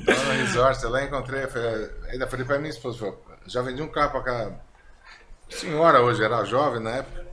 Lá 0.08 0.16
no 0.24 0.32
resort, 0.46 0.86
lá 0.86 1.04
encontrei, 1.04 1.48
falei- 1.48 1.90
ainda 2.12 2.28
falei 2.28 2.46
pra 2.46 2.60
minha 2.60 2.70
esposa, 2.70 3.00
falei, 3.00 3.14
já 3.48 3.62
vendi 3.64 3.82
um 3.82 3.88
carro 3.88 4.12
pra 4.12 4.22
cá. 4.22 4.52
Senhora 5.50 6.02
hoje, 6.02 6.24
era 6.24 6.44
jovem 6.46 6.80
na 6.82 6.98
época. 6.98 7.26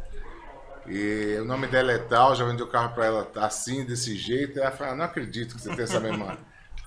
E 0.86 1.36
o 1.40 1.44
nome 1.44 1.66
dela 1.66 1.92
é 1.92 1.98
tal, 1.98 2.34
já 2.34 2.44
vendi 2.44 2.62
o 2.62 2.66
carro 2.66 2.94
pra 2.94 3.06
ela 3.06 3.30
assim, 3.36 3.84
desse 3.84 4.16
jeito. 4.16 4.58
Ela 4.58 4.70
falou, 4.70 4.92
ah, 4.92 4.96
não 4.96 5.04
acredito 5.04 5.54
que 5.56 5.60
você 5.62 5.74
tem 5.74 5.84
essa 5.84 6.00
mesma. 6.00 6.38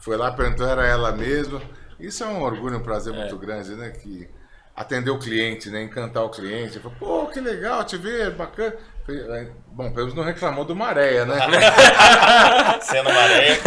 Foi 0.08 0.16
lá, 0.16 0.32
perguntou, 0.32 0.66
era 0.66 0.88
ela 0.88 1.12
mesma. 1.12 1.62
Isso 2.00 2.24
é 2.24 2.28
um 2.28 2.42
orgulho, 2.42 2.78
um 2.78 2.82
prazer 2.82 3.12
muito 3.12 3.38
grande, 3.38 3.72
né? 3.76 3.90
Que 3.90 4.26
atender 4.74 5.10
o 5.12 5.20
cliente, 5.20 5.70
né? 5.70 5.84
Encantar 5.84 6.24
o 6.24 6.30
cliente. 6.30 6.80
Falei, 6.80 6.98
pô, 6.98 7.26
que 7.26 7.42
legal 7.42 7.84
te 7.84 7.98
ver, 7.98 8.32
bacana. 8.32 8.74
Falei, 9.06 9.22
"É, 9.22 9.50
Bom, 9.68 9.92
pelo 9.92 10.06
menos 10.06 10.14
não 10.14 10.24
reclamou 10.24 10.64
do 10.64 10.74
Maréia, 10.74 11.26
né? 11.26 11.36
Sendo 12.80 13.10
maré. 13.14 13.58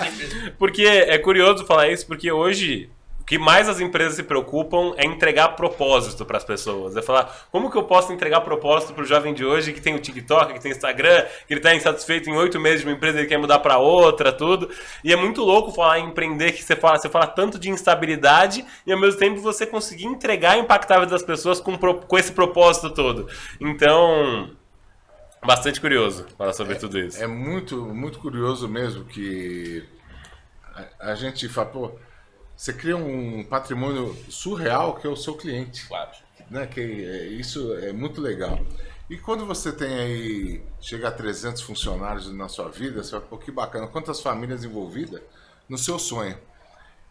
Porque 0.58 0.82
é 0.86 1.18
curioso 1.18 1.66
falar 1.66 1.88
isso, 1.90 2.06
porque 2.06 2.32
hoje 2.32 2.88
que 3.32 3.38
mais 3.38 3.66
as 3.66 3.80
empresas 3.80 4.16
se 4.16 4.22
preocupam 4.22 4.92
é 4.98 5.06
entregar 5.06 5.56
propósito 5.56 6.22
para 6.22 6.36
as 6.36 6.44
pessoas. 6.44 6.94
É 6.94 7.00
falar, 7.00 7.34
como 7.50 7.70
que 7.70 7.78
eu 7.78 7.84
posso 7.84 8.12
entregar 8.12 8.42
propósito 8.42 8.92
para 8.92 9.02
o 9.02 9.06
jovem 9.06 9.32
de 9.32 9.42
hoje 9.42 9.72
que 9.72 9.80
tem 9.80 9.94
o 9.94 9.98
TikTok, 9.98 10.52
que 10.52 10.60
tem 10.60 10.70
o 10.70 10.74
Instagram, 10.74 11.22
que 11.48 11.54
ele 11.54 11.60
está 11.60 11.74
insatisfeito 11.74 12.28
em 12.28 12.36
oito 12.36 12.60
meses 12.60 12.82
de 12.82 12.86
uma 12.86 12.92
empresa 12.92 13.16
e 13.16 13.20
ele 13.22 13.28
quer 13.28 13.38
mudar 13.38 13.60
para 13.60 13.78
outra, 13.78 14.34
tudo. 14.34 14.68
E 15.02 15.14
é 15.14 15.16
muito 15.16 15.40
louco 15.40 15.72
falar 15.72 15.98
em 15.98 16.08
empreender, 16.08 16.52
que 16.52 16.62
você 16.62 16.76
fala, 16.76 16.98
você 16.98 17.08
fala 17.08 17.26
tanto 17.26 17.58
de 17.58 17.70
instabilidade 17.70 18.66
e 18.86 18.92
ao 18.92 19.00
mesmo 19.00 19.18
tempo 19.18 19.40
você 19.40 19.64
conseguir 19.64 20.04
entregar 20.04 20.58
impactar 20.58 20.96
a 20.96 21.00
vida 21.00 21.12
das 21.12 21.22
pessoas 21.22 21.58
com, 21.58 21.74
com 21.78 22.18
esse 22.18 22.32
propósito 22.32 22.90
todo. 22.90 23.30
Então, 23.58 24.50
bastante 25.42 25.80
curioso 25.80 26.26
falar 26.36 26.52
sobre 26.52 26.74
é, 26.74 26.76
tudo 26.76 26.98
isso. 26.98 27.22
É 27.22 27.26
muito, 27.26 27.82
muito 27.82 28.18
curioso 28.18 28.68
mesmo 28.68 29.06
que 29.06 29.88
a, 31.00 31.12
a 31.12 31.14
gente 31.14 31.48
fala, 31.48 31.68
pô, 31.68 31.92
você 32.62 32.72
cria 32.72 32.96
um 32.96 33.42
patrimônio 33.42 34.16
surreal 34.28 34.94
que 34.94 35.04
é 35.04 35.10
o 35.10 35.16
seu 35.16 35.34
cliente. 35.34 35.84
Claro. 35.88 36.10
Né? 36.48 36.64
Que 36.64 36.80
é, 36.80 37.26
isso 37.26 37.74
é 37.78 37.92
muito 37.92 38.20
legal. 38.20 38.64
E 39.10 39.16
quando 39.16 39.44
você 39.44 39.72
tem 39.72 39.92
aí, 39.92 40.62
chega 40.80 41.08
a 41.08 41.10
300 41.10 41.60
funcionários 41.60 42.32
na 42.32 42.48
sua 42.48 42.68
vida, 42.68 43.02
você 43.02 43.10
fala, 43.10 43.22
pô, 43.22 43.36
que 43.36 43.50
bacana, 43.50 43.88
quantas 43.88 44.20
famílias 44.20 44.62
envolvidas 44.62 45.20
no 45.68 45.76
seu 45.76 45.98
sonho. 45.98 46.38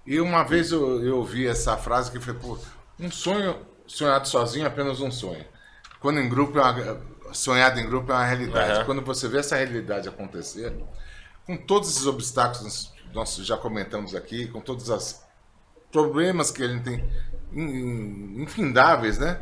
E 0.07 0.21
uma 0.21 0.41
vez 0.43 0.71
eu, 0.71 1.03
eu 1.03 1.17
ouvi 1.17 1.45
essa 1.45 1.75
frase 1.75 2.09
que 2.09 2.19
foi, 2.21 2.33
pô, 2.33 2.57
um 2.97 3.11
sonho 3.11 3.59
sonhado 3.85 4.29
sozinho 4.29 4.63
é 4.63 4.67
apenas 4.69 5.01
um 5.01 5.11
sonho. 5.11 5.45
Quando 5.99 6.21
em 6.21 6.29
grupo 6.29 6.57
é 6.59 6.61
uma, 6.61 7.33
sonhado 7.33 7.77
em 7.77 7.85
grupo 7.85 8.09
é 8.09 8.15
uma 8.15 8.23
realidade. 8.23 8.79
Uhum. 8.79 8.85
Quando 8.85 9.01
você 9.01 9.27
vê 9.27 9.39
essa 9.39 9.57
realidade 9.57 10.07
acontecer, 10.07 10.73
com 11.45 11.57
todos 11.57 11.89
esses 11.89 12.05
obstáculos 12.07 12.93
nós 13.13 13.35
já 13.35 13.57
comentamos 13.57 14.15
aqui, 14.15 14.47
com 14.47 14.61
todas 14.61 14.89
as 14.89 15.29
problemas 15.91 16.51
que 16.51 16.63
a 16.63 16.67
gente 16.67 16.83
tem 16.83 17.03
infindáveis, 18.41 19.17
né? 19.19 19.41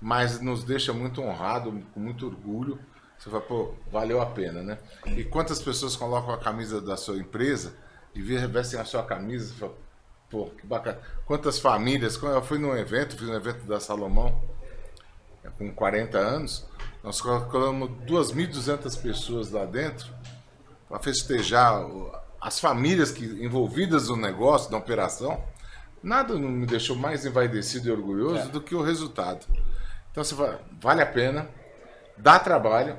Mas 0.00 0.40
nos 0.40 0.64
deixa 0.64 0.92
muito 0.92 1.20
honrado, 1.20 1.82
com 1.92 2.00
muito 2.00 2.26
orgulho. 2.26 2.78
Você 3.18 3.28
fala, 3.28 3.42
pô, 3.42 3.74
valeu 3.92 4.20
a 4.20 4.26
pena, 4.26 4.62
né? 4.62 4.78
E 5.06 5.24
quantas 5.24 5.60
pessoas 5.60 5.94
colocam 5.94 6.32
a 6.32 6.38
camisa 6.38 6.80
da 6.80 6.96
sua 6.96 7.18
empresa 7.18 7.74
e 8.14 8.22
vestem 8.22 8.80
a 8.80 8.84
sua 8.84 9.02
camisa 9.02 9.52
e 9.52 9.58
falam, 9.58 9.74
pô, 10.30 10.46
que 10.46 10.66
bacana. 10.66 10.98
Quantas 11.26 11.58
famílias, 11.58 12.16
quando 12.16 12.34
eu 12.34 12.42
fui 12.42 12.56
num 12.56 12.74
evento, 12.74 13.16
fiz 13.16 13.28
um 13.28 13.34
evento 13.34 13.66
da 13.66 13.78
Salomão, 13.78 14.42
com 15.58 15.70
40 15.70 16.16
anos, 16.16 16.66
nós 17.02 17.20
colocamos 17.20 17.90
2.200 18.06 19.00
pessoas 19.02 19.50
lá 19.50 19.66
dentro 19.66 20.10
para 20.88 20.98
festejar 20.98 21.84
as 22.40 22.58
famílias 22.58 23.12
que 23.12 23.24
envolvidas 23.44 24.08
no 24.08 24.16
negócio, 24.16 24.70
na 24.70 24.78
operação, 24.78 25.44
Nada 26.02 26.34
não 26.34 26.48
me 26.48 26.66
deixou 26.66 26.96
mais 26.96 27.26
envaidecido 27.26 27.88
e 27.88 27.92
orgulhoso 27.92 28.42
é. 28.42 28.46
do 28.46 28.60
que 28.60 28.74
o 28.74 28.82
resultado. 28.82 29.46
Então 30.10 30.24
você 30.24 30.34
fala, 30.34 30.60
vale 30.80 31.02
a 31.02 31.06
pena, 31.06 31.48
dá 32.16 32.38
trabalho, 32.38 32.96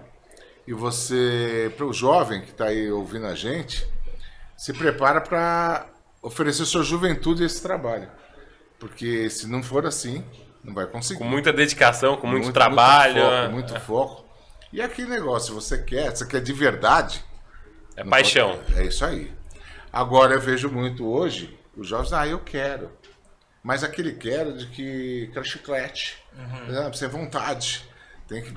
e 0.67 0.73
você, 0.73 1.73
para 1.75 1.85
o 1.85 1.93
jovem 1.93 2.41
que 2.41 2.51
está 2.51 2.65
aí 2.65 2.91
ouvindo 2.91 3.25
a 3.25 3.35
gente, 3.35 3.87
se 4.55 4.71
prepara 4.71 5.19
para 5.19 5.87
oferecer 6.21 6.65
sua 6.65 6.83
juventude 6.83 7.43
esse 7.43 7.61
trabalho. 7.61 8.09
Porque 8.79 9.29
se 9.29 9.47
não 9.47 9.63
for 9.63 9.85
assim, 9.85 10.23
não 10.63 10.73
vai 10.73 10.85
conseguir. 10.85 11.19
Com 11.19 11.25
muita 11.25 11.51
dedicação, 11.51 12.15
com 12.17 12.27
muito, 12.27 12.43
muito 12.43 12.53
trabalho. 12.53 13.15
Muito 13.15 13.31
foco, 13.31 13.51
muito 13.53 13.75
é. 13.75 13.79
foco. 13.79 14.25
E 14.71 14.81
aquele 14.81 15.09
negócio, 15.09 15.53
você 15.53 15.79
quer, 15.79 16.15
você 16.15 16.25
quer 16.25 16.41
de 16.41 16.53
verdade. 16.53 17.23
É 17.95 18.03
paixão. 18.03 18.57
Pode, 18.57 18.79
é 18.79 18.85
isso 18.85 19.03
aí. 19.03 19.33
Agora 19.91 20.35
eu 20.35 20.39
vejo 20.39 20.69
muito 20.69 21.05
hoje 21.05 21.59
os 21.81 21.87
jovens, 21.87 22.13
ah, 22.13 22.27
eu 22.27 22.39
quero. 22.39 22.91
Mas 23.63 23.83
aquele 23.83 24.13
quero 24.13 24.57
de 24.57 24.67
que 24.67 25.29
quero 25.33 25.45
chiclete. 25.45 26.17
Uhum. 26.37 26.89
Precisa 26.89 27.09
vontade. 27.09 27.85
Tem 28.27 28.41
que. 28.41 28.53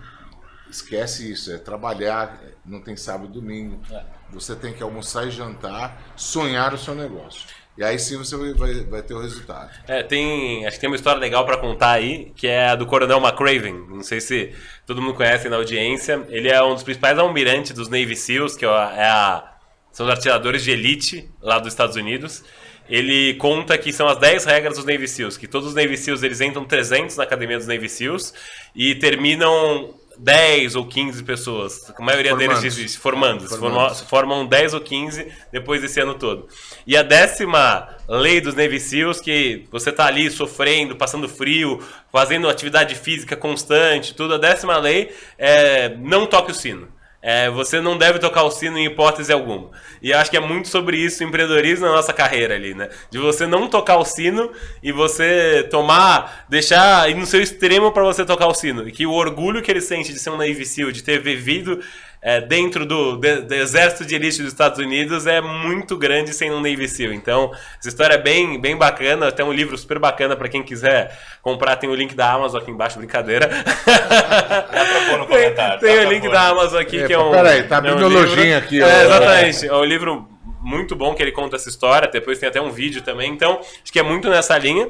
Esquece 0.71 1.31
isso, 1.31 1.53
é 1.53 1.59
trabalhar, 1.59 2.41
não 2.65 2.81
tem 2.81 2.97
sábado 2.97 3.31
e 3.31 3.33
domingo. 3.33 3.81
É. 3.93 4.03
Você 4.33 4.57
tem 4.57 4.73
que 4.73 4.83
almoçar 4.83 5.27
e 5.27 5.31
jantar, 5.31 6.03
sonhar 6.17 6.75
o 6.75 6.79
seu 6.79 6.95
negócio. 6.95 7.47
E 7.77 7.85
aí 7.85 7.99
sim 7.99 8.17
você 8.17 8.37
vai, 8.55 8.85
vai 8.85 9.03
ter 9.03 9.15
o 9.15 9.21
resultado. 9.21 9.71
É, 9.87 10.03
tem. 10.03 10.67
Acho 10.67 10.77
que 10.77 10.81
tem 10.81 10.89
uma 10.89 10.97
história 10.97 11.21
legal 11.21 11.45
para 11.45 11.59
contar 11.59 11.93
aí, 11.93 12.33
que 12.35 12.47
é 12.47 12.69
a 12.69 12.75
do 12.75 12.87
Coronel 12.87 13.19
McCraven. 13.19 13.87
Não 13.89 14.03
sei 14.03 14.21
se 14.21 14.55
todo 14.87 15.03
mundo 15.03 15.15
conhece 15.15 15.49
na 15.49 15.57
audiência. 15.57 16.25
Ele 16.29 16.49
é 16.49 16.63
um 16.63 16.75
dos 16.75 16.83
principais 16.83 17.19
almirantes 17.19 17.73
dos 17.73 17.89
Navy 17.89 18.17
SEALs, 18.17 18.57
que 18.57 18.65
é 18.65 18.69
a, 18.69 19.55
são 19.93 20.07
os 20.07 20.13
atiradores 20.13 20.65
de 20.65 20.71
elite 20.71 21.31
lá 21.41 21.59
dos 21.59 21.69
Estados 21.73 21.95
Unidos 21.95 22.43
ele 22.89 23.35
conta 23.35 23.79
que 23.79 23.93
são 23.93 24.07
as 24.07 24.19
10 24.19 24.45
regras 24.45 24.77
dos 24.77 24.85
Navy 24.85 25.09
SEALs, 25.09 25.37
que 25.37 25.47
todos 25.47 25.69
os 25.69 25.75
Navy 25.75 25.97
SEAls 25.97 26.23
eles 26.23 26.41
entram 26.41 26.65
300 26.65 27.17
na 27.17 27.25
academia 27.25 27.57
dos 27.57 27.67
Navy 27.67 27.89
SEAls 27.89 28.35
e 28.75 28.95
terminam 28.95 29.95
10 30.19 30.77
ou 30.77 30.87
15 30.87 31.23
pessoas. 31.25 31.93
A 31.97 32.03
maioria 32.03 32.31
Formandos. 32.31 32.61
deles 32.61 32.77
desiste, 32.77 32.99
formando. 32.99 33.49
Formandos. 33.49 34.01
Formam 34.03 34.47
10 34.47 34.75
ou 34.75 34.81
15 34.81 35.33
depois 35.53 35.81
desse 35.81 36.01
ano 36.01 36.15
todo. 36.15 36.49
E 36.87 36.97
a 36.97 37.03
décima 37.03 37.89
lei 38.09 38.41
dos 38.41 38.55
Navy 38.55 38.79
SEAls, 38.79 39.21
que 39.21 39.67
você 39.71 39.91
tá 39.91 40.07
ali 40.07 40.31
sofrendo, 40.31 40.97
passando 40.97 41.29
frio, 41.29 41.83
fazendo 42.13 42.49
atividade 42.49 42.95
física 42.95 43.37
constante, 43.37 44.15
tudo. 44.15 44.35
A 44.35 44.39
décima 44.39 44.77
lei 44.79 45.11
é 45.39 45.89
não 45.99 46.27
toque 46.27 46.51
o 46.51 46.55
sino. 46.55 46.89
É, 47.27 47.49
você 47.49 47.81
não 47.81 47.97
deve 47.97 48.19
tocar 48.19 48.43
o 48.43 48.51
sino 48.51 48.77
em 48.77 48.85
hipótese 48.85 49.33
alguma. 49.33 49.71
E 50.03 50.13
acho 50.13 50.31
que 50.31 50.37
é 50.37 50.41
muito 50.41 50.69
sobre 50.69 50.99
isso 50.99 51.25
o 51.25 51.27
empreendedorismo 51.27 51.87
na 51.87 51.93
nossa 51.93 52.13
carreira 52.13 52.55
ali, 52.55 52.75
né? 52.75 52.91
De 53.11 53.17
você 53.17 53.47
não 53.47 53.67
tocar 53.67 53.97
o 53.97 54.05
sino 54.05 54.53
e 54.83 54.93
você 54.93 55.67
tomar, 55.71 56.45
deixar 56.51 57.09
ir 57.09 57.15
no 57.15 57.25
seu 57.25 57.41
extremo 57.41 57.91
para 57.93 58.03
você 58.03 58.27
tocar 58.27 58.47
o 58.47 58.53
sino. 58.53 58.87
E 58.87 58.93
que 58.93 59.07
o 59.07 59.13
orgulho 59.13 59.63
que 59.63 59.71
ele 59.71 59.81
sente 59.81 60.13
de 60.13 60.19
ser 60.19 60.29
um 60.29 60.37
Navy 60.37 60.67
SEAL, 60.67 60.93
de 60.93 61.03
ter 61.03 61.19
vivido 61.19 61.81
é, 62.25 62.41
dentro 62.41 62.87
do, 62.87 63.19
de, 63.19 63.43
do, 63.43 63.55
exército 63.55 64.07
de 64.07 64.15
elite 64.15 64.39
dos 64.39 64.51
Estados 64.51 64.79
Unidos 64.79 65.27
é 65.27 65.43
muito 65.43 65.95
grande 65.95 66.33
sem 66.33 66.51
um 66.51 66.57
Navy 66.57 66.89
SEAL. 66.89 67.13
Então, 67.13 67.53
essa 67.79 67.91
história 67.91 68.15
é 68.15 68.19
bem, 68.19 68.59
bem 68.59 68.75
bacana. 68.75 69.31
Tem 69.31 69.45
um 69.45 69.53
livro 69.53 69.77
super 69.77 69.99
bacana 69.99 70.35
para 70.35 70.49
quem 70.49 70.63
quiser 70.63 71.15
comprar. 71.43 71.77
Tem 71.77 71.91
o 71.91 71.95
link 71.95 72.15
da 72.15 72.33
Amazon 72.33 72.63
aqui 72.63 72.71
embaixo, 72.71 72.97
brincadeira. 72.97 73.47
Dá 73.85 75.19
no 75.19 75.27
comentário. 75.27 75.81
Tem, 75.81 75.99
tem 75.99 76.07
o 76.07 76.11
link 76.11 76.27
da 76.31 76.49
Amazon 76.49 76.81
aqui, 76.81 77.03
é, 77.03 77.07
que 77.07 77.13
é 77.13 77.19
um. 77.19 77.31
Peraí, 77.31 77.63
tá 77.65 77.77
abrindo 77.77 78.03
é 78.03 78.07
um 78.07 78.57
aqui. 78.57 78.83
É, 78.83 79.05
exatamente. 79.05 79.67
É 79.67 79.75
um 79.75 79.85
livro 79.85 80.27
muito 80.63 80.97
bom 80.97 81.15
que 81.15 81.23
ele 81.23 81.33
conta 81.33 81.57
essa 81.57 81.69
história. 81.69 82.09
Depois 82.11 82.39
tem 82.39 82.49
até 82.49 82.59
um 82.59 82.71
vídeo 82.71 83.03
também. 83.03 83.31
Então, 83.31 83.61
acho 83.61 83.93
que 83.93 83.99
é 83.99 84.03
muito 84.03 84.31
nessa 84.31 84.57
linha. 84.57 84.89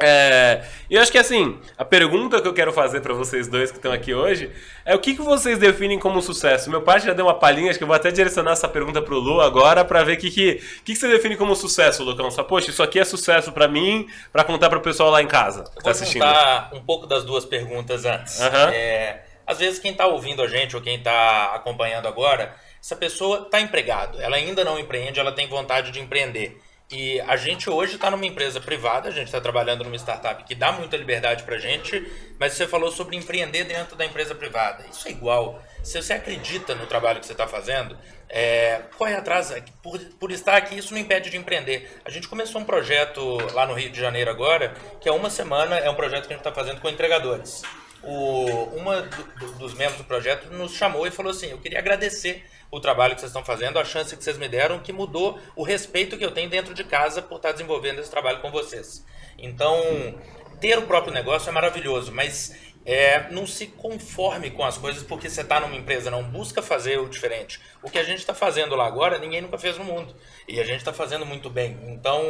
É, 0.00 0.62
e 0.88 0.94
eu 0.94 1.02
acho 1.02 1.12
que 1.12 1.18
assim, 1.18 1.58
a 1.76 1.84
pergunta 1.84 2.40
que 2.40 2.48
eu 2.48 2.54
quero 2.54 2.72
fazer 2.72 3.00
para 3.00 3.14
vocês 3.14 3.48
dois 3.48 3.70
que 3.70 3.76
estão 3.76 3.92
aqui 3.92 4.14
hoje 4.14 4.50
é 4.84 4.94
o 4.94 4.98
que, 4.98 5.14
que 5.14 5.22
vocês 5.22 5.58
definem 5.58 5.98
como 5.98 6.20
sucesso? 6.22 6.70
Meu 6.70 6.82
pai 6.82 7.00
já 7.00 7.12
deu 7.12 7.26
uma 7.26 7.38
palhinha, 7.38 7.70
acho 7.70 7.78
que 7.78 7.84
eu 7.84 7.88
vou 7.88 7.96
até 7.96 8.10
direcionar 8.10 8.52
essa 8.52 8.68
pergunta 8.68 9.00
pro 9.02 9.18
Lu 9.18 9.40
agora 9.40 9.84
para 9.84 10.02
ver 10.02 10.14
o 10.14 10.20
que, 10.20 10.30
que, 10.30 10.54
que, 10.54 10.94
que 10.94 10.96
você 10.96 11.08
define 11.08 11.36
como 11.36 11.54
sucesso, 11.54 12.02
Lucão. 12.02 12.30
Só, 12.30 12.42
poxa, 12.42 12.70
isso 12.70 12.82
aqui 12.82 12.98
é 12.98 13.04
sucesso 13.04 13.52
para 13.52 13.68
mim, 13.68 14.08
para 14.32 14.44
contar 14.44 14.68
pro 14.68 14.80
pessoal 14.80 15.10
lá 15.10 15.22
em 15.22 15.28
casa 15.28 15.64
que 15.76 15.82
tá 15.82 15.90
assistindo. 15.90 16.24
Vou 16.24 16.34
contar 16.34 16.70
um 16.74 16.80
pouco 16.80 17.06
das 17.06 17.24
duas 17.24 17.44
perguntas 17.44 18.04
antes. 18.04 18.40
Uhum. 18.40 18.68
É, 18.72 19.22
às 19.46 19.58
vezes 19.58 19.78
quem 19.78 19.92
tá 19.92 20.06
ouvindo 20.06 20.42
a 20.42 20.46
gente 20.46 20.76
ou 20.76 20.82
quem 20.82 21.02
tá 21.02 21.52
acompanhando 21.54 22.06
agora, 22.06 22.54
essa 22.82 22.96
pessoa 22.96 23.48
tá 23.50 23.60
empregado, 23.60 24.20
ela 24.20 24.36
ainda 24.36 24.64
não 24.64 24.78
empreende, 24.78 25.20
ela 25.20 25.32
tem 25.32 25.46
vontade 25.48 25.90
de 25.90 26.00
empreender. 26.00 26.60
E 26.90 27.20
a 27.20 27.36
gente 27.36 27.70
hoje 27.70 27.94
está 27.94 28.10
numa 28.10 28.26
empresa 28.26 28.60
privada, 28.60 29.08
a 29.08 29.12
gente 29.12 29.26
está 29.26 29.40
trabalhando 29.40 29.84
numa 29.84 29.94
startup 29.94 30.42
que 30.42 30.56
dá 30.56 30.72
muita 30.72 30.96
liberdade 30.96 31.44
para 31.44 31.54
a 31.54 31.58
gente, 31.58 32.04
mas 32.36 32.54
você 32.54 32.66
falou 32.66 32.90
sobre 32.90 33.16
empreender 33.16 33.62
dentro 33.62 33.94
da 33.94 34.04
empresa 34.04 34.34
privada. 34.34 34.84
Isso 34.90 35.06
é 35.06 35.12
igual. 35.12 35.62
Se 35.84 36.02
você 36.02 36.14
acredita 36.14 36.74
no 36.74 36.86
trabalho 36.86 37.20
que 37.20 37.26
você 37.26 37.32
está 37.32 37.46
fazendo, 37.46 37.96
é, 38.28 38.82
corre 38.98 39.14
atrás. 39.14 39.54
Por, 39.80 40.00
por 40.18 40.32
estar 40.32 40.56
aqui, 40.56 40.76
isso 40.76 40.92
não 40.92 41.00
impede 41.00 41.30
de 41.30 41.36
empreender. 41.36 42.00
A 42.04 42.10
gente 42.10 42.26
começou 42.26 42.60
um 42.60 42.64
projeto 42.64 43.38
lá 43.52 43.64
no 43.64 43.74
Rio 43.74 43.90
de 43.90 44.00
Janeiro 44.00 44.28
agora, 44.28 44.74
que 45.00 45.08
é 45.08 45.12
uma 45.12 45.30
semana, 45.30 45.78
é 45.78 45.88
um 45.88 45.94
projeto 45.94 46.26
que 46.26 46.32
a 46.32 46.36
gente 46.36 46.44
está 46.44 46.52
fazendo 46.52 46.80
com 46.80 46.88
entregadores. 46.88 47.62
O, 48.02 48.46
uma 48.76 49.02
do, 49.02 49.52
dos 49.52 49.74
membros 49.74 49.98
do 49.98 50.04
projeto 50.04 50.50
nos 50.50 50.72
chamou 50.72 51.06
e 51.06 51.10
falou 51.12 51.30
assim: 51.30 51.50
Eu 51.50 51.58
queria 51.58 51.78
agradecer 51.78 52.44
o 52.70 52.80
trabalho 52.80 53.14
que 53.14 53.20
vocês 53.20 53.30
estão 53.30 53.44
fazendo, 53.44 53.78
a 53.78 53.84
chance 53.84 54.16
que 54.16 54.22
vocês 54.22 54.38
me 54.38 54.48
deram, 54.48 54.78
que 54.78 54.92
mudou 54.92 55.38
o 55.56 55.62
respeito 55.62 56.16
que 56.16 56.24
eu 56.24 56.30
tenho 56.30 56.48
dentro 56.48 56.72
de 56.74 56.84
casa 56.84 57.20
por 57.20 57.36
estar 57.36 57.52
desenvolvendo 57.52 57.98
esse 57.98 58.10
trabalho 58.10 58.40
com 58.40 58.50
vocês. 58.50 59.04
Então, 59.38 59.80
ter 60.60 60.78
o 60.78 60.82
próprio 60.82 61.12
negócio 61.12 61.48
é 61.48 61.52
maravilhoso, 61.52 62.12
mas 62.12 62.54
é, 62.84 63.30
não 63.30 63.46
se 63.46 63.66
conforme 63.66 64.50
com 64.50 64.64
as 64.64 64.78
coisas 64.78 65.02
porque 65.02 65.28
você 65.28 65.42
está 65.42 65.60
numa 65.60 65.74
empresa, 65.74 66.10
não 66.10 66.22
busca 66.22 66.62
fazer 66.62 66.98
o 66.98 67.08
diferente. 67.08 67.60
O 67.82 67.90
que 67.90 67.98
a 67.98 68.02
gente 68.02 68.18
está 68.18 68.34
fazendo 68.34 68.74
lá 68.74 68.86
agora, 68.86 69.18
ninguém 69.18 69.40
nunca 69.40 69.58
fez 69.58 69.76
no 69.76 69.84
mundo. 69.84 70.14
E 70.48 70.58
a 70.60 70.64
gente 70.64 70.78
está 70.78 70.92
fazendo 70.92 71.26
muito 71.26 71.50
bem. 71.50 71.78
Então, 71.88 72.22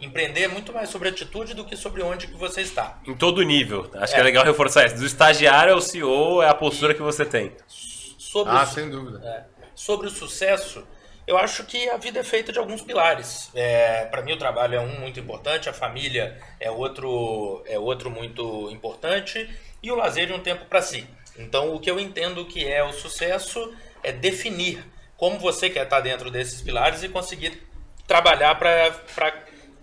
empreender 0.00 0.42
é 0.42 0.48
muito 0.48 0.72
mais 0.72 0.90
sobre 0.90 1.08
atitude 1.08 1.54
do 1.54 1.64
que 1.64 1.76
sobre 1.76 2.02
onde 2.02 2.26
que 2.26 2.36
você 2.36 2.60
está. 2.60 2.98
Em 3.06 3.14
todo 3.14 3.42
nível. 3.42 3.90
Acho 3.94 4.12
é. 4.12 4.14
que 4.16 4.20
é 4.20 4.24
legal 4.24 4.44
reforçar 4.44 4.86
isso. 4.86 4.96
Do 4.96 5.06
estagiário 5.06 5.72
ao 5.72 5.80
CEO 5.80 6.42
é 6.42 6.48
a 6.48 6.54
postura 6.54 6.92
e 6.92 6.96
que 6.96 7.02
você 7.02 7.24
tem. 7.24 7.52
Sobre 7.66 8.52
ah, 8.52 8.66
sem 8.66 8.90
dúvida. 8.90 9.20
É, 9.24 9.53
sobre 9.74 10.06
o 10.06 10.10
sucesso, 10.10 10.86
Eu 11.26 11.38
acho 11.38 11.64
que 11.64 11.88
a 11.88 11.96
vida 11.96 12.20
é 12.20 12.22
feita 12.22 12.52
de 12.52 12.58
alguns 12.58 12.82
pilares. 12.82 13.50
É, 13.54 14.04
para 14.06 14.20
mim 14.20 14.32
o 14.32 14.38
trabalho 14.38 14.76
é 14.76 14.80
um 14.80 15.00
muito 15.00 15.18
importante, 15.18 15.70
a 15.70 15.72
família 15.72 16.38
é 16.60 16.70
outro 16.70 17.62
é 17.66 17.78
outro 17.78 18.10
muito 18.10 18.70
importante 18.70 19.48
e 19.82 19.90
o 19.90 19.94
lazer 19.94 20.26
de 20.26 20.34
um 20.34 20.40
tempo 20.40 20.66
para 20.66 20.82
si. 20.82 21.06
Então 21.38 21.74
o 21.74 21.80
que 21.80 21.90
eu 21.90 21.98
entendo 21.98 22.44
que 22.44 22.66
é 22.66 22.84
o 22.84 22.92
sucesso 22.92 23.74
é 24.02 24.12
definir 24.12 24.84
como 25.16 25.38
você 25.38 25.70
quer 25.70 25.84
estar 25.84 26.00
dentro 26.00 26.30
desses 26.30 26.60
pilares 26.60 27.02
e 27.02 27.08
conseguir 27.08 27.66
trabalhar 28.06 28.56
para 28.56 28.92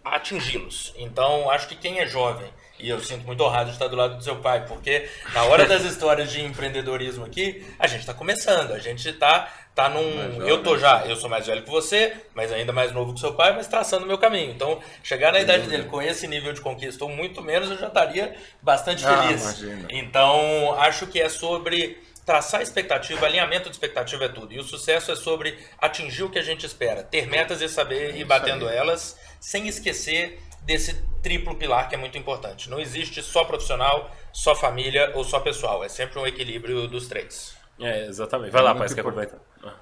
atingi-los. 0.04 0.94
Então 0.96 1.50
acho 1.50 1.68
que 1.68 1.76
quem 1.76 2.00
é 2.00 2.06
jovem 2.06 2.52
e 2.82 2.90
eu 2.90 3.00
sinto 3.00 3.26
muito 3.26 3.44
honrado 3.44 3.66
de 3.66 3.76
estar 3.76 3.88
do 3.88 3.96
lado 3.96 4.18
do 4.18 4.24
seu 4.24 4.38
pai, 4.38 4.66
porque 4.68 5.08
na 5.34 5.44
hora 5.44 5.66
das 5.66 5.84
histórias 5.84 6.32
de 6.32 6.42
empreendedorismo 6.42 7.26
aqui, 7.26 7.66
a 7.78 7.88
gente 7.88 8.02
está 8.02 8.14
começando, 8.14 8.72
a 8.72 8.80
gente 8.80 9.08
está 9.08 9.48
tá 9.74 9.90
num. 9.90 10.46
Eu 10.48 10.64
tô 10.64 10.78
já, 10.78 11.06
eu 11.06 11.16
sou 11.16 11.30
mais 11.30 11.48
velho 11.48 11.64
que 11.64 11.70
você, 11.70 12.14
mas 12.34 12.52
ainda 12.52 12.74
mais 12.74 12.92
novo 12.92 13.14
que 13.14 13.20
seu 13.20 13.34
pai, 13.34 13.54
mas 13.54 13.68
traçando 13.68 14.06
o 14.06 14.08
meu 14.08 14.18
caminho. 14.18 14.52
Então, 14.52 14.80
chegar 15.04 15.32
na 15.32 15.40
idade 15.40 15.68
dele 15.68 15.84
com 15.86 16.02
esse 16.02 16.28
nível 16.28 16.54
de 16.54 16.62
conquista, 16.62 17.04
ou 17.04 17.10
muito 17.10 17.42
menos, 17.42 17.70
eu 17.70 17.78
já 17.78 17.88
estaria 17.88 18.36
bastante 18.62 19.06
ah, 19.06 19.24
feliz. 19.24 19.64
Ah, 19.64 19.86
então, 19.90 20.76
acho 20.80 21.08
que 21.08 21.22
é 21.22 21.30
sobre 21.30 21.98
traçar 22.26 22.62
expectativa, 22.62 23.26
alinhamento 23.26 23.70
de 23.70 23.76
expectativa 23.76 24.26
é 24.26 24.30
tudo. 24.30 24.54
E 24.54 24.60
o 24.60 24.64
sucesso 24.64 25.12
é 25.12 25.16
sobre 25.16 25.58
atingir 25.80 26.24
o 26.24 26.30
que 26.30 26.40
a 26.40 26.44
gente 26.44 26.66
espera, 26.66 27.04
ter 27.04 27.28
metas 27.28 27.62
e 27.62 27.70
saber 27.70 28.16
ir 28.16 28.26
batendo 28.26 28.70
elas, 28.70 29.18
sem 29.40 29.68
esquecer 29.68 30.40
desse 30.72 30.94
triplo 31.22 31.56
pilar 31.56 31.90
que 31.90 31.96
é 31.96 31.98
muito 31.98 32.18
importante. 32.18 32.70
Não 32.70 32.80
existe 32.80 33.22
só 33.22 33.44
profissional, 33.44 34.16
só 34.32 34.56
família 34.56 35.12
ou 35.16 35.24
só 35.24 35.40
pessoal. 35.40 35.84
É 35.84 35.90
sempre 35.90 36.18
um 36.18 36.26
equilíbrio 36.26 36.88
dos 36.88 37.08
três. 37.08 37.56
É, 37.80 38.06
exatamente. 38.06 38.52
Vai 38.52 38.62
lá, 38.62 38.76
pai, 38.76 38.88
quer 38.88 39.02
aproveitar. 39.02 39.40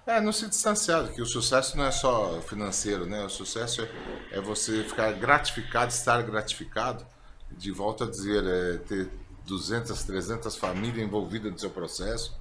É, 0.07 0.21
não 0.21 0.31
se 0.31 0.47
distanciar, 0.47 1.09
que 1.09 1.21
o 1.21 1.25
sucesso 1.25 1.77
não 1.77 1.85
é 1.85 1.91
só 1.91 2.41
financeiro, 2.41 3.05
né? 3.05 3.23
O 3.25 3.29
sucesso 3.29 3.81
é, 3.81 4.37
é 4.37 4.41
você 4.41 4.83
ficar 4.83 5.11
gratificado, 5.13 5.91
estar 5.91 6.21
gratificado, 6.23 7.05
de 7.51 7.71
volta 7.71 8.05
a 8.05 8.09
dizer, 8.09 8.43
é, 8.45 8.77
ter 8.77 9.09
200, 9.45 10.03
300 10.03 10.55
famílias 10.55 11.05
envolvidas 11.05 11.51
no 11.51 11.59
seu 11.59 11.69
processo, 11.69 12.38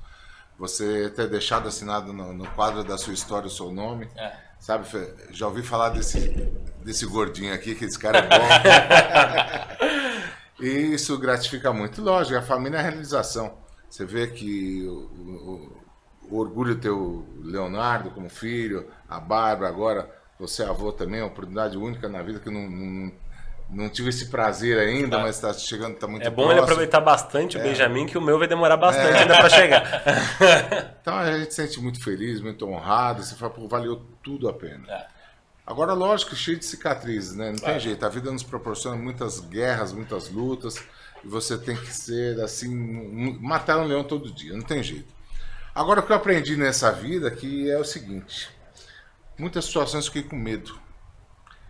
você 0.59 1.09
ter 1.11 1.29
deixado 1.29 1.69
assinado 1.69 2.13
no, 2.13 2.35
no 2.35 2.47
quadro 2.51 2.83
da 2.83 2.99
sua 2.99 3.15
história 3.15 3.47
o 3.47 3.51
seu 3.51 3.71
nome. 3.71 4.09
É 4.17 4.49
Sabe, 4.59 4.87
já 5.31 5.47
ouvi 5.47 5.63
falar 5.63 5.91
desse, 5.91 6.31
desse 6.85 7.07
gordinho 7.07 7.55
aqui, 7.55 7.75
que 7.75 7.85
esse 7.85 7.99
cara 7.99 8.19
é 8.19 8.29
bom. 8.29 8.49
e 10.61 10.95
isso 10.95 11.17
gratifica 11.19 11.73
muito. 11.73 12.03
Lógico, 12.03 12.37
a 12.37 12.43
família 12.43 12.79
é 12.79 12.81
a 12.81 12.83
realização. 12.83 13.57
Você 13.89 14.05
vê 14.05 14.27
que 14.27 14.83
o, 14.87 14.93
o, 14.93 15.83
o 16.31 16.39
orgulho 16.39 16.79
o 16.93 17.25
Leonardo 17.43 18.11
como 18.11 18.29
filho, 18.29 18.91
a 19.09 19.21
Bárbara 19.21 19.69
agora, 19.69 20.11
você 20.39 20.63
é 20.63 20.67
avô 20.67 20.93
também, 20.93 21.21
é 21.21 21.23
uma 21.23 21.31
oportunidade 21.31 21.79
única 21.79 22.09
na 22.09 22.21
vida 22.21 22.41
que 22.41 22.51
não, 22.51 22.69
não 22.69 23.13
não 23.71 23.89
tive 23.89 24.09
esse 24.09 24.27
prazer 24.27 24.79
ainda, 24.79 25.19
mas 25.19 25.37
está 25.37 25.53
chegando, 25.53 25.95
está 25.95 26.07
muito 26.07 26.27
É 26.27 26.31
bom 26.31 26.37
próximo. 26.37 26.53
ele 26.53 26.61
aproveitar 26.61 27.01
bastante 27.01 27.57
o 27.59 27.61
é. 27.61 27.63
Benjamin, 27.63 28.07
que 28.07 28.17
o 28.17 28.21
meu 28.21 28.39
vai 28.39 28.49
demorar 28.49 28.77
bastante 28.79 29.17
é. 29.17 29.21
ainda 29.21 29.37
para 29.37 29.51
chegar. 29.51 30.03
então 31.01 31.15
a 31.15 31.39
gente 31.39 31.55
se 31.55 31.63
sente 31.63 31.81
muito 31.81 32.03
feliz, 32.03 32.41
muito 32.41 32.67
honrado. 32.67 33.23
Você 33.23 33.35
fala, 33.35 33.53
pô, 33.53 33.69
valeu 33.69 34.07
tudo 34.23 34.49
a 34.49 34.55
pena. 34.55 34.91
É. 34.91 35.07
Agora, 35.67 35.93
lógico, 35.93 36.35
cheio 36.35 36.59
de 36.59 36.65
cicatrizes, 36.65 37.37
né? 37.37 37.51
Não 37.51 37.59
tem 37.59 37.79
jeito. 37.79 38.05
A 38.07 38.09
vida 38.09 38.33
nos 38.33 38.43
proporciona 38.43 38.97
muitas 38.97 39.39
guerras, 39.39 39.93
muitas 39.93 40.31
lutas. 40.31 40.83
E 41.23 41.29
você 41.29 41.59
tem 41.59 41.77
que 41.77 41.93
ser 41.93 42.41
assim, 42.41 42.75
matar 43.39 43.79
um 43.79 43.85
leão 43.85 44.03
todo 44.03 44.33
dia. 44.33 44.55
Não 44.55 44.63
tem 44.63 44.83
jeito. 44.83 45.13
Agora, 45.75 46.01
o 46.01 46.03
que 46.03 46.11
eu 46.11 46.17
aprendi 46.17 46.57
nessa 46.57 46.91
vida 46.91 47.31
que 47.31 47.71
é 47.71 47.77
o 47.77 47.85
seguinte: 47.85 48.49
muitas 49.37 49.67
situações 49.67 50.07
eu 50.07 50.13
fiquei 50.13 50.29
com 50.29 50.37
medo. 50.37 50.81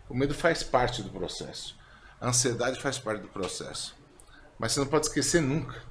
O 0.08 0.14
medo 0.14 0.32
faz 0.32 0.62
parte 0.62 1.02
do 1.02 1.10
processo. 1.10 1.77
A 2.20 2.28
ansiedade 2.28 2.80
faz 2.80 2.98
parte 2.98 3.22
do 3.22 3.28
processo. 3.28 3.96
Mas 4.58 4.72
você 4.72 4.80
não 4.80 4.86
pode 4.86 5.06
esquecer 5.06 5.40
nunca 5.40 5.82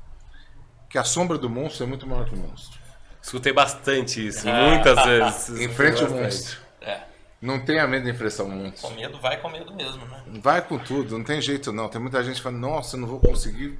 que 0.90 0.98
a 0.98 1.04
sombra 1.04 1.38
do 1.38 1.50
monstro 1.50 1.84
é 1.84 1.88
muito 1.88 2.08
maior 2.08 2.26
que 2.26 2.36
o 2.36 2.38
monstro. 2.38 2.80
Escutei 3.22 3.52
bastante 3.52 4.26
isso, 4.26 4.48
muitas 4.48 5.04
vezes. 5.06 5.50
Enfrente 5.62 6.04
o 6.04 6.10
monstro. 6.10 6.60
É. 6.82 7.04
Não 7.42 7.64
tenha 7.64 7.86
medo 7.88 8.06
de 8.06 8.12
enfrentar 8.12 8.44
o 8.44 8.50
monstro. 8.50 8.90
Com 8.90 8.96
medo, 8.96 9.20
vai 9.20 9.40
com 9.40 9.50
medo 9.50 9.74
mesmo, 9.74 10.06
né? 10.06 10.24
Vai 10.42 10.62
com 10.62 10.78
tudo, 10.78 11.18
não 11.18 11.24
tem 11.24 11.42
jeito 11.42 11.72
não. 11.72 11.88
Tem 11.90 12.02
muita 12.02 12.24
gente 12.24 12.38
que 12.38 12.42
fala, 12.42 12.58
nossa, 12.58 12.96
eu 12.96 13.02
não 13.02 13.08
vou 13.08 13.20
conseguir. 13.20 13.80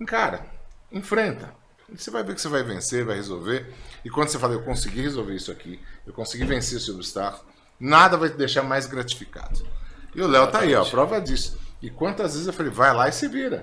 Encara, 0.00 0.44
enfrenta. 0.92 1.54
Você 1.92 2.10
vai 2.10 2.22
ver 2.22 2.34
que 2.34 2.40
você 2.40 2.48
vai 2.48 2.62
vencer, 2.62 3.04
vai 3.04 3.16
resolver. 3.16 3.72
E 4.04 4.10
quando 4.10 4.28
você 4.28 4.38
fala, 4.38 4.54
eu 4.54 4.62
consegui 4.62 5.02
resolver 5.02 5.34
isso 5.34 5.52
aqui, 5.52 5.80
eu 6.06 6.12
consegui 6.12 6.44
vencer 6.44 6.78
esse 6.78 6.90
obstáculo, 6.90 7.44
nada 7.78 8.16
vai 8.16 8.28
te 8.28 8.36
deixar 8.36 8.62
mais 8.62 8.86
gratificado. 8.86 9.66
E 10.14 10.20
o 10.20 10.26
Léo 10.26 10.46
tá 10.50 10.60
aí, 10.60 10.74
ó, 10.74 10.84
prova 10.84 11.20
disso. 11.20 11.58
E 11.84 11.90
quantas 11.90 12.32
vezes 12.32 12.46
eu 12.46 12.52
falei, 12.54 12.72
vai 12.72 12.94
lá 12.94 13.10
e 13.10 13.12
se 13.12 13.28
vira. 13.28 13.62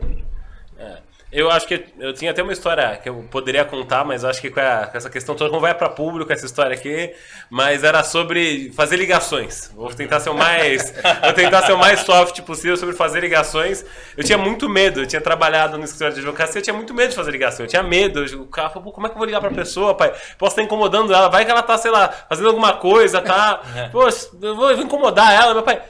É. 0.78 1.00
Eu 1.32 1.50
acho 1.50 1.66
que 1.66 1.86
eu 1.98 2.14
tinha 2.14 2.30
até 2.30 2.44
uma 2.44 2.52
história 2.52 2.98
que 2.98 3.10
eu 3.10 3.16
poderia 3.32 3.66
contar, 3.66 4.04
mas 4.06 4.24
acho 4.24 4.40
que 4.40 4.52
com, 4.52 4.60
a, 4.60 4.86
com 4.86 4.98
essa 4.98 5.10
questão 5.10 5.34
toda 5.34 5.50
não 5.52 5.60
vai 5.62 5.74
para 5.74 5.90
público 5.90 6.32
essa 6.32 6.46
história 6.46 6.76
aqui, 6.76 7.16
mas 7.50 7.84
era 7.84 8.04
sobre 8.04 8.72
fazer 8.76 8.98
ligações. 8.98 9.72
Vou 9.74 9.92
tentar 9.92 10.20
ser 10.20 10.30
o 10.30 10.36
mais, 10.36 10.94
vou 11.24 11.34
tentar 11.34 11.64
ser 11.64 11.72
o 11.72 11.80
mais 11.80 12.02
soft 12.02 12.40
possível 12.42 12.78
sobre 12.78 12.94
fazer 12.94 13.22
ligações. 13.22 13.84
Eu 14.16 14.24
tinha 14.24 14.38
muito 14.38 14.70
medo, 14.70 15.00
eu 15.00 15.08
tinha 15.08 15.22
trabalhado 15.22 15.80
no 15.80 15.86
escritório 15.86 16.14
de 16.14 16.20
advocacia, 16.20 16.60
eu 16.60 16.64
tinha 16.64 16.76
muito 16.76 16.94
medo 16.94 17.10
de 17.10 17.16
fazer 17.16 17.32
ligação. 17.32 17.66
Eu 17.66 17.70
tinha 17.70 17.82
medo, 17.82 18.24
o 18.40 18.46
cara 18.46 18.70
falou, 18.70 18.92
como 18.92 19.08
é 19.08 19.10
que 19.10 19.16
eu 19.16 19.18
vou 19.18 19.26
ligar 19.26 19.40
para 19.40 19.50
pessoa, 19.50 19.96
pai? 19.96 20.14
Posso 20.38 20.52
estar 20.52 20.62
incomodando 20.62 21.12
ela, 21.12 21.28
vai 21.28 21.44
que 21.44 21.50
ela 21.50 21.64
tá, 21.64 21.76
sei 21.76 21.90
lá, 21.90 22.10
fazendo 22.30 22.50
alguma 22.50 22.74
coisa, 22.74 23.20
tá? 23.20 23.62
É. 23.74 23.88
Pô, 23.88 24.06
eu 24.42 24.56
vou 24.56 24.74
incomodar 24.74 25.34
ela, 25.34 25.54
meu 25.54 25.64
pai. 25.64 25.82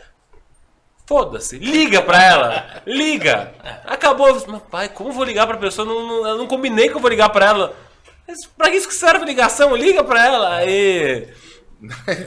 Foda-se, 1.11 1.57
liga 1.57 2.01
pra 2.01 2.23
ela, 2.23 2.81
liga. 2.87 3.51
Acabou. 3.85 4.33
Meu 4.47 4.61
pai, 4.61 4.87
como 4.87 5.11
vou 5.11 5.25
ligar 5.25 5.45
pra 5.45 5.57
pessoa? 5.57 5.85
Não, 5.85 6.07
não, 6.07 6.25
eu 6.25 6.37
não 6.37 6.47
combinei 6.47 6.87
que 6.87 6.95
eu 6.95 7.01
vou 7.01 7.09
ligar 7.09 7.27
pra 7.27 7.47
ela. 7.47 7.75
Mas 8.25 8.45
pra 8.45 8.69
isso 8.69 8.87
que 8.87 8.93
serve 8.93 9.25
ligação? 9.25 9.75
Liga 9.75 10.05
pra 10.05 10.25
ela. 10.25 10.55
Aí. 10.55 11.27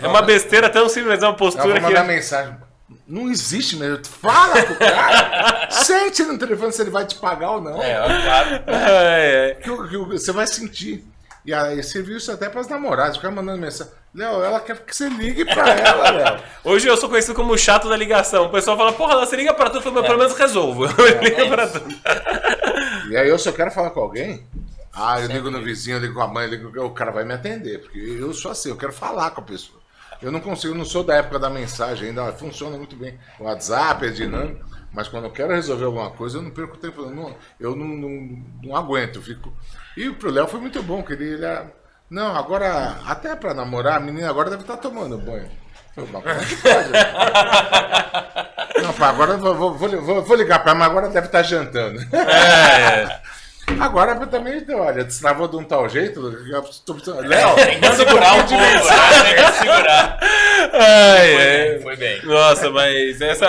É 0.02 0.06
uma 0.06 0.20
besteira 0.20 0.68
tão 0.68 0.86
simples, 0.86 1.22
é 1.22 1.26
uma 1.26 1.34
postura 1.34 1.78
eu 1.78 1.80
mandar 1.80 2.04
mensagem. 2.04 2.54
Não 3.08 3.30
existe 3.30 3.74
mesmo. 3.76 4.04
Fala 4.04 4.62
pro 4.62 4.76
cara. 4.76 5.70
Sente 5.72 6.22
no 6.22 6.38
telefone 6.38 6.70
se 6.70 6.82
ele 6.82 6.90
vai 6.90 7.06
te 7.06 7.14
pagar 7.14 7.52
ou 7.52 7.62
não. 7.62 7.82
É, 7.82 7.94
claro. 8.22 8.62
É, 8.66 9.50
é. 9.50 9.54
Que, 9.62 9.88
que, 9.88 9.96
você 9.96 10.30
vai 10.30 10.46
sentir. 10.46 11.02
E 11.44 11.52
aí 11.52 11.82
serviu 11.82 12.16
isso 12.16 12.32
até 12.32 12.48
para 12.48 12.60
as 12.60 12.68
namoradas, 12.68 13.16
ficar 13.16 13.30
mandando 13.30 13.60
mensagem. 13.60 13.92
Léo, 14.14 14.42
ela 14.42 14.60
quer 14.60 14.78
que 14.78 14.96
você 14.96 15.08
ligue 15.08 15.44
para 15.44 15.74
ela, 15.74 16.10
Léo. 16.10 16.40
Hoje 16.64 16.88
eu 16.88 16.96
sou 16.96 17.08
conhecido 17.08 17.34
como 17.34 17.52
o 17.52 17.58
chato 17.58 17.88
da 17.88 17.96
ligação. 17.96 18.46
O 18.46 18.50
pessoal 18.50 18.76
fala, 18.76 18.92
porra, 18.92 19.16
você 19.16 19.36
liga 19.36 19.52
para 19.52 19.68
tudo, 19.68 19.86
eu 19.88 20.04
é. 20.04 20.06
pelo 20.06 20.18
menos 20.18 20.36
resolvo. 20.36 20.86
É, 21.04 21.22
liga 21.22 21.44
é 21.44 21.48
para 21.48 21.66
tudo. 21.66 21.94
E 23.10 23.16
aí 23.16 23.28
eu 23.28 23.38
só 23.38 23.52
quero 23.52 23.70
falar 23.70 23.90
com 23.90 24.00
alguém. 24.00 24.46
Ah, 24.94 25.20
eu 25.20 25.26
ligo 25.26 25.50
no 25.50 25.60
vizinho, 25.60 25.96
eu 25.96 26.00
ligo 26.00 26.14
com 26.14 26.22
a 26.22 26.28
mãe, 26.28 26.46
ligo... 26.46 26.80
o 26.80 26.90
cara 26.90 27.10
vai 27.10 27.24
me 27.24 27.34
atender, 27.34 27.80
porque 27.80 27.98
eu 27.98 28.32
sou 28.32 28.52
assim, 28.52 28.70
eu 28.70 28.76
quero 28.76 28.92
falar 28.92 29.32
com 29.32 29.40
a 29.40 29.44
pessoa. 29.44 29.80
Eu 30.22 30.30
não 30.30 30.40
consigo, 30.40 30.72
eu 30.72 30.78
não 30.78 30.84
sou 30.84 31.02
da 31.02 31.16
época 31.16 31.38
da 31.38 31.50
mensagem 31.50 32.08
ainda, 32.08 32.32
funciona 32.32 32.78
muito 32.78 32.94
bem. 32.96 33.18
O 33.38 33.44
WhatsApp 33.44 34.06
é 34.06 34.10
dinâmico, 34.10 34.64
mas 34.92 35.08
quando 35.08 35.24
eu 35.24 35.30
quero 35.32 35.52
resolver 35.52 35.84
alguma 35.84 36.10
coisa, 36.10 36.38
eu 36.38 36.42
não 36.42 36.50
perco 36.50 36.78
tempo, 36.78 37.02
eu 37.02 37.10
não, 37.10 37.36
eu 37.58 37.76
não, 37.76 37.86
não, 37.86 38.44
não 38.62 38.76
aguento, 38.76 39.16
eu 39.16 39.22
fico 39.22 39.52
e 39.96 40.10
pro 40.10 40.30
Léo 40.30 40.46
foi 40.46 40.60
muito 40.60 40.82
bom, 40.82 41.02
que 41.02 41.12
ele, 41.12 41.34
ele 41.34 41.46
não, 42.10 42.36
agora, 42.36 42.98
até 43.06 43.34
pra 43.34 43.54
namorar, 43.54 43.96
a 43.96 44.00
menina 44.00 44.28
agora 44.28 44.50
deve 44.50 44.62
estar 44.62 44.76
tá 44.76 44.82
tomando 44.82 45.18
banho. 45.18 45.50
Mas 45.96 46.10
como 46.10 46.28
é 46.28 46.44
que 46.44 46.56
pode? 46.56 46.90
não, 48.82 48.92
pá, 48.92 49.08
agora 49.08 49.36
vou, 49.36 49.54
vou, 49.54 49.74
vou, 49.74 50.22
vou 50.22 50.36
ligar 50.36 50.60
pra 50.60 50.72
ela, 50.72 50.78
mas 50.80 50.88
agora 50.90 51.08
deve 51.08 51.26
estar 51.26 51.38
tá 51.38 51.42
jantando. 51.42 52.00
É. 52.12 53.20
Agora 53.80 54.14
também, 54.26 54.64
olha, 54.70 55.04
destravou 55.04 55.48
de 55.48 55.56
um 55.56 55.64
tal 55.64 55.88
jeito. 55.88 56.20
Léo, 56.20 57.54
tem 57.56 57.80
que 57.80 57.92
segurar 57.92 58.34
o 58.34 58.42
povo, 58.42 58.56
né? 58.56 58.72
tem 59.22 59.44
que 59.44 59.52
segurar. 59.52 60.18
Ai, 60.72 61.32
foi, 61.32 61.42
é. 61.42 61.72
bem, 61.72 61.82
foi 61.82 61.96
bem. 61.96 62.24
Nossa, 62.24 62.70
mas 62.70 63.20
essa 63.20 63.46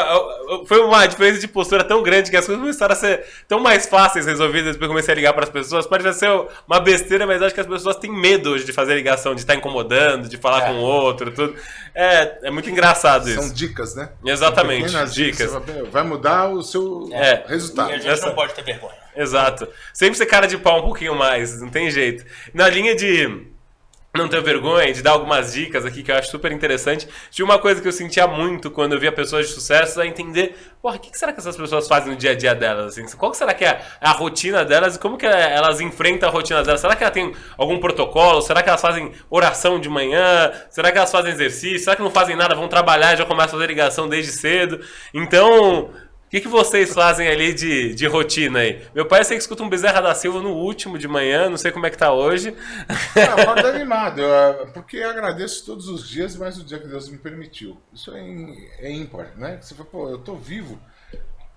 foi 0.68 0.80
uma 0.80 1.06
diferença 1.06 1.40
de 1.40 1.48
postura 1.48 1.84
tão 1.84 2.02
grande 2.02 2.30
que 2.30 2.38
as 2.38 2.46
coisas 2.46 2.62
começaram 2.62 2.94
a 2.94 2.96
ser 2.96 3.26
tão 3.48 3.60
mais 3.60 3.86
fáceis 3.88 4.26
resolvidas 4.26 4.74
depois 4.74 4.80
que 4.80 4.84
eu 4.86 4.90
comecei 4.90 5.14
a 5.14 5.16
ligar 5.16 5.34
para 5.34 5.44
as 5.44 5.50
pessoas. 5.50 5.86
Pode 5.86 6.14
ser 6.14 6.30
uma 6.68 6.80
besteira, 6.80 7.26
mas 7.28 7.42
acho 7.42 7.54
que 7.54 7.62
as 7.62 7.68
pessoas 7.68 7.96
têm 7.98 8.12
medo 8.12 8.52
hoje 8.52 8.66
de 8.66 8.74
fazer 8.74 8.96
ligação, 8.96 9.34
de 9.34 9.42
estar 9.42 9.56
incomodando, 9.56 10.28
de 10.28 10.38
falar 10.38 10.64
é. 10.64 10.68
com 10.68 10.80
o 10.80 10.82
outro, 10.82 11.32
tudo. 11.32 11.56
É, 11.94 12.48
é 12.48 12.52
muito 12.52 12.70
engraçado 12.70 13.30
isso. 13.30 13.42
São 13.42 13.54
dicas, 13.54 13.96
né? 13.96 14.10
Exatamente, 14.26 14.94
dicas. 15.12 15.52
Vai 15.92 16.04
mudar 16.04 16.50
o 16.50 16.62
seu 16.64 17.10
é. 17.12 17.44
resultado. 17.48 17.92
E 17.92 17.94
a 17.94 17.98
gente 17.98 18.10
Essa... 18.10 18.28
não 18.28 18.36
pode 18.36 18.54
ter 18.54 18.64
vergonha. 18.64 19.05
Exato. 19.16 19.68
Sempre 19.94 20.18
ser 20.18 20.26
cara 20.26 20.48
de 20.48 20.58
pau 20.58 20.80
um 20.80 20.84
pouquinho 20.84 21.16
mais, 21.16 21.62
não 21.62 21.70
tem 21.70 21.90
jeito. 21.90 22.26
Na 22.54 22.68
linha 22.70 22.96
de 22.96 23.56
não 24.16 24.28
ter 24.28 24.42
vergonha 24.42 24.94
de 24.94 25.02
dar 25.02 25.12
algumas 25.12 25.54
dicas 25.54 25.86
aqui 25.86 26.02
que 26.02 26.12
eu 26.12 26.16
acho 26.16 26.32
super 26.32 26.52
interessante. 26.52 27.08
De 27.30 27.44
uma 27.44 27.60
coisa 27.60 27.82
que 27.82 27.88
eu 27.88 27.92
sentia 27.92 28.26
muito 28.28 28.72
quando 28.72 28.94
eu 28.94 29.00
via 29.00 29.12
pessoas 29.12 29.48
de 29.48 29.54
sucesso 29.54 30.02
é 30.02 30.08
entender, 30.08 30.56
porra, 30.82 30.96
o 30.96 31.00
que 31.00 31.18
será 31.18 31.34
que 31.34 31.40
essas 31.40 31.58
pessoas 31.58 31.88
fazem 31.88 32.12
no 32.12 32.18
dia 32.18 32.32
a 32.32 32.36
dia 32.36 32.56
delas? 32.56 32.98
Assim? 32.98 33.18
Qual 33.18 33.34
será 33.34 33.54
que 33.54 33.66
é 33.66 33.82
a 34.00 34.12
rotina 34.12 34.64
delas 34.64 34.96
e 34.96 35.00
como 35.00 35.18
que 35.18 35.26
elas 35.26 35.82
enfrentam 35.82 36.30
a 36.30 36.32
rotina 36.32 36.64
delas? 36.64 36.82
Será 36.82 36.96
que 36.96 37.04
elas 37.04 37.14
têm 37.14 37.36
algum 37.58 37.80
protocolo? 37.80 38.42
Será 38.42 38.64
que 38.64 38.70
elas 38.70 38.82
fazem 38.82 39.12
oração 39.30 39.80
de 39.80 39.90
manhã? 39.90 40.52
Será 40.70 40.92
que 40.92 40.98
elas 40.98 41.12
fazem 41.12 41.32
exercício? 41.32 41.80
Será 41.80 41.96
que 41.96 42.02
não 42.02 42.12
fazem 42.12 42.36
nada, 42.36 42.56
vão 42.56 42.68
trabalhar 42.68 43.14
e 43.14 43.18
já 43.18 43.26
começam 43.26 43.50
a 43.50 43.60
fazer 43.60 43.68
ligação 43.68 44.08
desde 44.08 44.32
cedo? 44.32 44.80
Então, 45.14 45.90
o 46.26 46.30
que, 46.30 46.42
que 46.42 46.48
vocês 46.48 46.92
fazem 46.94 47.28
ali 47.28 47.54
de, 47.54 47.94
de 47.94 48.08
rotina 48.08 48.60
aí? 48.60 48.84
Meu 48.96 49.06
pai 49.06 49.22
eu 49.22 49.26
sei 49.26 49.38
que 49.38 49.44
escuta 49.44 49.62
um 49.62 49.70
Bezerra 49.70 50.02
da 50.02 50.16
Silva 50.16 50.42
no 50.42 50.54
último 50.54 50.98
de 50.98 51.08
manhã, 51.08 51.50
não 51.50 51.58
sei 51.58 51.72
como 51.72 51.86
é 51.86 51.90
que 51.90 51.98
tá 51.98 52.12
hoje. 52.12 52.56
Não, 53.16 53.44
acordo 53.44 53.68
animado, 53.70 54.22
porque 54.74 54.98
eu 54.98 55.10
agradeço 55.10 55.64
todos 55.66 55.88
os 55.88 56.10
dias, 56.10 56.36
mas 56.36 56.58
o 56.58 56.64
dia 56.64 56.80
que 56.80 56.88
Deus 56.88 57.10
me 57.10 57.20
permitiu. 57.20 57.78
Isso 57.94 58.12
é, 58.12 58.22
é 58.80 58.92
ímpar, 58.92 59.34
né? 59.38 59.60
Você 59.62 59.76
fala, 59.76 59.88
pô, 59.90 60.10
eu 60.10 60.18
tô 60.18 60.36
vivo. 60.36 60.80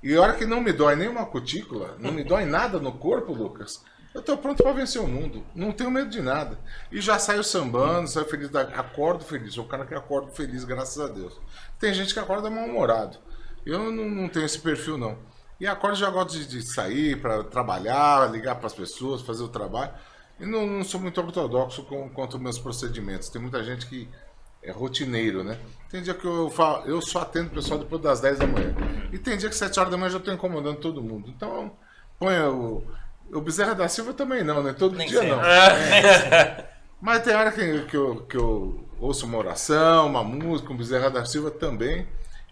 E 0.03 0.15
a 0.15 0.21
hora 0.21 0.35
que 0.35 0.45
não 0.45 0.61
me 0.61 0.73
dói 0.73 0.95
nenhuma 0.95 1.25
cutícula, 1.25 1.97
não 1.99 2.13
me 2.13 2.23
dói 2.23 2.45
nada 2.45 2.79
no 2.79 2.93
corpo, 2.93 3.33
Lucas, 3.33 3.83
eu 4.15 4.23
tô 4.23 4.37
pronto 4.37 4.63
para 4.63 4.73
vencer 4.73 5.01
o 5.01 5.09
mundo. 5.09 5.45
Não 5.55 5.73
tenho 5.73 5.91
medo 5.91 6.11
de 6.11 6.21
nada. 6.21 6.59
E 6.93 7.01
já 7.01 7.19
saio 7.19 7.43
sambando, 7.43 8.09
saio 8.09 8.27
feliz, 8.27 8.55
acordo 8.55 9.25
feliz. 9.25 9.55
Sou 9.55 9.65
o 9.65 9.69
cara 9.69 9.87
que 9.87 9.95
acordo 9.95 10.31
feliz, 10.31 10.65
graças 10.65 10.99
a 10.99 11.09
Deus. 11.09 11.41
Tem 11.81 11.93
gente 11.95 12.13
que 12.13 12.21
acorda 12.21 12.51
mal-humorado. 12.51 13.19
Eu 13.65 13.91
não, 13.91 14.09
não 14.09 14.29
tenho 14.29 14.47
esse 14.47 14.59
perfil, 14.59 14.97
não. 14.97 15.19
E 15.61 15.67
agora 15.67 15.95
já 15.95 16.09
gosto 16.09 16.33
de, 16.33 16.47
de 16.47 16.63
sair 16.63 17.21
para 17.21 17.43
trabalhar, 17.45 18.31
ligar 18.31 18.55
para 18.55 18.67
as 18.67 18.75
pessoas, 18.75 19.23
fazer 19.23 19.43
o 19.43 19.49
trabalho. 19.49 19.93
E 20.39 20.47
não, 20.47 20.67
não 20.67 20.85
sou 20.85 21.01
muito 21.01 21.21
ortodoxo 21.21 21.83
com, 21.83 22.09
quanto 22.11 22.37
aos 22.37 22.43
meus 22.43 22.59
procedimentos. 22.59 23.29
Tem 23.29 23.43
muita 23.43 23.63
gente 23.65 23.87
que 23.87 24.09
é 24.63 24.71
rotineiro, 24.71 25.43
né? 25.43 25.59
Tem 25.91 26.03
dia 26.03 26.15
que 26.15 26.25
eu 26.25 26.49
falo, 26.51 26.87
eu 26.87 27.01
só 27.01 27.21
atendo 27.21 27.49
o 27.49 27.55
pessoal 27.55 27.81
depois 27.81 28.01
das 28.01 28.21
10 28.21 28.39
da 28.39 28.47
manhã. 28.47 28.75
E 29.13 29.19
tem 29.19 29.37
dia 29.37 29.49
que 29.49 29.57
7 29.57 29.79
horas 29.81 29.91
da 29.91 29.97
manhã 29.97 30.09
eu 30.09 30.13
já 30.13 30.19
estou 30.19 30.33
incomodando 30.33 30.79
todo 30.79 31.03
mundo. 31.03 31.29
Então, 31.35 31.73
põe 32.19 32.39
o. 32.41 32.83
O 33.31 33.43
Bezerra 33.43 33.75
da 33.75 33.87
Silva 33.89 34.15
também 34.15 34.43
não, 34.43 34.63
né? 34.63 34.73
Todo 34.73 34.97
Nem 34.97 35.07
dia 35.07 35.23
não. 35.23 35.45
É. 35.45 36.67
Mas 36.99 37.23
tem 37.23 37.35
hora 37.35 37.53
que, 37.53 37.83
que, 37.83 37.95
eu, 37.95 38.27
que 38.27 38.37
eu 38.39 38.89
ouço 38.99 39.27
uma 39.27 39.37
oração, 39.37 40.07
uma 40.07 40.25
música, 40.25 40.73
um 40.73 40.77
Bezerra 40.77 41.11
da 41.11 41.27
Silva 41.27 41.51
também. 41.51 42.09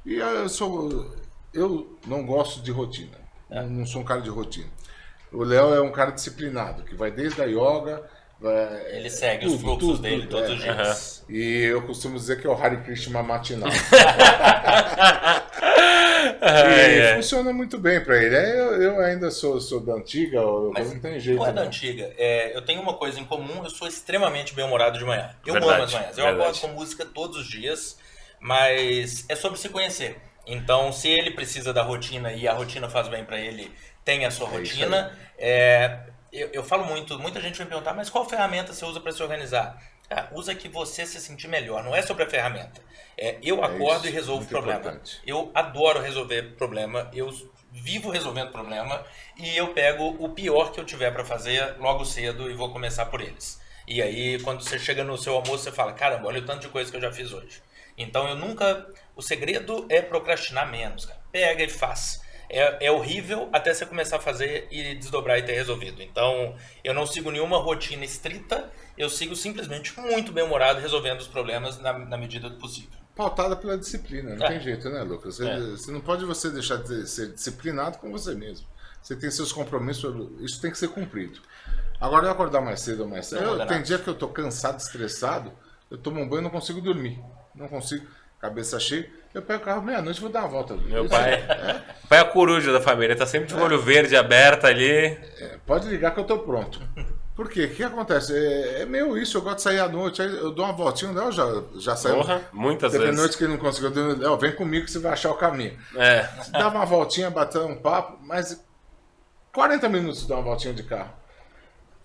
E 0.07 0.15
eu 0.15 0.49
sou. 0.49 1.13
Eu 1.53 1.99
não 2.07 2.25
gosto 2.25 2.63
de 2.63 2.71
rotina. 2.71 3.19
É. 3.51 3.63
Não 3.63 3.85
sou 3.85 4.03
um 4.03 4.05
cara 4.05 4.21
de 4.21 4.31
rotina. 4.31 4.69
O 5.33 5.43
Léo 5.43 5.75
é 5.75 5.81
um 5.81 5.91
cara 5.91 6.13
disciplinado, 6.13 6.85
que 6.85 6.95
vai 6.95 7.11
desde 7.11 7.43
a 7.43 7.45
yoga. 7.45 8.09
Vai, 8.39 8.97
ele 8.97 9.11
segue 9.11 9.47
tudo, 9.47 9.55
os 9.55 9.61
fluxos 9.63 9.89
tudo, 9.89 10.03
dele 10.03 10.27
todos 10.27 10.51
é. 10.51 10.55
os 10.55 10.63
dias. 10.63 11.17
E 11.29 11.65
eu 11.65 11.83
costumo 11.83 12.17
dizer 12.17 12.41
que 12.41 12.47
é 12.47 12.51
o 12.51 12.55
Hare 12.55 12.77
Krishna 12.85 13.21
matinal. 13.21 13.69
e 16.41 17.01
é. 17.01 17.17
funciona 17.17 17.53
muito 17.53 17.79
bem 17.79 18.01
para 18.01 18.23
ele. 18.23 18.37
É, 18.37 18.61
eu, 18.61 18.81
eu, 18.81 19.01
ainda 19.01 19.29
sou, 19.33 19.61
sou 19.61 19.81
da 19.81 19.95
antiga, 19.95 20.41
Mas 20.73 20.93
não 20.93 21.01
tem 21.01 21.19
jeito. 21.19 21.39
Não 21.39 21.47
é 21.49 21.53
da 21.53 21.63
antiga. 21.63 22.15
É, 22.17 22.57
eu 22.57 22.63
tenho 22.63 22.81
uma 22.81 22.95
coisa 22.95 23.19
em 23.19 23.25
comum, 23.25 23.65
eu 23.65 23.71
sou 23.71 23.89
extremamente 23.89 24.55
bem-humorado 24.55 24.97
de 24.99 25.05
manhã. 25.05 25.35
Eu 25.45 25.55
verdade, 25.55 25.75
amo 25.75 25.83
as 25.83 25.93
manhãs. 25.93 26.17
Eu 26.17 26.25
verdade. 26.27 26.41
acordo 26.43 26.61
com 26.61 26.69
música 26.69 27.05
todos 27.05 27.39
os 27.39 27.49
dias. 27.49 27.99
Mas 28.47 29.25
é 29.29 29.35
sobre 29.35 29.59
se 29.59 29.69
conhecer. 29.69 30.21
Então, 30.47 30.93
se 30.93 31.09
ele 31.09 31.33
precisa 31.33 31.73
da 31.73 31.83
rotina 31.83 32.33
e 32.33 32.47
a 32.47 32.53
rotina 32.53 32.89
faz 32.89 33.09
bem 33.09 33.25
para 33.25 33.41
ele, 33.41 33.73
tem 34.05 34.25
a 34.25 34.31
sua 34.31 34.47
é 34.47 34.51
rotina. 34.51 35.19
É, 35.37 35.99
eu, 36.33 36.51
eu, 36.53 36.63
falo 36.63 36.85
muito, 36.85 37.19
muita 37.19 37.41
gente 37.41 37.57
vai 37.57 37.65
me 37.65 37.71
perguntar, 37.71 37.93
mas 37.93 38.09
qual 38.09 38.25
ferramenta 38.25 38.73
você 38.73 38.85
usa 38.85 39.01
para 39.01 39.11
se 39.11 39.21
organizar? 39.21 39.83
Ah, 40.09 40.29
usa 40.31 40.55
que 40.55 40.69
você 40.69 41.05
se 41.05 41.21
sentir 41.21 41.49
melhor, 41.49 41.83
não 41.83 41.93
é 41.93 42.03
sobre 42.03 42.23
a 42.23 42.31
ferramenta. 42.31 42.81
É, 43.19 43.37
eu 43.43 43.65
é 43.65 43.67
acordo 43.67 44.07
e 44.07 44.13
resolvo 44.13 44.47
problema. 44.47 44.79
Importante. 44.79 45.21
Eu 45.27 45.51
adoro 45.53 46.01
resolver 46.01 46.55
problema, 46.57 47.11
eu 47.13 47.29
vivo 47.73 48.11
resolvendo 48.11 48.53
problema 48.53 49.05
e 49.37 49.57
eu 49.57 49.75
pego 49.75 50.17
o 50.21 50.29
pior 50.29 50.71
que 50.71 50.79
eu 50.79 50.85
tiver 50.85 51.11
para 51.11 51.25
fazer 51.25 51.75
logo 51.81 52.05
cedo 52.05 52.49
e 52.49 52.55
vou 52.55 52.73
começar 52.73 53.07
por 53.07 53.21
eles. 53.21 53.61
E 53.89 54.01
aí, 54.01 54.39
quando 54.41 54.63
você 54.63 54.79
chega 54.79 55.03
no 55.03 55.19
seu 55.19 55.35
almoço, 55.35 55.65
você 55.65 55.73
fala: 55.73 55.93
caramba, 55.93 56.29
olha 56.29 56.41
o 56.41 56.47
tanto 56.47 56.61
de 56.61 56.69
coisa 56.69 56.89
que 56.89 56.97
eu 56.97 57.01
já 57.01 57.13
fiz 57.13 57.33
hoje. 57.33 57.61
Então 57.97 58.29
eu 58.29 58.37
nunca. 58.37 58.87
O 59.15 59.23
segredo 59.23 59.87
é 59.89 60.03
procrastinar 60.03 60.71
menos, 60.71 61.07
cara. 61.07 61.21
Pega 61.33 61.65
e 61.65 61.69
faz. 61.69 62.21
É, 62.49 62.87
é 62.87 62.93
horrível 62.93 63.49
até 63.53 63.75
você 63.75 63.85
começar 63.85 64.17
a 64.17 64.21
fazer 64.21 64.69
e 64.71 64.95
desdobrar 64.95 65.39
e 65.39 65.43
ter 65.43 65.55
resolvido. 65.55 66.03
Então 66.03 66.55
eu 66.85 66.95
não 66.95 67.07
sigo 67.07 67.31
nenhuma 67.31 67.59
rotina 67.59 68.05
estrita, 68.05 68.71
eu 68.97 69.09
sigo 69.09 69.35
simplesmente 69.35 69.99
muito 69.99 70.33
bem-humorado 70.33 70.81
resolvendo 70.81 71.21
os 71.21 71.27
problemas 71.27 71.79
na, 71.79 71.99
na 71.99 72.17
medida 72.17 72.49
do 72.49 72.57
possível. 72.57 72.91
Pautada 73.17 73.57
pela 73.57 73.79
disciplina, 73.79 74.37
não 74.37 74.47
é. 74.47 74.49
tem 74.51 74.61
jeito, 74.61 74.89
né, 74.91 75.03
Lucas? 75.03 75.37
Você, 75.37 75.49
é. 75.49 75.59
você 75.59 75.91
não 75.91 76.01
pode 76.01 76.25
você 76.25 76.51
deixar 76.51 76.77
de 76.77 77.09
ser 77.09 77.33
disciplinado 77.33 77.99
com 77.99 78.13
você 78.13 78.35
mesmo. 78.35 78.67
Você 79.03 79.17
tem 79.17 79.31
seus 79.31 79.53
compromissos, 79.53 80.31
isso 80.41 80.61
tem 80.61 80.71
que 80.71 80.79
ser 80.79 80.89
cumprido. 80.89 81.41
Agora 82.01 82.27
eu 82.27 82.31
acordar 82.31 82.61
mais 82.61 82.81
cedo 82.81 83.05
ou 83.05 83.09
mais 83.09 83.27
cedo. 83.27 83.43
Eu, 83.43 83.67
tem 83.67 83.83
dia 83.83 83.99
que 83.99 84.09
eu 84.09 84.15
tô 84.15 84.29
cansado, 84.29 84.79
estressado, 84.79 85.53
eu 85.91 85.97
tomo 85.97 86.21
um 86.21 86.29
banho 86.29 86.41
e 86.41 86.45
não 86.45 86.51
consigo 86.51 86.81
dormir 86.81 87.19
não 87.57 87.69
consigo, 87.69 88.07
cabeça 88.41 88.79
cheia. 88.79 89.09
Eu 89.35 89.43
pego 89.43 89.63
o 89.63 89.65
carro 89.65 89.83
meia-noite 89.83 90.19
e 90.19 90.23
vou 90.23 90.31
dar 90.31 90.41
uma 90.41 90.49
volta. 90.49 90.75
Meu 90.75 91.07
pai 91.09 91.35
é, 91.35 91.83
pai 92.09 92.19
é 92.19 92.23
a 92.23 92.25
coruja 92.25 92.73
da 92.73 92.81
família, 92.81 93.15
tá 93.15 93.27
sempre 93.27 93.49
de 93.49 93.55
olho 93.55 93.81
verde 93.81 94.17
aberto 94.17 94.67
ali. 94.67 94.91
É, 94.91 95.59
pode 95.67 95.89
ligar 95.89 96.15
que 96.15 96.21
eu 96.21 96.25
tô 96.25 96.39
pronto. 96.39 96.81
Por 97.37 97.51
quê? 97.51 97.67
O 97.67 97.75
que 97.75 97.83
acontece? 97.83 98.35
É, 98.35 98.81
é 98.81 98.87
meu 98.87 99.19
isso, 99.19 99.37
eu 99.37 99.43
gosto 99.43 99.57
de 99.57 99.63
sair 99.63 99.79
à 99.79 99.89
noite, 99.89 100.23
aí 100.23 100.29
eu 100.29 100.51
dou 100.51 100.65
uma 100.65 100.73
voltinha, 100.73 101.13
né? 101.13 101.23
Eu 101.23 101.31
já, 101.31 101.45
já 101.77 101.95
saiu. 101.95 102.17
Porra, 102.17 102.41
muitas 102.51 102.91
Teve 102.93 103.05
vezes. 103.05 103.21
noite 103.21 103.37
que 103.37 103.45
ele 103.45 103.53
não 103.53 103.61
conseguiu, 103.61 103.93
eu, 103.95 104.39
vem 104.39 104.53
comigo 104.53 104.87
que 104.87 104.91
você 104.91 104.99
vai 104.99 105.13
achar 105.13 105.31
o 105.31 105.35
caminho. 105.35 105.79
É. 105.95 106.27
Dá 106.51 106.69
uma 106.69 106.87
voltinha, 106.87 107.29
bater 107.29 107.61
um 107.61 107.77
papo, 107.77 108.19
mas 108.23 108.59
40 109.53 109.87
minutos 109.91 110.27
dá 110.27 110.37
uma 110.37 110.45
voltinha 110.45 110.73
de 110.73 110.83
carro. 110.83 111.13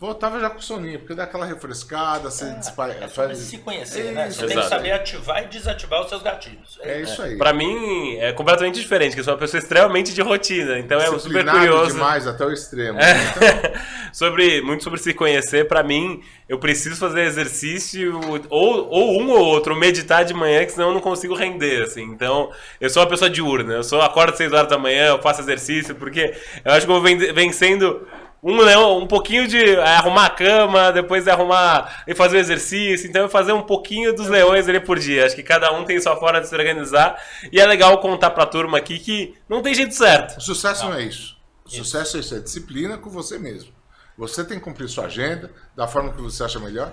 Voltava 0.01 0.39
já 0.39 0.49
com 0.49 0.59
soninho, 0.59 0.97
porque 0.97 1.13
dá 1.13 1.25
aquela 1.25 1.45
refrescada, 1.45 2.31
você 2.31 2.45
é, 2.45 3.03
é 3.03 3.07
faz... 3.07 3.37
se 3.37 3.59
conhecer, 3.59 4.07
é 4.07 4.11
né? 4.11 4.31
Você 4.31 4.47
tem 4.47 4.57
que 4.57 4.67
saber 4.67 4.93
ativar 4.93 5.43
e 5.43 5.45
desativar 5.45 6.01
os 6.01 6.09
seus 6.09 6.23
gatilhos. 6.23 6.79
É, 6.81 6.93
é 6.93 7.01
isso 7.01 7.21
aí. 7.21 7.37
Pra 7.37 7.53
mim, 7.53 8.15
é 8.17 8.33
completamente 8.33 8.79
diferente, 8.79 9.13
que 9.13 9.19
eu 9.19 9.23
sou 9.23 9.33
uma 9.33 9.39
pessoa 9.39 9.59
extremamente 9.59 10.11
de 10.11 10.19
rotina, 10.23 10.79
então 10.79 10.99
é 10.99 11.05
super 11.19 11.45
curioso. 11.45 11.93
demais, 11.93 12.25
até 12.25 12.43
o 12.43 12.51
extremo. 12.51 12.99
É. 12.99 13.11
Então... 13.11 13.71
sobre, 14.11 14.63
muito 14.63 14.83
sobre 14.83 14.99
se 14.99 15.13
conhecer, 15.13 15.67
pra 15.67 15.83
mim, 15.83 16.23
eu 16.49 16.57
preciso 16.57 16.95
fazer 16.95 17.21
exercício, 17.21 18.19
ou, 18.49 18.89
ou 18.89 19.21
um 19.21 19.29
ou 19.29 19.45
outro, 19.45 19.75
meditar 19.75 20.25
de 20.25 20.33
manhã, 20.33 20.65
que 20.65 20.71
senão 20.71 20.87
eu 20.87 20.93
não 20.95 21.01
consigo 21.01 21.35
render, 21.35 21.83
assim. 21.83 22.05
Então, 22.05 22.51
eu 22.79 22.89
sou 22.89 23.03
uma 23.03 23.09
pessoa 23.09 23.29
diurna, 23.29 23.75
eu 23.75 23.83
sou, 23.83 24.01
acordo 24.01 24.31
às 24.31 24.37
6 24.37 24.51
horas 24.51 24.67
da 24.67 24.79
manhã, 24.79 25.09
eu 25.09 25.21
faço 25.21 25.41
exercício, 25.41 25.93
porque 25.93 26.33
eu 26.65 26.71
acho 26.71 26.87
que 26.87 26.91
eu 26.91 26.99
vou 26.99 27.03
vencendo 27.35 28.07
um 28.43 28.59
leão, 28.59 28.97
um 28.97 29.05
pouquinho 29.05 29.47
de 29.47 29.75
é, 29.75 29.95
arrumar 29.95 30.25
a 30.25 30.29
cama, 30.29 30.91
depois 30.91 31.25
de 31.25 31.29
arrumar 31.29 32.03
e 32.07 32.15
fazer 32.15 32.37
o 32.37 32.39
exercício. 32.39 33.07
Então, 33.07 33.21
eu 33.21 33.29
fazer 33.29 33.53
um 33.53 33.61
pouquinho 33.61 34.15
dos 34.15 34.27
leões 34.27 34.67
ali 34.67 34.79
por 34.79 34.97
dia. 34.97 35.25
Acho 35.25 35.35
que 35.35 35.43
cada 35.43 35.71
um 35.71 35.85
tem 35.85 36.01
sua 36.01 36.17
forma 36.17 36.41
de 36.41 36.47
se 36.47 36.55
organizar. 36.55 37.21
E 37.51 37.59
é 37.59 37.65
legal 37.65 37.99
contar 37.99 38.31
pra 38.31 38.47
turma 38.47 38.79
aqui 38.79 38.97
que 38.97 39.35
não 39.47 39.61
tem 39.61 39.75
jeito 39.75 39.93
certo. 39.93 40.39
O 40.39 40.41
sucesso 40.41 40.85
não, 40.85 40.91
não 40.91 40.97
é 40.97 41.03
isso. 41.03 41.37
O 41.65 41.69
isso. 41.69 41.77
sucesso 41.77 42.17
é 42.17 42.19
isso, 42.19 42.35
é 42.35 42.39
disciplina 42.39 42.97
com 42.97 43.09
você 43.09 43.37
mesmo. 43.37 43.71
Você 44.17 44.43
tem 44.43 44.57
que 44.57 44.63
cumprir 44.63 44.89
sua 44.89 45.05
agenda 45.05 45.51
da 45.75 45.87
forma 45.87 46.11
que 46.11 46.21
você 46.21 46.43
acha 46.43 46.59
melhor. 46.59 46.91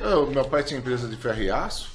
Eu, 0.00 0.26
meu 0.26 0.44
pai 0.44 0.62
tinha 0.62 0.78
empresa 0.78 1.08
de 1.08 1.16
ferro 1.16 1.42
e 1.42 1.50
aço. 1.50 1.90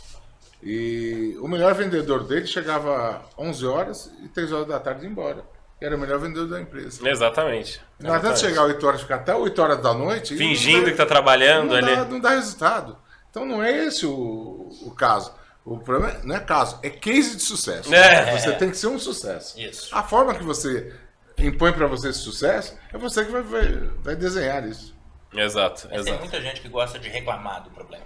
E 0.64 1.38
o 1.40 1.48
melhor 1.48 1.76
vendedor 1.76 2.24
dele 2.24 2.48
chegava 2.48 3.18
às 3.18 3.22
11 3.38 3.66
horas 3.68 4.12
e 4.24 4.28
3 4.30 4.52
horas 4.52 4.68
da 4.68 4.80
tarde 4.80 5.04
ia 5.04 5.10
embora 5.10 5.55
era 5.80 5.96
o 5.96 6.00
melhor 6.00 6.20
vendedor 6.20 6.48
da 6.48 6.62
empresa. 6.62 7.08
Exatamente. 7.08 7.82
Não 8.00 8.14
adianta 8.14 8.38
chegar 8.38 8.62
às 8.64 8.68
8 8.70 8.88
horas 8.88 9.00
e 9.00 9.04
ficar 9.04 9.16
até 9.16 9.36
8 9.36 9.62
horas 9.62 9.82
da 9.82 9.94
noite. 9.94 10.38
Fingindo 10.38 10.82
dá, 10.82 10.86
que 10.86 10.92
está 10.92 11.06
trabalhando 11.06 11.70
não 11.70 11.76
ali. 11.76 11.96
Dá, 11.96 12.06
não 12.06 12.20
dá 12.20 12.30
resultado. 12.32 12.98
Então 13.30 13.46
não 13.46 13.62
é 13.62 13.86
esse 13.86 14.06
o, 14.06 14.70
o 14.84 14.92
caso. 14.92 15.34
O 15.66 15.80
problema 15.80 16.20
não 16.24 16.36
é 16.36 16.40
caso, 16.40 16.80
é 16.84 16.90
case 16.90 17.36
de 17.36 17.42
sucesso. 17.42 17.94
É. 17.94 18.38
Você 18.38 18.54
tem 18.54 18.70
que 18.70 18.78
ser 18.78 18.88
um 18.88 19.00
sucesso. 19.00 19.60
Isso. 19.60 19.94
A 19.94 20.04
forma 20.04 20.36
que 20.36 20.44
você 20.44 20.94
impõe 21.38 21.74
para 21.74 21.88
você 21.88 22.10
esse 22.10 22.20
sucesso 22.20 22.78
é 22.94 22.98
você 22.98 23.26
que 23.26 23.32
vai, 23.32 23.42
vai, 23.42 23.74
vai 24.02 24.16
desenhar 24.16 24.66
isso. 24.68 24.96
Exato, 25.34 25.88
Mas 25.90 26.02
exato. 26.02 26.12
Tem 26.12 26.20
muita 26.20 26.42
gente 26.42 26.62
que 26.62 26.70
gosta 26.70 26.98
de 27.00 27.10
reclamar 27.10 27.64
do 27.64 27.72
problema. 27.72 28.06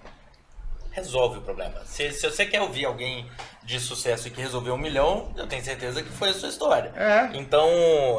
Resolve 0.91 1.39
o 1.39 1.41
problema. 1.41 1.85
Se, 1.85 2.11
se 2.11 2.29
você 2.29 2.45
quer 2.45 2.61
ouvir 2.61 2.85
alguém 2.85 3.29
de 3.63 3.79
sucesso 3.79 4.27
e 4.27 4.31
que 4.31 4.41
resolveu 4.41 4.73
um 4.73 4.77
milhão, 4.77 5.31
eu 5.37 5.45
tenho 5.47 5.63
certeza 5.63 6.01
que 6.01 6.09
foi 6.09 6.29
a 6.29 6.33
sua 6.33 6.49
história. 6.49 6.91
É. 6.95 7.37
Então, 7.37 7.69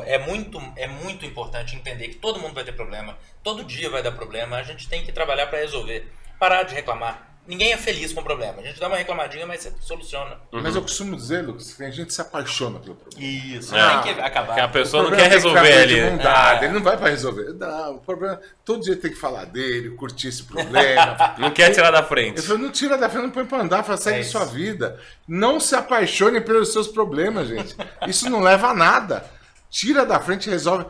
é 0.06 0.18
muito, 0.18 0.60
é 0.76 0.86
muito 0.86 1.26
importante 1.26 1.74
entender 1.74 2.08
que 2.08 2.16
todo 2.16 2.38
mundo 2.38 2.54
vai 2.54 2.64
ter 2.64 2.72
problema, 2.72 3.18
todo 3.42 3.64
dia 3.64 3.90
vai 3.90 4.02
dar 4.02 4.12
problema, 4.12 4.56
a 4.56 4.62
gente 4.62 4.88
tem 4.88 5.04
que 5.04 5.12
trabalhar 5.12 5.48
para 5.48 5.58
resolver. 5.58 6.12
Parar 6.38 6.62
de 6.62 6.74
reclamar. 6.74 7.29
Ninguém 7.50 7.72
é 7.72 7.76
feliz 7.76 8.12
com 8.12 8.20
o 8.20 8.24
problema. 8.24 8.60
A 8.60 8.62
gente 8.62 8.78
dá 8.78 8.86
uma 8.86 8.96
reclamadinha, 8.96 9.44
mas 9.44 9.62
você 9.62 9.72
soluciona. 9.80 10.36
Mas 10.52 10.76
eu 10.76 10.82
costumo 10.82 11.16
dizer, 11.16 11.44
Lucas, 11.44 11.72
que 11.72 11.78
tem 11.78 11.90
gente 11.90 12.06
que 12.06 12.14
se 12.14 12.20
apaixona 12.20 12.78
pelo 12.78 12.94
problema. 12.94 13.26
Isso. 13.28 13.74
É. 13.74 14.02
Tem 14.02 14.14
que 14.14 14.20
acabar. 14.20 14.54
Que 14.54 14.60
a 14.60 14.68
pessoa 14.68 15.02
não 15.02 15.10
quer 15.10 15.28
que 15.28 15.34
resolver 15.34 16.10
mão 16.10 16.16
dada, 16.18 16.64
É. 16.64 16.68
Ele 16.68 16.74
não 16.74 16.82
vai 16.82 16.96
pra 16.96 17.08
resolver. 17.08 17.52
Não, 17.54 17.96
o 17.96 17.98
problema. 17.98 18.40
Todo 18.64 18.84
dia 18.84 18.94
tem 18.94 19.10
que 19.10 19.16
falar 19.16 19.46
dele, 19.46 19.90
curtir 19.90 20.28
esse 20.28 20.44
problema. 20.44 21.34
Não 21.38 21.50
quer 21.50 21.70
tirar 21.70 21.90
da 21.90 22.04
frente. 22.04 22.38
Eu 22.38 22.44
falei, 22.44 22.62
não 22.62 22.70
tira 22.70 22.96
da 22.96 23.08
frente, 23.08 23.24
não 23.24 23.30
põe 23.30 23.44
pra 23.44 23.62
andar, 23.62 23.82
fala, 23.82 23.96
segue 23.96 24.20
É 24.20 24.22
sua 24.22 24.44
vida. 24.44 25.00
Não 25.26 25.58
se 25.58 25.74
apaixone 25.74 26.40
pelos 26.40 26.72
seus 26.72 26.86
problemas, 26.86 27.48
gente. 27.48 27.74
Isso 28.06 28.30
não 28.30 28.40
leva 28.40 28.68
a 28.68 28.74
nada. 28.74 29.24
Tira 29.68 30.06
da 30.06 30.20
frente 30.20 30.46
e 30.46 30.50
resolve. 30.50 30.86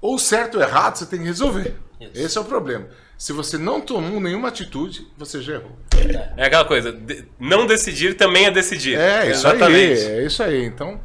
Ou 0.00 0.18
certo 0.18 0.56
ou 0.56 0.62
errado, 0.62 0.96
você 0.96 1.06
tem 1.06 1.18
que 1.18 1.24
resolver. 1.24 1.74
Isso. 2.00 2.10
Esse 2.14 2.38
é 2.38 2.40
o 2.40 2.44
problema. 2.44 2.86
Se 3.16 3.32
você 3.32 3.56
não 3.56 3.80
tomou 3.80 4.20
nenhuma 4.20 4.48
atitude, 4.48 5.06
você 5.16 5.40
já 5.40 5.54
errou. 5.54 5.78
É 6.36 6.46
aquela 6.46 6.64
coisa, 6.64 6.92
de- 6.92 7.24
não 7.38 7.66
decidir 7.66 8.14
também 8.14 8.46
é 8.46 8.50
decidir. 8.50 8.98
É, 8.98 9.22
isso 9.30 9.46
Exatamente. 9.46 10.00
aí. 10.04 10.18
É 10.20 10.26
isso 10.26 10.42
aí. 10.42 10.64
Então, 10.64 11.00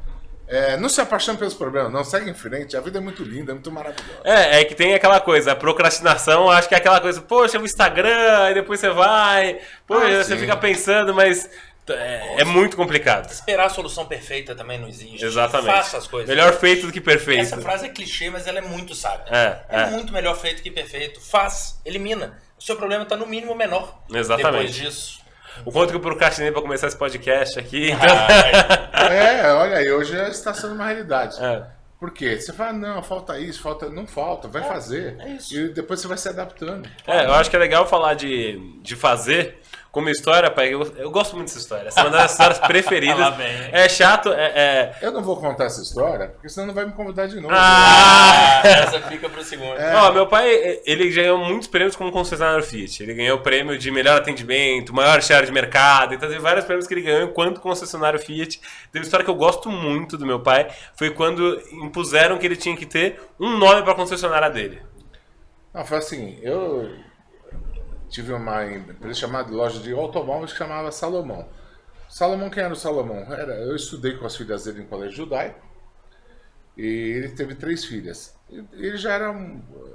é, 0.47 0.76
não 0.78 0.89
se 0.89 0.99
apaixone 0.99 1.38
pelos 1.38 1.53
problemas, 1.53 1.91
não. 1.93 2.03
Segue 2.03 2.30
em 2.30 2.34
frente. 2.34 2.76
A 2.76 2.82
vida 2.82 2.97
é 2.97 3.01
muito 3.01 3.22
linda, 3.24 3.51
é 3.51 3.53
muito 3.53 3.72
maravilhosa. 3.72 4.20
É, 4.24 4.60
é 4.62 4.66
que 4.66 4.74
tem 4.74 4.95
aquela 4.95 5.20
coisa, 5.22 5.51
a 5.51 5.55
procrastinação, 5.55 6.49
acho 6.49 6.68
que 6.68 6.74
é 6.74 6.78
aquela 6.80 6.99
coisa, 6.99 7.22
poxa, 7.22 7.60
o 7.60 7.64
Instagram, 7.66 8.39
aí 8.39 8.53
depois 8.55 8.80
você 8.80 8.89
vai, 8.89 9.60
poxa, 9.88 10.07
Ah, 10.20 10.24
você 10.24 10.36
fica 10.36 10.57
pensando, 10.57 11.14
mas 11.14 11.47
é, 11.93 12.41
é 12.41 12.43
muito 12.43 12.75
complicado. 12.75 13.29
Esperar 13.31 13.67
a 13.67 13.69
solução 13.69 14.05
perfeita 14.05 14.55
também 14.55 14.79
não 14.79 14.87
existe. 14.87 15.23
Exatamente. 15.23 15.75
Faça 15.75 15.97
as 15.97 16.07
coisas. 16.07 16.29
Melhor 16.29 16.53
feito 16.53 16.87
do 16.87 16.93
que 16.93 17.01
perfeito. 17.01 17.41
Essa 17.41 17.61
frase 17.61 17.85
é 17.85 17.89
clichê, 17.89 18.29
mas 18.29 18.47
ela 18.47 18.59
é 18.59 18.61
muito 18.61 18.95
sábia. 18.95 19.25
É, 19.29 19.63
é. 19.69 19.85
muito 19.87 20.13
melhor 20.13 20.37
feito 20.37 20.61
que 20.61 20.71
perfeito. 20.71 21.19
Faz, 21.21 21.79
elimina. 21.85 22.37
O 22.57 22.63
seu 22.63 22.75
problema 22.75 23.03
está 23.03 23.15
no 23.15 23.25
mínimo 23.25 23.55
menor. 23.55 24.01
Exatamente. 24.13 24.51
Depois 24.51 24.75
disso. 24.75 25.19
O 25.65 25.71
quanto 25.71 25.89
que 25.89 25.95
eu 25.95 26.01
procrastinei 26.01 26.51
pra 26.51 26.61
começar 26.61 26.87
esse 26.87 26.97
podcast 26.97 27.59
aqui. 27.59 27.91
Então... 27.91 29.09
É, 29.11 29.53
olha 29.53 29.77
aí, 29.77 29.91
hoje 29.91 30.11
já 30.11 30.27
está 30.27 30.53
sendo 30.53 30.73
uma 30.75 30.85
realidade. 30.85 31.41
É. 31.43 31.63
Por 31.99 32.11
quê? 32.11 32.39
Você 32.39 32.53
fala, 32.53 32.73
não, 32.73 33.03
falta 33.03 33.39
isso, 33.39 33.61
falta. 33.61 33.89
Não 33.89 34.07
falta, 34.07 34.47
vai 34.47 34.63
fazer. 34.63 35.17
é 35.19 35.29
isso. 35.31 35.53
E 35.53 35.69
depois 35.69 35.99
você 35.99 36.07
vai 36.07 36.17
se 36.17 36.29
adaptando. 36.29 36.87
É, 37.05 37.25
eu 37.25 37.33
acho 37.33 37.49
que 37.49 37.55
é 37.55 37.59
legal 37.59 37.87
falar 37.87 38.13
de, 38.13 38.57
de 38.81 38.95
fazer 38.95 39.59
como 39.91 40.09
história, 40.09 40.51
pai. 40.51 40.73
Eu, 40.73 40.83
eu 40.97 41.09
gosto 41.09 41.35
muito 41.35 41.47
dessa 41.47 41.59
história. 41.59 41.87
Essa 41.87 42.01
é 42.01 42.03
uma 42.03 42.11
das 42.11 42.31
histórias 42.31 42.59
preferidas. 42.67 43.33
É 43.71 43.89
chato, 43.89 44.31
é. 44.31 44.51
é- 44.55 44.95
Eu 45.01 45.11
não 45.11 45.23
vou 45.23 45.37
contar 45.37 45.65
essa 45.65 45.81
história, 45.81 46.27
porque 46.29 46.47
senão 46.49 46.67
não 46.67 46.73
vai 46.73 46.85
me 46.85 46.91
convidar 46.91 47.27
de 47.27 47.39
novo. 47.39 47.53
Ah! 47.53 48.61
essa 48.63 49.01
fica 49.01 49.27
pro 49.29 49.43
segundo. 49.43 49.77
É. 49.77 49.95
Ó, 49.95 50.11
meu 50.11 50.27
pai, 50.27 50.81
ele 50.85 51.09
ganhou 51.09 51.37
muitos 51.37 51.67
prêmios 51.67 51.95
como 51.95 52.11
concessionário 52.11 52.63
Fiat. 52.63 53.01
Ele 53.01 53.13
ganhou 53.13 53.37
o 53.37 53.41
prêmio 53.41 53.77
de 53.77 53.89
melhor 53.91 54.17
atendimento, 54.17 54.93
maior 54.93 55.21
share 55.21 55.45
de 55.45 55.51
mercado. 55.51 56.13
Então, 56.13 56.29
teve 56.29 56.41
vários 56.41 56.65
prêmios 56.65 56.87
que 56.87 56.93
ele 56.93 57.01
ganhou 57.01 57.23
enquanto 57.23 57.59
concessionário 57.59 58.19
Fiat. 58.19 58.59
Tem 58.91 59.01
uma 59.01 59.05
história 59.05 59.23
que 59.23 59.31
eu 59.31 59.35
gosto 59.35 59.69
muito 59.69 60.17
do 60.17 60.25
meu 60.25 60.39
pai. 60.41 60.69
Foi 60.95 61.09
quando 61.09 61.59
impuseram 61.71 62.37
que 62.37 62.45
ele 62.45 62.55
tinha 62.55 62.75
que 62.75 62.85
ter 62.85 63.19
um 63.39 63.57
nome 63.57 63.81
para 63.83 63.95
concessionária 63.95 64.49
dele. 64.49 64.81
Não, 65.73 65.85
foi 65.85 65.97
assim, 65.99 66.39
eu 66.41 66.89
tive 68.10 68.34
uma 68.34 68.66
empresa 68.66 69.22
chamada 69.22 69.51
loja 69.51 69.80
de 69.80 69.93
automóveis 69.93 70.51
que 70.51 70.57
chamava 70.57 70.91
Salomão. 70.91 71.47
Salomão, 72.10 72.49
quem 72.49 72.64
era 72.64 72.74
o 72.74 72.78
Salomão? 72.78 73.32
Era, 73.32 73.53
eu 73.53 73.76
estudei 73.76 74.18
com 74.18 74.26
as 74.26 74.36
filhas 74.36 74.64
dele 74.64 74.82
em 74.82 74.88
colégio 74.88 75.18
judaico 75.18 75.60
e 76.76 76.86
ele 76.86 77.30
teve 77.30 77.55
três 77.55 77.86
filhas. 77.86 78.36
Ele 78.49 78.97
já 78.97 79.14
era 79.14 79.34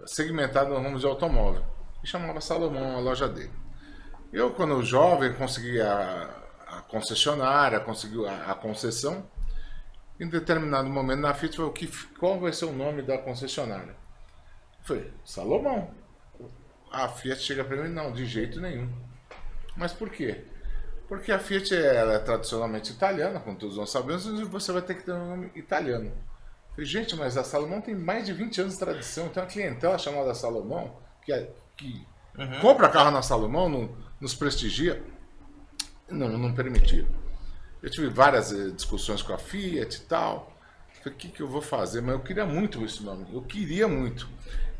segmentado 0.07 0.71
no 0.71 0.81
ramo 0.81 0.99
de 0.99 1.07
automóvel 1.07 1.65
e 2.03 2.07
chamava 2.07 2.41
Salomão 2.41 2.97
a 2.97 3.01
loja 3.01 3.29
dele. 3.29 3.53
Eu, 4.33 4.53
quando 4.53 4.83
jovem, 4.83 5.33
consegui 5.33 5.81
a, 5.81 6.31
a 6.67 6.83
concessionária, 6.83 7.81
consegui 7.81 8.27
a, 8.27 8.53
a 8.53 8.55
concessão. 8.55 9.29
Em 10.21 10.29
determinado 10.29 10.89
momento 10.89 11.21
na 11.21 11.35
falei, 11.35 11.59
o 11.59 11.73
que, 11.73 11.89
qual 12.19 12.39
vai 12.39 12.53
ser 12.53 12.67
o 12.67 12.73
nome 12.73 13.03
da 13.03 13.19
concessionária? 13.19 13.97
Foi 14.83 15.13
Salomão. 15.25 16.04
A 16.95 17.09
Fiat 17.09 17.41
chega 17.41 17.65
para 17.65 17.77
mim, 17.77 17.89
não, 17.89 18.13
de 18.13 18.25
jeito 18.27 18.61
nenhum. 18.61 18.89
Mas 19.77 19.93
por 19.93 20.11
quê? 20.11 20.45
Porque 21.09 21.31
a 21.33 21.39
Fiat 21.39 21.75
ela 21.75 22.15
é 22.15 22.19
tradicionalmente 22.19 22.93
italiana, 22.93 23.41
como 23.41 23.57
todos 23.57 23.77
nós 23.77 23.91
sabemos, 23.91 24.25
e 24.27 24.45
você 24.45 24.73
vai 24.73 24.83
ter 24.83 24.95
que 24.95 25.03
ter 25.05 25.13
um 25.13 25.29
nome 25.31 25.51
italiano. 25.55 26.13
Falei, 26.71 26.87
gente, 26.87 27.15
mas 27.15 27.37
a 27.37 27.45
Salomão 27.45 27.81
tem 27.81 27.95
mais 27.95 28.27
de 28.27 28.33
20 28.33 28.61
anos 28.63 28.73
de 28.75 28.79
tradição, 28.81 29.29
tem 29.29 29.43
uma 29.43 29.49
clientela 29.49 29.97
chamada 29.99 30.35
Salomão 30.35 30.97
que, 31.25 31.33
é- 31.33 31.51
que 31.77 32.07
compra 32.61 32.89
carro 32.89 33.11
na 33.13 33.23
Salomão, 33.23 33.69
não- 33.69 33.97
nos 34.21 34.35
prestigia. 34.35 35.03
Não, 36.09 36.29
não 36.39 36.53
permitia. 36.55 37.07
Eu 37.83 37.91
tive 37.91 38.09
várias 38.09 38.53
eh, 38.53 38.71
discussões 38.71 39.23
com 39.23 39.33
a 39.33 39.39
Fiat 39.39 39.97
e 39.97 40.01
tal. 40.01 40.53
Falei, 41.03 41.15
o 41.15 41.19
que, 41.19 41.29
que 41.29 41.41
eu 41.43 41.49
vou 41.49 41.61
fazer? 41.63 42.01
Mas 42.01 42.15
eu 42.15 42.21
queria 42.21 42.47
muito 42.47 42.85
esse 42.85 43.03
nome. 43.03 43.27
Eu 43.33 43.43
queria 43.43 43.87
muito. 43.87 44.29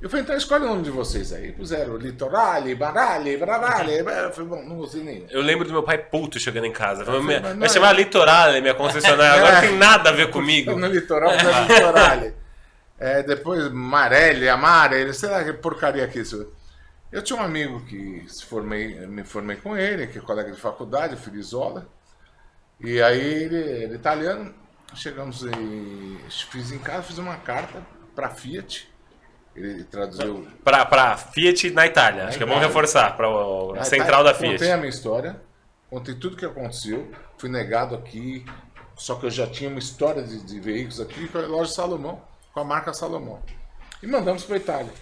Eu 0.05 0.11
falei, 0.11 0.23
então 0.23 0.37
escolhe 0.37 0.65
o 0.65 0.69
nome 0.69 0.83
de 0.83 0.91
vocês 0.91 1.33
aí. 1.33 1.51
Puseram 1.53 1.97
Litorale, 1.97 2.75
Barale, 2.75 3.39
Barale. 3.39 4.01
Eu 4.01 4.33
falei, 4.33 4.51
bom, 4.51 4.63
não 4.63 4.77
gostei 4.77 5.03
nenhum. 5.03 5.27
Eu 5.31 5.41
lembro 5.41 5.67
do 5.67 5.73
meu 5.73 5.83
pai 5.83 5.97
puto 5.97 6.39
chegando 6.39 6.67
em 6.67 6.73
casa. 6.73 7.07
Falei, 7.07 7.23
"Minha- 7.23 7.41
vai 7.41 7.57
é- 7.67 7.69
chamar 7.71 7.95
Litoral, 7.95 8.53
minha 8.61 8.75
concessionária. 8.75 9.41
Agora 9.41 9.57
É. 9.65 9.69
tem 9.69 9.79
nada 9.79 10.11
a 10.11 10.13
ver 10.13 10.31
comigo. 10.31 10.73
No 10.79 10.87
litoral, 10.89 11.31
no 11.33 11.75
Litorale. 11.75 12.35
É, 12.99 13.23
depois 13.23 13.73
Marelli, 13.73 14.47
Amare, 14.47 15.15
sei 15.15 15.31
lá 15.31 15.43
que 15.43 15.55
porcaria 15.55 16.07
que 16.07 16.19
é 16.19 16.23
isso. 16.23 16.53
Eu 17.11 17.23
tinha 17.23 17.39
um 17.39 17.43
amigo 17.43 17.81
que 17.87 18.27
se 18.29 18.45
formei, 18.45 19.07
me 19.07 19.25
formei 19.25 19.57
com 19.57 19.75
ele, 19.75 20.07
que 20.07 20.19
é 20.19 20.21
colega 20.21 20.53
de 20.53 20.61
faculdade, 20.61 21.15
o 21.15 21.17
Filizola. 21.17 21.87
E 22.79 23.01
aí 23.01 23.21
ele, 23.45 23.85
é 23.85 23.95
italiano, 23.95 24.55
chegamos 24.95 25.45
e 25.45 26.19
fiz 26.51 26.73
em 26.73 26.79
casa, 26.79 27.03
fiz 27.05 27.17
uma 27.17 27.37
carta 27.37 27.81
para 28.15 28.29
Fiat. 28.29 28.93
Ele 29.55 29.85
traduziu 29.85 30.47
pra 30.65 31.17
Fiat 31.17 31.71
na 31.71 31.87
Itália. 31.87 32.25
Acho 32.27 32.37
que 32.39 32.43
é 32.43 32.47
bom 32.47 32.53
Itália. 32.55 32.69
reforçar. 32.69 33.17
Pra 33.17 33.29
o- 33.31 33.75
a 33.79 33.85
central 33.85 34.25
tá. 34.25 34.33
da 34.33 34.35
Fiat. 34.39 34.53
Contei 34.55 34.73
a 34.73 34.77
minha 34.77 34.89
história, 34.89 35.41
contei 35.89 36.15
tudo 36.15 36.37
que 36.37 36.45
aconteceu, 36.45 37.11
fui 37.39 37.49
negado 37.49 37.95
aqui, 37.95 38.45
só 38.97 39.15
que 39.15 39.27
eu 39.27 39.31
já 39.31 39.47
tinha 39.47 39.71
uma 39.71 39.79
história 39.79 40.23
de, 40.23 40.41
de 40.45 40.59
veículos 40.61 41.01
aqui 41.01 41.29
com 41.29 41.39
a 41.39 41.43
loja 41.43 41.73
Salomão, 41.73 42.21
com 42.53 42.61
a 42.61 42.65
marca 42.65 42.93
Salomão. 42.93 43.41
E 44.03 44.07
mandamos 44.07 44.45
para 44.45 44.57
Itália. 44.57 44.93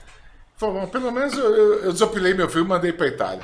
Falou, 0.57 0.81
bom, 0.83 0.87
pelo 0.87 1.11
menos 1.11 1.33
eu, 1.37 1.55
eu, 1.57 1.85
eu 1.85 1.93
desopilei 1.93 2.35
meu 2.35 2.49
filho 2.49 2.65
e 2.65 2.69
mandei 2.69 2.93
para 2.93 3.07
Itália. 3.07 3.43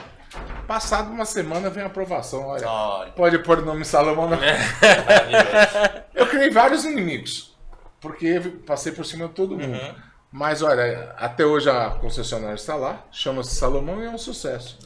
Passado 0.67 1.11
uma 1.11 1.25
semana 1.25 1.71
vem 1.71 1.83
a 1.83 1.87
aprovação, 1.87 2.47
olha. 2.49 2.69
Olha. 2.69 3.13
Pode 3.13 3.39
pôr 3.39 3.61
o 3.61 3.65
nome 3.65 3.85
Salomão. 3.85 4.29
Não. 4.29 4.37
Maravilhoso. 4.37 6.05
Eu 6.15 6.27
criei 6.27 6.51
vários 6.51 6.85
inimigos, 6.85 7.57
porque 8.01 8.39
passei 8.67 8.93
por 8.93 9.07
cima 9.07 9.27
de 9.29 9.35
todo 9.35 9.57
mundo. 9.57 9.73
Uhum. 9.73 9.95
Mas 10.31 10.61
olha, 10.63 11.13
até 11.17 11.45
hoje 11.47 11.71
a 11.71 11.91
concessionária 11.91 12.55
está 12.55 12.75
lá, 12.77 13.05
chama-se 13.11 13.55
Salomão 13.55 14.03
e 14.03 14.07
é 14.07 14.11
um 14.11 14.19
sucesso. 14.19 14.79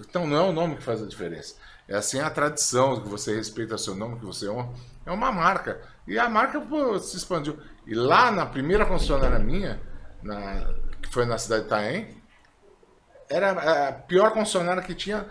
Então 0.00 0.26
não 0.26 0.36
é 0.36 0.42
o 0.42 0.52
nome 0.52 0.76
que 0.76 0.82
faz 0.82 1.02
a 1.02 1.06
diferença. 1.06 1.54
É 1.88 1.96
assim 1.96 2.20
a 2.20 2.28
tradição, 2.28 3.00
que 3.00 3.08
você 3.08 3.34
respeita 3.34 3.78
seu 3.78 3.94
nome, 3.94 4.18
que 4.18 4.24
você 4.26 4.48
honra. 4.48 4.68
É 5.06 5.10
uma 5.10 5.32
marca. 5.32 5.80
E 6.06 6.18
a 6.18 6.28
marca 6.28 6.60
pô, 6.60 6.98
se 6.98 7.16
expandiu. 7.16 7.58
E 7.86 7.94
lá 7.94 8.30
na 8.30 8.44
primeira 8.44 8.84
concessionária 8.84 9.38
minha, 9.38 9.80
na- 10.22 10.74
que 11.00 11.08
foi 11.10 11.24
na 11.24 11.38
cidade 11.38 11.62
de 11.62 11.66
Itaém, 11.68 12.22
era 13.28 13.88
a 13.88 13.92
pior 13.92 14.32
concessionária 14.32 14.82
que 14.82 14.94
tinha 14.94 15.26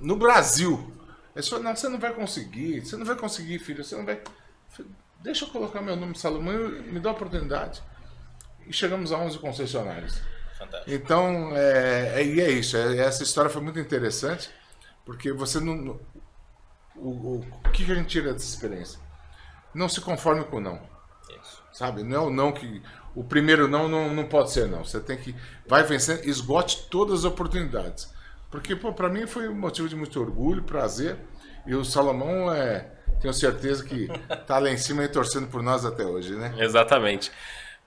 no 0.00 0.16
Brasil. 0.16 0.92
Eles 1.34 1.48
falaram, 1.48 1.70
não, 1.70 1.76
você 1.76 1.88
não 1.88 1.98
vai 1.98 2.12
conseguir, 2.14 2.80
você 2.84 2.96
não 2.96 3.04
vai 3.04 3.16
conseguir, 3.16 3.58
filho, 3.58 3.84
você 3.84 3.94
não 3.96 4.04
vai. 4.06 4.20
Deixa 5.26 5.44
eu 5.44 5.48
colocar 5.48 5.82
meu 5.82 5.96
nome 5.96 6.16
Salomão 6.16 6.54
e 6.54 6.82
me 6.82 7.00
dá 7.00 7.10
a 7.10 7.12
oportunidade. 7.12 7.82
E 8.64 8.72
chegamos 8.72 9.10
a 9.10 9.18
11 9.18 9.40
concessionários. 9.40 10.22
Fantástico. 10.56 10.88
Então, 10.88 11.50
é, 11.56 12.20
é, 12.20 12.24
e 12.24 12.40
é 12.40 12.48
isso. 12.48 12.76
é- 12.76 12.98
essa 12.98 13.24
história 13.24 13.50
foi 13.50 13.60
muito 13.60 13.80
interessante, 13.80 14.48
porque 15.04 15.32
você 15.32 15.58
não. 15.58 15.98
O, 16.94 17.08
o, 17.08 17.40
o 17.40 17.70
que, 17.70 17.90
a 17.90 17.96
gente 17.96 18.06
tira 18.06 18.32
dessa 18.32 18.46
experiência? 18.46 19.00
Não 19.74 19.88
se 19.88 20.00
conforme 20.00 20.44
com 20.44 20.58
o 20.58 20.60
não. 20.60 20.80
Isso. 21.42 21.60
Sabe? 21.72 22.04
Não 22.04 22.16
é 22.16 22.20
o 22.20 22.30
não 22.30 22.52
que. 22.52 22.80
O 23.12 23.24
primeiro 23.24 23.66
não, 23.66 23.88
não, 23.88 24.14
não 24.14 24.26
pode 24.28 24.52
ser 24.52 24.68
não. 24.68 24.84
Você 24.84 25.00
tem 25.00 25.16
que. 25.18 25.34
Vai 25.66 25.82
vencendo, 25.82 26.24
esgote 26.24 26.86
todas 26.88 27.20
as 27.20 27.24
oportunidades. 27.24 28.14
Porque, 28.48 28.76
pô, 28.76 28.92
pra 28.92 29.08
mim 29.08 29.26
foi 29.26 29.48
um 29.48 29.56
motivo 29.56 29.88
de 29.88 29.96
muito 29.96 30.20
orgulho, 30.20 30.62
prazer. 30.62 31.18
E 31.66 31.74
o 31.74 31.84
Salomão 31.84 32.52
é. 32.54 32.92
Tenho 33.20 33.32
certeza 33.34 33.84
que 33.84 34.08
tá 34.46 34.58
lá 34.58 34.70
em 34.70 34.76
cima 34.76 35.04
e 35.04 35.08
torcendo 35.08 35.46
por 35.46 35.62
nós 35.62 35.84
até 35.84 36.04
hoje, 36.04 36.34
né? 36.34 36.54
Exatamente. 36.58 37.30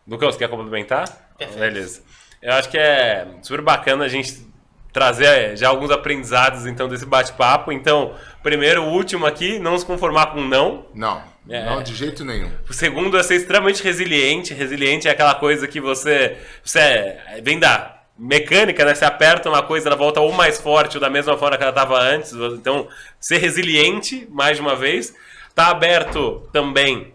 Lucão, 0.08 0.32
você 0.32 0.38
quer 0.40 0.50
complementar? 0.50 1.08
Perfeito. 1.38 1.60
Beleza. 1.60 2.02
Eu 2.42 2.54
acho 2.54 2.70
que 2.70 2.78
é 2.78 3.28
super 3.44 3.62
bacana 3.62 4.06
a 4.06 4.08
gente 4.08 4.48
trazer 4.92 5.56
já 5.56 5.70
alguns 5.70 5.92
aprendizados 5.92 6.66
então 6.66 6.88
desse 6.88 7.06
bate-papo. 7.06 7.72
Então, 7.72 8.16
primeiro, 8.42 8.84
o 8.84 8.90
último 8.92 9.26
aqui, 9.26 9.60
não 9.60 9.78
se 9.78 9.86
conformar 9.86 10.28
com 10.28 10.42
não. 10.42 10.88
Não, 10.96 11.22
É. 11.48 11.64
não 11.66 11.84
de 11.84 11.94
jeito 11.94 12.26
nenhum. 12.26 12.52
O 12.68 12.74
segundo 12.74 13.18
é 13.18 13.22
ser 13.24 13.36
extremamente 13.36 13.84
resiliente. 13.84 14.54
Resiliente 14.54 15.08
é 15.08 15.12
aquela 15.12 15.36
coisa 15.36 15.68
que 15.68 15.80
você, 15.80 16.38
você 16.64 16.80
é- 16.80 17.42
vem 17.44 17.60
da 17.60 17.99
mecânica, 18.20 18.84
né? 18.84 18.94
Você 18.94 19.06
aperta 19.06 19.50
uma 19.50 19.64
coisa, 19.64 19.88
ela 19.88 19.96
volta 19.96 20.20
ou 20.20 20.34
mais 20.34 20.60
forte 20.60 20.98
ou 20.98 21.02
da 21.02 21.10
mesma 21.10 21.38
forma 21.38 21.58
que 21.58 21.64
ela 21.64 21.72
estava 21.72 21.98
antes. 22.00 22.34
Então, 22.34 22.88
ser 23.20 23.38
resiliente, 23.38 24.28
mais 24.30 24.60
uma 24.60 24.76
vez. 24.76 25.14
Tá 25.56 25.68
aberto 25.68 26.48
também 26.52 27.14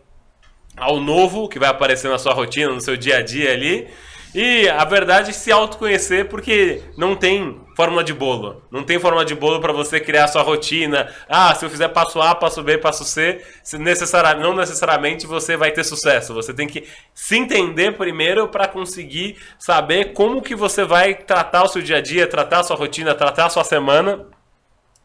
ao 0.77 0.99
novo 0.99 1.49
que 1.49 1.59
vai 1.59 1.69
aparecer 1.69 2.09
na 2.09 2.19
sua 2.19 2.33
rotina, 2.33 2.73
no 2.73 2.81
seu 2.81 2.97
dia 2.97 3.19
a 3.19 3.23
dia 3.23 3.53
ali. 3.53 3.87
E 4.35 4.69
a 4.69 4.85
verdade 4.85 5.31
é 5.31 5.33
se 5.33 5.53
autoconhecer, 5.53 6.29
porque 6.29 6.83
não 6.97 7.15
tem 7.15 7.61
fórmula 7.75 8.03
de 8.03 8.13
bolo. 8.13 8.63
Não 8.71 8.85
tem 8.85 8.99
fórmula 8.99 9.25
de 9.25 9.35
bolo 9.35 9.61
para 9.61 9.73
você 9.73 10.01
criar 10.01 10.25
a 10.25 10.29
sua 10.29 10.43
rotina. 10.43 11.13
Ah, 11.29 11.55
se 11.55 11.65
eu 11.65 11.71
fizer 11.71 11.89
passo 11.89 12.21
A, 12.21 12.35
passo 12.35 12.63
B, 12.63 12.79
passo 12.79 13.05
C, 13.05 13.45
necessari 13.75 14.41
não 14.41 14.55
necessariamente 14.55 15.27
você 15.27 15.57
vai 15.57 15.73
ter 15.73 15.85
sucesso. 15.85 16.33
Você 16.35 16.55
tem 16.55 16.67
que 16.67 16.89
se 17.13 17.37
entender 17.37 17.97
primeiro 17.97 18.49
para 18.49 18.69
conseguir 18.69 19.37
saber 19.59 20.13
como 20.13 20.43
que 20.43 20.55
você 20.55 20.85
vai 20.85 21.15
tratar 21.15 21.65
o 21.65 21.69
seu 21.69 21.83
dia 21.83 21.99
a 21.99 22.01
dia, 22.01 22.27
tratar 22.27 22.61
a 22.61 22.65
sua 22.65 22.77
rotina, 22.77 23.15
tratar 23.15 23.47
a 23.47 23.51
sua 23.51 23.65
semana. 23.65 24.27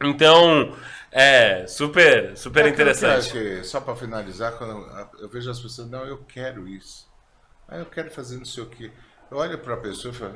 Então, 0.02 0.72
é 1.12 1.66
super, 1.66 2.36
super 2.36 2.64
É 2.64 2.68
interessante. 2.68 3.32
Que, 3.32 3.64
só 3.64 3.80
para 3.80 3.96
finalizar, 3.96 4.56
quando 4.56 4.72
eu, 4.72 5.22
eu 5.22 5.28
vejo 5.28 5.50
as 5.50 5.60
pessoas, 5.60 5.90
não, 5.90 6.04
eu 6.04 6.18
quero 6.18 6.68
isso. 6.68 7.08
Ah, 7.68 7.78
eu 7.78 7.86
quero 7.86 8.10
fazer 8.10 8.36
não 8.36 8.44
sei 8.44 8.62
o 8.62 8.66
quê. 8.66 8.90
Eu 9.30 9.36
olho 9.36 9.58
para 9.58 9.74
a 9.74 9.76
pessoa 9.76 10.12
e 10.12 10.16
falo, 10.16 10.34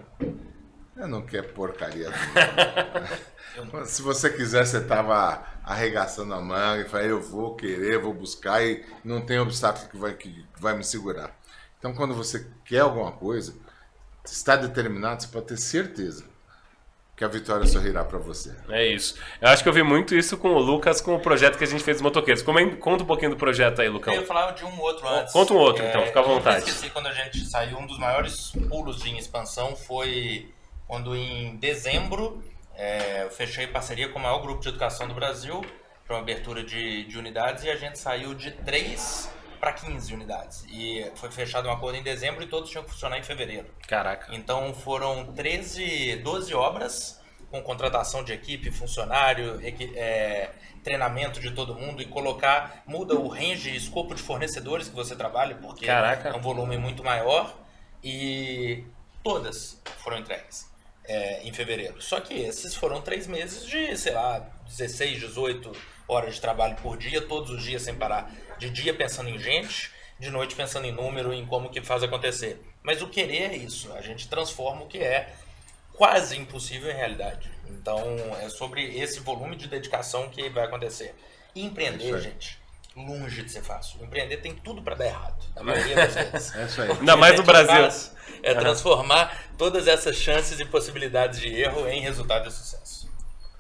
eu 0.97 1.09
não 1.09 1.22
quero 1.22 1.49
porcaria. 1.49 2.11
nenhuma." 2.11 3.84
Se 3.86 4.03
você 4.03 4.30
quiser, 4.30 4.66
você 4.66 4.78
estava 4.78 5.45
arregaçando 5.62 6.34
a 6.34 6.40
manga 6.40 6.82
e 6.82 6.88
fala, 6.88 7.05
eu 7.05 7.20
vou 7.20 7.55
querer, 7.55 7.99
vou 7.99 8.12
buscar 8.12 8.64
e 8.64 8.84
não 9.05 9.20
tem 9.20 9.38
obstáculo 9.38 9.88
que 9.88 9.97
vai, 9.97 10.14
que 10.14 10.45
vai 10.59 10.76
me 10.76 10.82
segurar. 10.82 11.30
Então, 11.78 11.95
quando 11.95 12.14
você 12.14 12.47
quer 12.64 12.80
alguma 12.80 13.12
coisa, 13.12 13.55
está 14.24 14.57
determinado, 14.57 15.22
você 15.22 15.28
pode 15.28 15.47
ter 15.47 15.57
certeza 15.57 16.24
que 17.16 17.22
a 17.24 17.28
vitória 17.28 17.64
sorrirá 17.66 18.05
para 18.05 18.18
você. 18.18 18.53
É 18.68 18.88
isso. 18.88 19.14
Eu 19.40 19.49
acho 19.49 19.62
que 19.62 19.68
eu 19.68 19.72
vi 19.72 19.84
muito 19.84 20.16
isso 20.16 20.36
com 20.36 20.49
o 20.49 20.59
Lucas, 20.59 21.01
com 21.01 21.14
o 21.14 21.20
projeto 21.20 21.57
que 21.57 21.62
a 21.62 21.66
gente 21.66 21.84
fez 21.84 21.99
dos 21.99 22.03
motoqueiros. 22.03 22.42
Conta 22.42 23.05
um 23.05 23.07
pouquinho 23.07 23.30
do 23.30 23.36
projeto 23.36 23.80
aí, 23.80 23.88
Lucão. 23.88 24.12
Eu 24.12 24.22
ia 24.22 24.26
falar 24.26 24.51
de 24.51 24.64
um 24.64 24.80
outro 24.80 25.07
antes. 25.07 25.32
Conta 25.32 25.55
um 25.55 25.59
outro, 25.59 25.84
então, 25.84 26.05
fica 26.07 26.18
à 26.18 26.22
eu 26.22 26.28
vontade. 26.28 26.59
esqueci 26.68 26.90
quando 26.90 27.07
a 27.07 27.12
gente 27.12 27.45
saiu, 27.47 27.78
um 27.78 27.86
dos 27.86 27.99
maiores 27.99 28.51
pulos 28.68 29.01
de 29.01 29.16
expansão 29.16 29.76
foi 29.76 30.53
quando 30.87 31.16
em 31.16 31.57
dezembro 31.57 32.43
é, 32.76 33.24
eu 33.24 33.30
fechei 33.30 33.66
parceria 33.66 34.09
com 34.09 34.18
o 34.18 34.22
maior 34.22 34.41
grupo 34.41 34.61
de 34.61 34.68
educação 34.68 35.07
do 35.09 35.14
Brasil 35.14 35.64
para 36.07 36.16
uma 36.16 36.22
abertura 36.22 36.62
de, 36.62 37.05
de 37.05 37.18
unidades 37.18 37.64
e 37.64 37.70
a 37.70 37.76
gente 37.76 37.99
saiu 37.99 38.35
de 38.35 38.51
3 38.51 39.30
para 39.59 39.72
15 39.72 40.12
unidades. 40.12 40.64
E 40.68 41.11
foi 41.14 41.30
fechado 41.30 41.68
um 41.68 41.72
acordo 41.72 41.97
em 41.97 42.03
dezembro 42.03 42.43
e 42.43 42.47
todos 42.47 42.68
tinham 42.68 42.85
que 42.85 42.91
funcionar 42.91 43.18
em 43.18 43.22
fevereiro. 43.22 43.66
Caraca. 43.89 44.35
Então 44.35 44.74
foram 44.74 45.32
13, 45.32 46.16
12 46.16 46.55
obras 46.55 47.20
com 47.51 47.62
contratação 47.62 48.24
de 48.24 48.32
equipe, 48.32 48.70
funcionário, 48.70 49.61
é, 49.95 50.51
treinamento 50.82 51.41
de 51.41 51.53
todo 51.53 51.74
mundo 51.74 52.03
e 52.03 52.07
colocar, 52.07 52.82
muda 52.85 53.14
o 53.14 53.28
range 53.28 53.70
e 53.70 53.76
escopo 53.76 54.14
de 54.14 54.20
fornecedores 54.20 54.89
que 54.89 54.95
você 54.95 55.14
trabalha, 55.14 55.55
porque 55.55 55.87
Caraca. 55.87 56.30
é 56.30 56.35
um 56.35 56.41
volume 56.41 56.76
muito 56.76 57.05
maior 57.05 57.57
e 58.03 58.85
todas 59.22 59.80
foram 60.03 60.18
entregues 60.18 60.74
é, 61.07 61.43
em 61.43 61.53
fevereiro. 61.53 62.01
Só 62.01 62.21
que 62.21 62.35
esses 62.35 62.75
foram 62.75 63.01
três 63.01 63.27
meses 63.27 63.67
de, 63.67 63.97
sei 63.97 64.13
lá, 64.13 64.41
16, 64.67 65.21
18 65.21 65.73
horas 66.09 66.35
de 66.35 66.41
trabalho 66.41 66.77
por 66.77 66.97
dia, 66.97 67.23
todos 67.23 67.51
os 67.51 67.63
dias 67.63 67.83
sem 67.83 67.95
parar. 67.95 68.31
De 68.59 68.71
dia 68.71 68.95
pensando 68.95 69.29
em 69.29 69.39
gente, 69.39 69.91
de 70.19 70.31
noite 70.31 70.55
pensando 70.55 70.87
em 70.87 70.93
número, 70.93 71.33
em 71.33 71.45
como 71.47 71.71
que 71.71 71.81
faz 71.81 72.03
acontecer. 72.03 72.61
Mas 72.83 73.03
o 73.03 73.09
querer 73.09 73.53
é 73.53 73.57
isso, 73.57 73.93
a 73.93 74.01
gente 74.01 74.29
transforma 74.29 74.83
o 74.83 74.87
que 74.87 74.99
é 74.99 75.35
quase 75.93 76.37
impossível 76.37 76.91
em 76.91 76.95
realidade. 76.95 77.51
Então 77.69 78.03
é 78.41 78.49
sobre 78.49 78.99
esse 78.99 79.21
volume 79.21 79.57
de 79.57 79.69
dedicação 79.69 80.29
que 80.29 80.49
vai 80.49 80.65
acontecer. 80.65 81.15
E 81.55 81.65
empreender, 81.65 82.15
aí. 82.15 82.21
gente, 82.21 82.59
longe 82.97 83.42
de 83.42 83.51
ser 83.51 83.62
fácil. 83.62 84.03
Empreender 84.03 84.38
tem 84.38 84.55
tudo 84.55 84.82
para 84.82 84.95
dar 84.95 85.07
errado, 85.07 85.45
na 85.55 85.62
maioria 85.62 85.97
das 85.97 86.14
vezes. 86.30 86.55
É 86.55 86.64
isso 86.64 86.82
aí. 86.82 86.90
Ainda 86.90 87.16
mais 87.16 87.36
no 87.36 87.42
Brasil. 87.42 88.12
É 88.42 88.55
transformar 88.55 89.55
todas 89.57 89.88
essas 89.88 90.16
chances 90.16 90.61
e 90.61 90.64
possibilidades 90.64 91.40
de 91.40 91.49
erro 91.49 91.88
em 91.88 92.01
resultado 92.01 92.47
de 92.49 92.53
sucesso. 92.53 93.04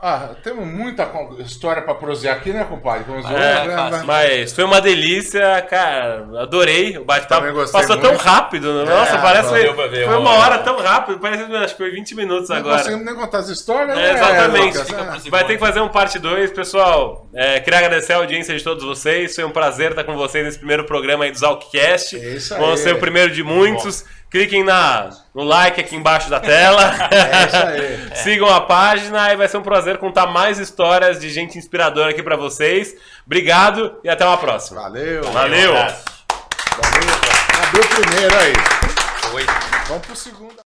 Ah, 0.06 0.34
temos 0.42 0.66
muita 0.66 1.10
história 1.38 1.80
para 1.80 1.94
prosear 1.94 2.36
aqui, 2.36 2.52
né, 2.52 2.62
compadre? 2.68 3.04
Vamos 3.08 3.24
É. 3.24 4.02
Mas 4.04 4.52
foi 4.52 4.62
uma 4.62 4.78
delícia, 4.78 5.62
cara. 5.62 6.28
Adorei 6.42 6.98
o 6.98 7.04
bate-papo. 7.06 7.46
Passou 7.72 7.96
tão 7.96 8.10
muito. 8.10 8.22
rápido. 8.22 8.84
né? 8.84 8.94
Nossa, 8.94 9.14
É, 9.14 9.18
parece 9.22 9.48
foi, 9.48 9.62
ver, 9.88 10.04
foi 10.06 10.16
uma 10.18 10.32
hora 10.32 10.58
tão 10.58 10.78
rápido. 10.78 11.18
Parece 11.18 11.46
que 11.46 11.56
acho 11.56 11.74
que 11.74 11.82
foi 11.82 11.90
20 11.90 12.14
minutos 12.16 12.50
Não 12.50 12.56
agora. 12.56 12.76
conseguimos 12.76 13.06
nem 13.06 13.14
contar 13.14 13.38
as 13.38 13.48
histórias, 13.48 13.96
É, 13.96 14.02
né, 14.02 14.12
exatamente. 14.12 14.76
Lucas? 14.76 15.26
É. 15.26 15.30
Vai 15.30 15.46
ter 15.46 15.54
que 15.54 15.60
fazer 15.60 15.80
um 15.80 15.88
parte 15.88 16.18
2, 16.18 16.52
pessoal. 16.52 17.26
É, 17.32 17.60
queria 17.60 17.78
agradecer 17.78 18.12
a 18.12 18.16
audiência 18.16 18.54
de 18.54 18.62
todos 18.62 18.84
vocês. 18.84 19.34
Foi 19.34 19.44
um 19.44 19.52
prazer 19.52 19.92
estar 19.92 20.04
com 20.04 20.14
vocês 20.18 20.44
nesse 20.44 20.58
primeiro 20.58 20.84
programa 20.84 21.24
aí 21.24 21.30
do 21.30 21.38
Zalkcast. 21.38 22.16
É 22.16 22.34
isso 22.34 22.52
aí. 22.52 22.60
Vamos 22.60 22.80
ser 22.80 22.94
o 22.94 22.98
primeiro 22.98 23.32
de 23.32 23.42
muitos. 23.42 24.04
Cliquem 24.34 24.64
na, 24.64 25.10
no 25.32 25.44
like 25.44 25.80
aqui 25.80 25.94
embaixo 25.94 26.28
da 26.28 26.40
tela. 26.40 26.92
É 27.08 27.46
isso 27.46 27.56
aí. 27.56 28.10
Sigam 28.24 28.52
a 28.52 28.62
página 28.62 29.32
e 29.32 29.36
vai 29.36 29.46
ser 29.46 29.58
um 29.58 29.62
prazer 29.62 29.96
contar 29.98 30.26
mais 30.26 30.58
histórias 30.58 31.20
de 31.20 31.30
gente 31.30 31.56
inspiradora 31.56 32.10
aqui 32.10 32.20
pra 32.20 32.34
vocês. 32.34 32.96
Obrigado 33.24 33.96
e 34.02 34.08
até 34.08 34.26
uma 34.26 34.36
próxima. 34.36 34.82
Valeu. 34.82 35.22
Valeu. 35.30 35.72
Valeu. 35.72 35.94
Abriu 37.62 37.88
primeiro 37.88 38.36
aí. 38.36 38.54
Oi. 39.34 39.46
Vamos 39.86 40.04
pro 40.04 40.16
segundo. 40.16 40.73